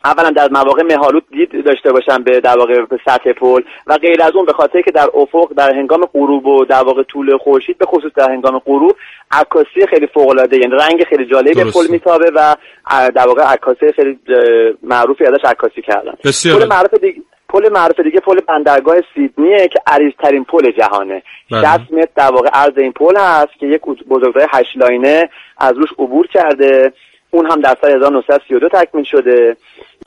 اولا 0.05 0.29
در 0.29 0.49
مواقع 0.51 0.83
مهالود 0.83 1.23
دید 1.31 1.65
داشته 1.65 1.91
باشن 1.91 2.23
به 2.23 2.39
در 2.39 2.57
واقع 2.57 2.85
به 2.85 2.99
سطح 3.05 3.31
پل 3.33 3.61
و 3.87 3.97
غیر 3.97 4.23
از 4.23 4.35
اون 4.35 4.45
به 4.45 4.53
خاطر 4.53 4.81
که 4.81 4.91
در 4.91 5.07
افق 5.13 5.53
در 5.57 5.75
هنگام 5.75 6.05
غروب 6.13 6.45
و 6.45 6.65
در 6.65 6.83
واقع 6.83 7.03
طول 7.03 7.37
خورشید 7.37 7.77
به 7.77 7.85
خصوص 7.85 8.11
در 8.15 8.29
هنگام 8.31 8.59
غروب 8.59 8.95
عکاسی 9.31 9.87
خیلی 9.89 10.07
فوق 10.07 10.29
العاده 10.29 10.57
یعنی 10.57 10.75
رنگ 10.75 11.03
خیلی 11.03 11.25
جالبی 11.25 11.53
به 11.53 11.71
پل 11.71 11.87
میتابه 11.89 12.31
و 12.35 12.55
در 13.15 13.27
واقع 13.27 13.43
عکاسی 13.43 13.91
خیلی 13.91 14.19
معروفی 14.83 15.25
ازش 15.25 15.45
عکاسی 15.45 15.81
کردن. 15.81 16.13
پل 16.59 16.67
معروف 16.67 16.93
دیگه 16.93 17.21
پل 17.49 17.71
معروف 17.71 17.99
دیگه 17.99 18.19
پل 18.19 18.39
بندرگاه 18.47 18.95
سیدنیه 19.15 19.67
که 19.67 19.79
عریضترین 19.87 20.43
پل 20.43 20.71
جهانه. 20.71 21.23
60 21.49 21.63
بله. 21.63 21.77
متر 21.91 22.11
در 22.15 22.31
واقع 22.31 22.49
عرض 22.53 22.77
این 22.77 22.91
پل 22.91 23.17
هست 23.17 23.59
که 23.59 23.65
یک 23.67 23.81
بزرگراه 24.09 24.47
هشت 24.51 24.77
لاینه 24.77 25.29
از 25.57 25.77
روش 25.77 25.89
عبور 25.99 26.27
کرده. 26.27 26.93
اون 27.35 27.51
هم 27.51 27.61
در 27.61 27.75
سال 27.81 27.91
1932 27.91 28.69
تکمیل 28.69 29.03
شده. 29.03 29.57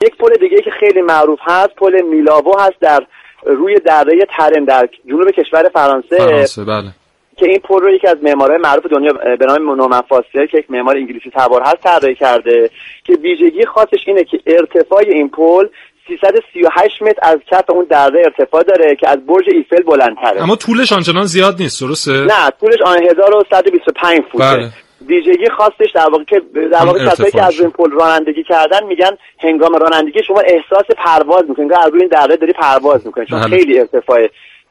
یک 0.03 0.15
پل 0.17 0.33
دیگه 0.39 0.61
که 0.61 0.71
خیلی 0.79 1.01
معروف 1.01 1.39
هست 1.41 1.75
پل 1.75 2.01
میلاوو 2.01 2.59
هست 2.59 2.79
در 2.81 2.99
روی 3.45 3.75
دره 3.75 4.27
ترن 4.37 4.63
در 4.63 4.89
جنوب 5.07 5.31
کشور 5.31 5.69
فرانسه. 5.73 6.17
فرانسه 6.17 6.63
بله. 6.63 6.91
که 7.37 7.45
این 7.45 7.59
پل 7.59 7.79
رو 7.81 7.95
یکی 7.95 8.07
از 8.07 8.17
معمارای 8.23 8.57
معروف 8.57 8.85
دنیا 8.85 9.13
به 9.13 9.45
نام 9.45 9.75
نورمن 9.75 10.01
که 10.31 10.57
یک 10.57 10.71
معمار 10.71 10.97
انگلیسی 10.97 11.29
تبار 11.33 11.61
هست 11.61 11.83
طراحی 11.83 12.15
کرده. 12.15 12.69
که 13.03 13.13
ویژگی 13.13 13.65
خاصش 13.65 14.03
اینه 14.07 14.23
که 14.23 14.39
ارتفاع 14.47 14.99
این 14.99 15.29
پل 15.29 15.67
338 16.07 17.01
متر 17.01 17.19
از 17.21 17.39
کف 17.51 17.69
اون 17.69 17.85
دره 17.89 18.23
ارتفاع 18.25 18.63
داره 18.63 18.95
که 18.95 19.09
از 19.09 19.25
برج 19.25 19.45
ایفل 19.47 19.83
بلندتره. 19.83 20.43
اما 20.43 20.55
طولش 20.55 20.93
آنچنان 20.93 21.25
زیاد 21.25 21.55
نیست 21.59 21.81
درسته؟ 21.81 22.11
نه 22.11 22.49
طولش 22.59 22.81
آن 22.85 23.03
1125 23.03 24.21
فوته. 24.31 24.43
بله. 24.43 24.69
ویژگی 25.07 25.49
خاصش 25.57 25.91
در 25.95 26.09
واقع 26.11 26.23
که 26.23 26.41
در 26.71 26.85
واقع 26.85 27.05
کسایی 27.05 27.31
که 27.31 27.43
از 27.43 27.59
این 27.59 27.71
پل 27.71 27.91
رانندگی 27.91 28.43
کردن 28.43 28.83
میگن 28.83 29.11
هنگام 29.39 29.75
رانندگی 29.75 30.19
شما 30.27 30.39
احساس 30.39 30.85
پرواز 30.97 31.43
می‌کنید 31.49 31.73
از 31.73 31.91
روی 31.93 32.01
این 32.01 32.09
دره 32.09 32.37
داری 32.37 32.53
پرواز 32.53 33.05
می‌کنید 33.05 33.27
چون 33.27 33.41
بله. 33.41 33.57
خیلی 33.57 33.79
ارتفاع 33.79 34.17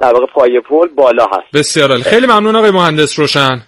در 0.01 0.13
واقع 0.13 0.27
پای 0.27 0.61
پل 0.61 0.89
بالا 0.89 1.27
هست. 1.27 1.53
بسیار 1.55 1.91
عالی. 1.91 2.03
خیلی 2.03 2.27
ممنون 2.27 2.57
آقای 2.57 2.71
مهندس 2.71 3.19
روشن. 3.19 3.61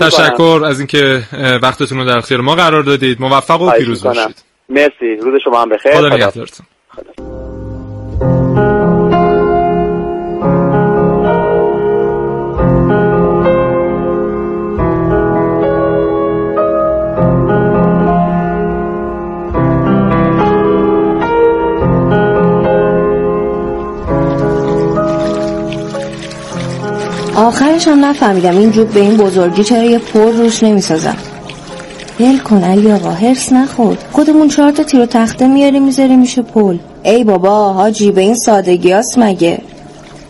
تشکر 0.00 0.60
از 0.66 0.78
اینکه 0.80 1.22
وقتتون 1.62 1.98
رو 1.98 2.04
در 2.04 2.16
اختیار 2.16 2.40
ما 2.40 2.54
قرار 2.54 2.82
دادید. 2.82 3.20
موفق 3.20 3.60
و 3.60 3.70
پیروز 3.70 4.04
باشید. 4.04 4.44
مرسی. 4.68 5.16
روز 5.20 5.40
شما 5.44 5.62
هم 5.62 5.68
بخیر. 5.68 5.92
خدا 5.92 6.08
نگهدارتون. 6.08 6.66
آخرش 27.36 27.88
هم 27.88 28.04
نفهمیدم 28.04 28.58
این 28.58 28.70
جوب 28.70 28.88
به 28.88 29.00
این 29.00 29.16
بزرگی 29.16 29.64
چرا 29.64 29.82
یه 29.82 29.98
پر 29.98 30.30
روش 30.30 30.62
نمی‌سازم. 30.62 31.16
ول 32.20 32.38
کن 32.38 32.64
علی 32.64 32.92
آقا 32.92 33.10
هرس 33.10 33.52
نخور. 33.52 33.96
خودمون 34.12 34.48
چهار 34.48 34.70
تا 34.70 34.82
تیر 34.82 35.00
و 35.00 35.06
تخته 35.06 35.46
میاریم 35.46 35.82
می‌ذاریم 35.82 36.20
میشه 36.20 36.42
پل. 36.42 36.76
ای 37.02 37.24
بابا 37.24 37.72
حاجی 37.72 38.10
به 38.10 38.20
این 38.20 38.34
سادگی 38.34 38.92
هست 38.92 39.18
مگه؟ 39.18 39.58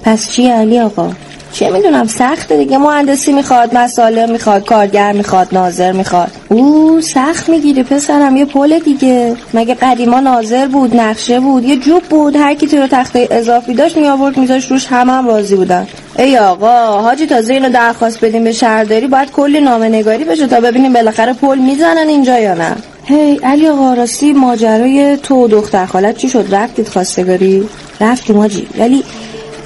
پس 0.02 0.30
چی 0.30 0.46
علی 0.46 0.80
آقا؟ 0.80 1.10
چه 1.52 1.70
می‌دونم 1.70 2.06
سخته 2.06 2.56
دیگه. 2.56 2.78
مهندسی 2.78 3.32
می‌خواد 3.32 3.76
مساله 3.76 4.26
می‌خواد 4.26 4.64
کارگر 4.64 5.12
می‌خواد 5.12 5.48
ناظر 5.52 5.92
می‌خواد. 5.92 6.30
او 6.48 7.00
سخت 7.00 7.48
می‌گیره 7.48 7.82
پسرم 7.82 8.36
یه 8.36 8.44
پل 8.44 8.78
دیگه. 8.78 9.36
مگه 9.54 9.74
قدیما 9.74 10.20
ناظر 10.20 10.66
بود 10.66 10.96
نقشه 10.96 11.40
بود؟ 11.40 11.64
یه 11.64 11.76
جوب 11.76 12.02
بود. 12.02 12.36
هر 12.36 12.54
کی 12.54 12.76
رو 12.76 12.86
تخته 12.86 13.28
اضافی 13.30 13.74
داشت 13.74 13.96
می 13.96 14.08
آورد 14.08 14.38
میذاش 14.38 14.70
روش 14.70 14.86
همه 14.86 15.12
هم 15.12 15.26
راضی 15.26 15.56
بودن. 15.56 15.86
ای 16.18 16.38
آقا 16.38 17.00
حاجی 17.00 17.26
تازه 17.26 17.52
اینو 17.52 17.68
درخواست 17.68 18.24
بدیم 18.24 18.44
به 18.44 18.52
شهرداری 18.52 19.06
باید 19.06 19.30
کلی 19.30 19.60
نامه 19.60 19.88
نگاری 19.88 20.24
بشه 20.24 20.46
تا 20.46 20.60
ببینیم 20.60 20.92
بالاخره 20.92 21.32
پل 21.32 21.58
می‌زنن 21.58 22.08
اینجا 22.08 22.38
یا 22.38 22.54
نه. 22.54 22.76
هی 23.04 23.40
علی 23.42 23.68
آقا 23.68 23.94
راستی 23.94 24.32
ماجرای 24.32 25.16
تو 25.16 25.34
و 25.34 25.48
دختر 25.48 25.86
خالت 25.86 26.16
چی 26.16 26.28
شد؟ 26.28 26.54
رفتید 26.54 26.88
خواستگاری 26.88 27.68
رفتیم 28.00 28.38
حاجی 28.38 28.66
ولی 28.78 29.04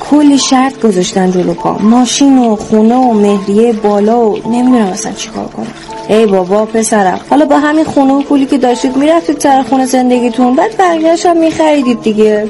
کل 0.01 0.37
شرط 0.37 0.81
گذاشتن 0.81 1.31
جلو 1.31 1.55
پا. 1.55 1.79
ماشین 1.79 2.39
و 2.39 2.57
خونه 2.57 2.95
و 2.95 3.13
مهریه 3.13 3.73
بالا 3.73 4.21
و 4.21 4.39
نمی‌دونم 4.47 4.87
اصلا 4.87 5.13
چیکار 5.13 5.47
کنم. 5.47 5.75
ای 6.09 6.27
بابا 6.27 6.65
پسرم. 6.65 7.21
حالا 7.31 7.45
با 7.45 7.59
همین 7.59 7.85
خونه 7.85 8.13
و 8.13 8.23
پولی 8.23 8.47
که 8.47 8.59
داشتید 8.59 8.97
می‌رفتید 8.97 9.41
سر 9.41 9.63
خونه 9.63 9.87
زندگیتون 9.87 10.57
بعد 10.57 10.77
بقیهش 10.79 11.27
هم 11.27 11.37
میخریدید 11.37 12.03
دیگه. 12.03 12.49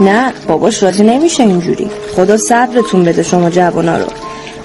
نه 0.00 0.32
باباش 0.48 0.82
راضی 0.82 1.04
نمیشه 1.04 1.42
اینجوری. 1.42 1.90
خدا 2.16 2.36
صبرتون 2.36 3.04
بده 3.04 3.22
شما 3.22 3.50
جوانا 3.50 3.96
رو. 3.96 4.06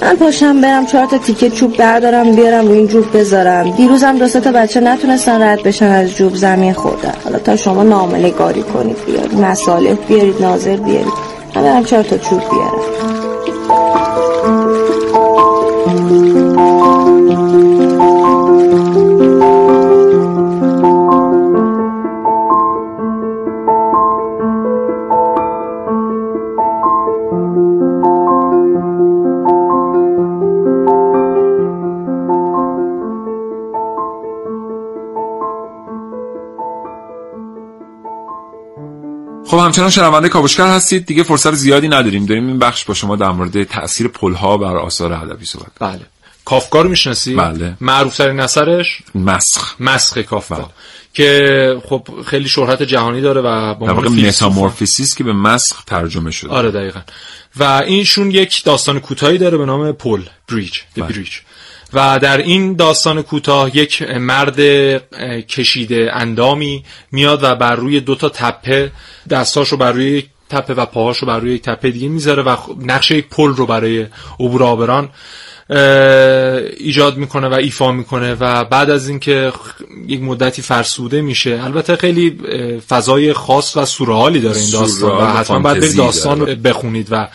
من 0.01 0.15
پاشم 0.15 0.61
برم 0.61 0.85
چهار 0.85 1.05
تا 1.05 1.17
تیکه 1.17 1.49
چوب 1.49 1.77
بردارم 1.77 2.31
بیارم 2.31 2.67
روی 2.67 2.77
این 2.77 2.87
جوب 2.87 3.17
بذارم. 3.17 3.71
دیروزم 3.71 4.17
دو 4.17 4.27
تا 4.27 4.51
بچه 4.51 4.79
نتونستن 4.79 5.41
رد 5.41 5.63
بشن 5.63 5.85
از 5.85 6.15
جوب 6.15 6.35
زمین 6.35 6.73
خوردن. 6.73 7.13
حالا 7.23 7.39
تا 7.39 7.55
شما 7.55 7.83
نامه 7.83 8.29
گاری 8.29 8.63
کنید 8.63 9.05
بیارید 9.05 9.39
مصالح 9.39 9.93
بیارید 10.07 10.41
ناظر 10.41 10.75
بیارید. 10.75 11.13
من 11.55 11.63
برم 11.63 11.83
چهار 11.83 12.03
تا 12.03 12.17
چوب 12.17 12.39
بیارم. 12.39 13.10
خب 39.51 39.57
همچنان 39.57 39.89
شنونده 39.89 40.29
کاوشگر 40.29 40.67
هستید. 40.67 41.05
دیگه 41.05 41.23
فرصت 41.23 41.53
زیادی 41.53 41.87
نداریم. 41.87 42.25
داریم 42.25 42.47
این 42.47 42.59
بخش 42.59 42.85
با 42.85 42.93
شما 42.93 43.15
در 43.15 43.29
مورد 43.31 43.63
تاثیر 43.63 44.07
پلها 44.07 44.57
بر 44.57 44.77
آثار 44.77 45.13
ادبی 45.13 45.45
صحبت 45.45 45.71
بله. 45.79 45.99
کافکا 46.45 46.81
رو 46.81 46.89
می‌شناسی؟ 46.89 47.35
بله. 47.35 47.77
معروف 47.81 48.17
ترین 48.17 48.39
اثرش؟ 48.39 49.01
مسخ. 49.15 49.75
مسخ 49.79 50.17
کافکا 50.17 50.55
بله. 50.55 50.65
که 51.13 51.81
خب 51.89 52.07
خیلی 52.25 52.49
شهرت 52.49 52.83
جهانی 52.83 53.21
داره 53.21 53.41
و 53.41 53.73
با 53.73 53.85
واقع 53.85 54.09
metamorphosis 54.09 55.15
که 55.15 55.23
به 55.23 55.33
مسخ 55.33 55.83
ترجمه 55.83 56.31
شده. 56.31 56.51
آره 56.51 56.71
دقیقا. 56.71 56.99
و 57.57 57.63
ایشون 57.63 58.31
یک 58.31 58.63
داستان 58.63 58.99
کوتاهی 58.99 59.37
داره 59.37 59.57
به 59.57 59.65
نام 59.65 59.91
پل 59.91 60.23
bridge 60.49 60.79
بله. 60.97 61.05
bridge 61.05 61.29
و 61.93 62.19
در 62.19 62.37
این 62.37 62.75
داستان 62.75 63.21
کوتاه 63.21 63.77
یک 63.77 64.01
مرد 64.01 64.59
کشیده 65.47 66.11
اندامی 66.13 66.83
میاد 67.11 67.43
و 67.43 67.55
بر 67.55 67.75
روی 67.75 67.99
دو 67.99 68.15
تا 68.15 68.29
تپه 68.29 68.91
دستاشو 69.29 69.77
بر 69.77 69.91
روی 69.91 70.05
یک 70.05 70.27
تپه 70.49 70.73
و 70.73 70.85
پاهاشو 70.85 71.25
بر 71.25 71.39
روی 71.39 71.53
یک 71.53 71.61
تپه 71.61 71.91
دیگه 71.91 72.07
می‌ذاره 72.07 72.43
و 72.43 72.55
نقشه 72.81 73.17
یک 73.17 73.27
پل 73.29 73.49
رو 73.49 73.65
برای 73.65 74.05
عبور 74.39 74.63
آبران 74.63 75.09
ایجاد 76.77 77.17
می‌کنه 77.17 77.47
و 77.47 77.53
ایفا 77.53 77.91
می‌کنه 77.91 78.35
و 78.39 78.63
بعد 78.63 78.89
از 78.89 79.09
اینکه 79.09 79.51
یک 80.07 80.21
مدتی 80.21 80.61
فرسوده 80.61 81.21
میشه. 81.21 81.59
البته 81.63 81.95
خیلی 81.95 82.37
فضای 82.89 83.33
خاص 83.33 83.77
و 83.77 83.85
سورئالی 83.85 84.39
داره 84.39 84.57
این 84.57 84.71
داستان 84.71 85.11
و 85.11 85.25
حتما 85.25 85.59
باید 85.59 85.97
داستان 85.97 86.39
رو 86.39 86.45
بخونید 86.55 87.07
و 87.11 87.27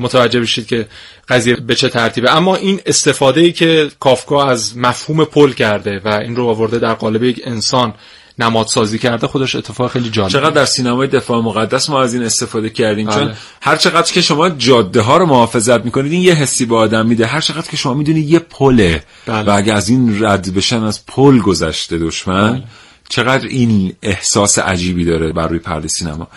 متوجه 0.00 0.40
بشید 0.40 0.66
که 0.66 0.86
قضیه 1.28 1.56
به 1.56 1.74
چه 1.74 1.88
ترتیبه 1.88 2.36
اما 2.36 2.56
این 2.56 2.80
استفاده 2.86 3.40
ای 3.40 3.52
که 3.52 3.90
کافکا 4.00 4.44
از 4.44 4.78
مفهوم 4.78 5.24
پل 5.24 5.52
کرده 5.52 6.00
و 6.04 6.08
این 6.08 6.36
رو 6.36 6.46
آورده 6.46 6.78
در 6.78 6.94
قالب 6.94 7.22
یک 7.22 7.40
انسان 7.44 7.94
نمادسازی 8.40 8.98
کرده 8.98 9.26
خودش 9.26 9.54
اتفاق 9.54 9.90
خیلی 9.90 10.10
جالب 10.10 10.28
چقدر 10.28 10.50
در 10.50 10.64
سینمای 10.64 11.08
دفاع 11.08 11.42
مقدس 11.42 11.90
ما 11.90 12.02
از 12.02 12.14
این 12.14 12.22
استفاده 12.22 12.70
کردیم 12.70 13.08
چون 13.08 13.24
بله. 13.24 13.36
هر 13.62 13.76
چقدر 13.76 14.12
که 14.12 14.20
شما 14.20 14.50
جاده 14.50 15.00
ها 15.00 15.16
رو 15.16 15.26
محافظت 15.26 15.84
می‌کنید 15.84 16.12
این 16.12 16.22
یه 16.22 16.34
حسی 16.34 16.66
به 16.66 16.76
آدم 16.76 17.06
میده 17.06 17.26
هر 17.26 17.40
چقدر 17.40 17.70
که 17.70 17.76
شما 17.76 17.94
می‌دونید 17.94 18.28
یه 18.28 18.38
پله 18.38 19.02
بله. 19.26 19.42
و 19.42 19.56
اگه 19.56 19.72
از 19.72 19.88
این 19.88 20.24
رد 20.24 20.54
بشن 20.54 20.82
از 20.82 21.06
پل 21.06 21.38
گذشته 21.38 21.98
دشمن 21.98 22.52
بله. 22.52 22.62
چقدر 23.08 23.46
این 23.46 23.92
احساس 24.02 24.58
عجیبی 24.58 25.04
داره 25.04 25.32
بر 25.32 25.48
روی 25.48 25.58
پرده 25.58 25.88
سینما 25.88 26.28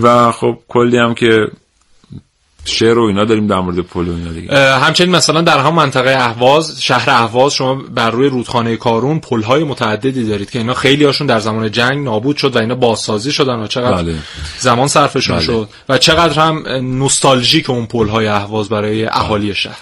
و 0.00 0.32
خب 0.32 0.58
کلی 0.68 0.98
هم 0.98 1.14
که 1.14 1.46
شعر 2.68 2.98
و 2.98 3.02
اینا 3.02 3.24
داریم 3.24 3.46
در 3.46 3.60
مورد 3.60 3.78
پل 3.78 4.08
و 4.08 4.14
اینا 4.14 4.32
دیگه. 4.32 4.78
همچنین 4.78 5.16
مثلا 5.16 5.40
در 5.40 5.58
هم 5.58 5.74
منطقه 5.74 6.10
اهواز 6.10 6.82
شهر 6.82 7.10
اهواز 7.10 7.54
شما 7.54 7.74
بر 7.74 8.10
روی 8.10 8.28
رودخانه 8.28 8.76
کارون 8.76 9.20
پل 9.20 9.42
های 9.42 9.64
متعددی 9.64 10.24
دارید 10.24 10.50
که 10.50 10.58
اینا 10.58 10.74
خیلی 10.74 11.04
هاشون 11.04 11.26
در 11.26 11.40
زمان 11.40 11.70
جنگ 11.70 12.04
نابود 12.04 12.36
شد 12.36 12.56
و 12.56 12.58
اینا 12.58 12.74
بازسازی 12.74 13.32
شدن 13.32 13.54
و 13.54 13.66
چقدر 13.66 14.02
بله. 14.02 14.14
زمان 14.58 14.88
صرفشون 14.88 15.36
بله. 15.36 15.44
شد 15.44 15.68
و 15.88 15.98
چقدر 15.98 16.40
هم 16.40 16.62
نوستالژیک 16.98 17.70
اون 17.70 17.86
پل 17.86 18.08
های 18.08 18.26
اهواز 18.26 18.68
برای 18.68 19.06
اهالی 19.06 19.54
شهر. 19.54 19.78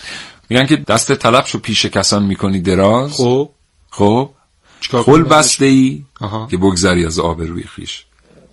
میگن 0.49 0.66
که 0.66 0.76
دست 0.76 1.14
طلب 1.14 1.47
چو 1.47 1.59
پیش 1.59 1.87
کسان 1.87 2.22
می‌کنی 2.22 2.61
دراز. 2.61 3.12
خب. 3.12 3.51
خب. 3.91 4.30
پل 4.91 5.22
بسته 5.22 5.64
ای 5.64 6.03
که 6.51 6.57
بگذری 6.57 7.07
از 7.07 7.18
آب 7.18 7.43
روی 7.43 7.62
خویش. 7.62 8.05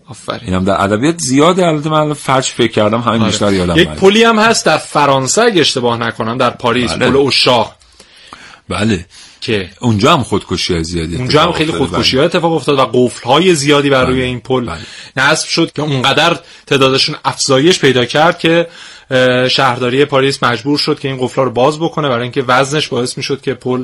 آفرین 0.10 0.41
اینم 0.45 0.64
در 0.64 0.82
ادبیات 0.82 1.18
زیاده 1.18 1.68
البته 1.68 1.89
من 1.89 2.14
فرج 2.14 2.43
فکر 2.43 2.72
کردم 2.72 3.01
همین 3.01 3.22
آره. 3.22 3.32
بیشتر 3.32 3.54
یادم 3.54 3.78
یک 3.78 3.89
پلی 3.89 4.24
هم 4.24 4.39
هست 4.39 4.66
در 4.66 4.78
فرانسه 4.78 5.41
اگه 5.41 5.62
اشتباه 5.62 5.97
نکنم 5.97 6.38
در 6.38 6.49
پاریس 6.49 6.91
بله. 6.91 7.10
پل 7.10 7.16
عشاق 7.16 7.76
بله 8.70 9.06
که 9.41 9.70
اونجا 9.80 10.14
هم 10.14 10.24
خودکشی 10.24 10.74
های 10.74 10.84
زیادی 10.84 11.16
اونجا 11.16 11.43
هم 11.43 11.51
خیلی 11.51 11.72
خودکشی 11.72 12.18
ها 12.18 12.24
اتفاق 12.24 12.54
افتاد 12.54 12.80
و 12.80 12.86
قفل 12.93 13.24
های 13.28 13.56
زیادی 13.56 13.89
بر 13.89 14.06
روی 14.06 14.16
بله. 14.16 14.26
این 14.26 14.39
پل 14.39 14.66
بله. 14.66 14.80
نصب 15.18 15.47
شد 15.47 15.72
که 15.72 15.82
اونقدر 15.82 16.39
تعدادشون 16.68 17.16
افزایش 17.26 17.80
پیدا 17.80 18.06
کرد 18.06 18.39
که 18.39 18.68
شهرداری 19.49 20.06
پاریس 20.06 20.43
مجبور 20.43 20.78
شد 20.78 20.99
که 20.99 21.08
این 21.08 21.18
قفل 21.18 21.41
رو 21.41 21.51
باز 21.51 21.80
بکنه 21.80 22.10
برای 22.10 22.24
اینکه 22.24 22.43
وزنش 22.47 22.88
باعث 22.88 23.18
می‌شد 23.18 23.41
که 23.41 23.54
پل 23.54 23.84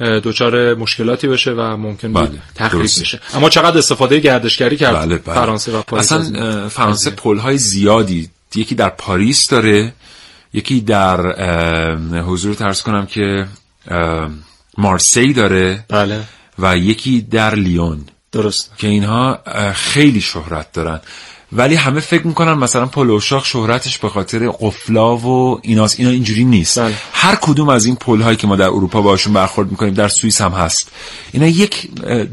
دچار 0.00 0.74
مشکلاتی 0.74 1.28
بشه 1.28 1.50
و 1.50 1.76
ممکن 1.76 2.12
بود 2.12 2.30
بله، 2.30 2.38
تخریب 2.54 2.82
بشه. 2.82 3.20
اما 3.34 3.48
چقدر 3.48 3.78
استفاده 3.78 4.20
گردشگری 4.20 4.76
کرد 4.76 4.96
بله 4.96 5.16
بله. 5.18 5.34
فرانسه 5.34 5.72
و 5.72 5.82
پاریس 5.82 6.12
اصلا 6.12 6.68
فرانسه 6.68 7.10
پل 7.10 7.38
های 7.38 7.58
زیادی 7.58 8.30
یکی 8.54 8.74
در 8.74 8.88
پاریس 8.88 9.48
داره 9.48 9.92
یکی 10.52 10.80
در 10.80 11.20
حضورت 12.20 12.54
عرض 12.54 12.82
کنم 12.82 13.06
که 13.06 13.46
مارسی 14.78 15.32
داره 15.32 15.84
بله. 15.88 16.20
و 16.58 16.76
یکی 16.76 17.20
در 17.20 17.54
لیون. 17.54 18.04
درست. 18.32 18.72
که 18.78 18.88
اینها 18.88 19.38
خیلی 19.74 20.20
شهرت 20.20 20.72
دارن. 20.72 21.00
ولی 21.52 21.74
همه 21.74 22.00
فکر 22.00 22.26
می‌کنن 22.26 22.52
مثلا 22.52 22.86
پلوشاق 22.86 23.44
شهرتش 23.44 23.98
به 23.98 24.08
خاطر 24.08 24.48
قفلا 24.48 25.16
و 25.16 25.60
ایناست 25.62 26.00
اینا 26.00 26.10
اینجوری 26.10 26.44
نیست 26.44 26.78
بله. 26.78 26.94
هر 27.12 27.34
کدوم 27.34 27.68
از 27.68 27.86
این 27.86 27.96
پل 27.96 28.20
هایی 28.22 28.36
که 28.36 28.46
ما 28.46 28.56
در 28.56 28.66
اروپا 28.66 29.02
باشون 29.02 29.32
برخورد 29.32 29.70
می‌کنیم 29.70 29.94
در 29.94 30.08
سوئیس 30.08 30.40
هم 30.40 30.52
هست 30.52 30.90
اینا 31.32 31.46
یک 31.46 31.88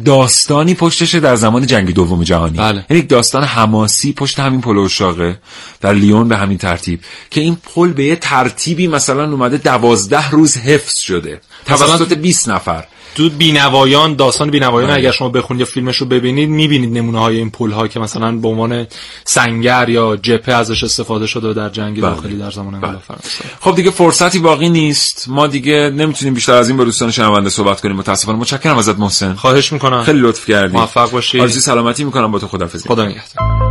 داستانی 0.06 0.74
پشتشه 0.74 1.20
در 1.20 1.36
زمان 1.36 1.66
جنگ 1.66 1.94
دوم 1.94 2.24
جهانی 2.24 2.58
بله. 2.58 2.86
یعنی 2.90 3.04
یک 3.04 3.10
داستان 3.10 3.44
حماسی 3.44 4.14
پشت 4.14 4.40
همین 4.40 4.62
پلوشاقه 4.62 5.40
در 5.82 5.94
لیون 5.94 6.28
به 6.28 6.38
همین 6.38 6.58
ترتیب 6.58 7.00
که 7.30 7.42
این 7.42 7.58
پل 7.76 7.94
به 7.94 8.04
یه 8.04 8.16
ترتیبی 8.16 8.88
مثلا 8.88 9.32
اومده 9.32 9.58
دوازده 9.58 10.30
روز 10.30 10.58
حفظ 10.58 11.00
شده 11.00 11.42
توسط 11.66 12.14
20 12.14 12.50
نفر 12.50 12.86
تو 13.16 13.30
بینوایان 13.30 14.16
داستان 14.16 14.52
بینوایان 14.52 14.90
بله. 14.90 15.00
اگر 15.00 15.12
شما 15.12 15.30
بخونید 15.30 15.60
یا 15.60 15.66
فیلمش 15.66 15.98
رو 15.98 16.06
ببینید 16.06 16.50
می‌بینید 16.50 16.98
نمونه 16.98 17.20
های 17.20 17.38
این 17.38 17.52
پول 17.52 17.72
ها 17.72 17.88
که 17.88 18.00
مثلا 18.00 18.32
به 18.32 18.48
عنوان 18.48 18.88
سنگر 19.24 19.90
یا 19.90 20.16
جپه 20.16 20.54
ازش 20.54 20.84
استفاده 20.84 21.28
شده 21.28 21.54
در 21.54 21.70
جنگ 21.70 22.02
بله. 22.02 22.16
داخلی 22.16 22.38
در 22.38 22.52
زمان 22.52 22.74
انقلاب 22.74 22.94
بله. 22.94 23.02
فرانسه 23.02 23.44
خب 23.60 23.76
دیگه 23.76 23.92
فرصتی 23.92 24.40
باقی 24.40 24.70
نیست. 24.70 25.26
ما 25.28 25.48
دیگه 25.48 25.92
نمی‌تونیم 25.96 26.34
بیشتر 26.34 26.54
از 26.54 26.68
این 26.70 26.78
با 26.78 26.84
دوستان 26.84 27.12
شنونده 27.12 27.50
صحبت 27.50 27.82
کنیم. 27.82 27.96
متاسفانه. 27.96 28.38
متشکرم 28.38 28.78
ازت 28.78 29.00
محسن. 29.00 29.34
خواهش 29.34 29.74
می‌کنم. 29.74 30.04
خیلی 30.04 30.20
لطف 30.20 30.50
کردی. 30.50 30.78
موفق 30.78 31.12
باشی. 31.12 31.42
آرزوی 31.42 31.62
سلامتی 31.62 32.04
می‌کنم 32.04 32.32
با 32.32 32.40
تو. 32.40 32.48
خدافظی 32.48 32.90
خدا 32.90 33.06
نگهدار. 33.06 33.65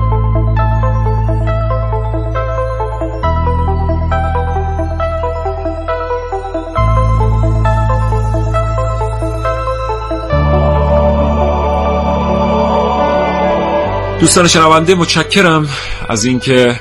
دوستان 14.20 14.48
شنونده 14.48 14.94
متشکرم 14.94 15.68
از 16.08 16.24
اینکه 16.24 16.80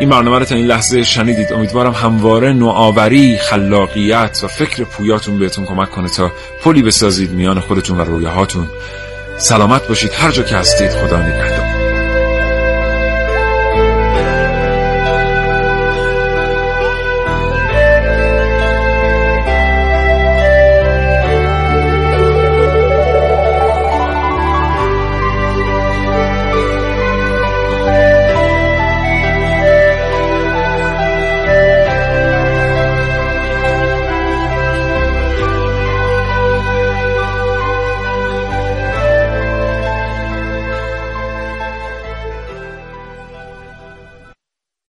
این 0.00 0.08
برنامه 0.08 0.38
رو 0.38 0.44
تا 0.44 0.54
این 0.54 0.66
لحظه 0.66 1.02
شنیدید. 1.02 1.52
امیدوارم 1.52 1.92
همواره 1.92 2.52
نوآوری 2.52 3.38
خلاقیت 3.38 4.40
و 4.42 4.48
فکر 4.48 4.84
پویاتون 4.84 5.38
بهتون 5.38 5.64
کمک 5.64 5.90
کنه 5.90 6.08
تا 6.08 6.32
پلی 6.64 6.82
بسازید 6.82 7.30
میان 7.30 7.60
خودتون 7.60 8.00
و 8.00 8.04
رویاهاتون. 8.04 8.68
سلامت 9.38 9.88
باشید. 9.88 10.12
هر 10.12 10.30
جا 10.30 10.42
که 10.42 10.56
هستید 10.56 10.90
خدا 10.90 11.22
نگهدار. 11.22 11.59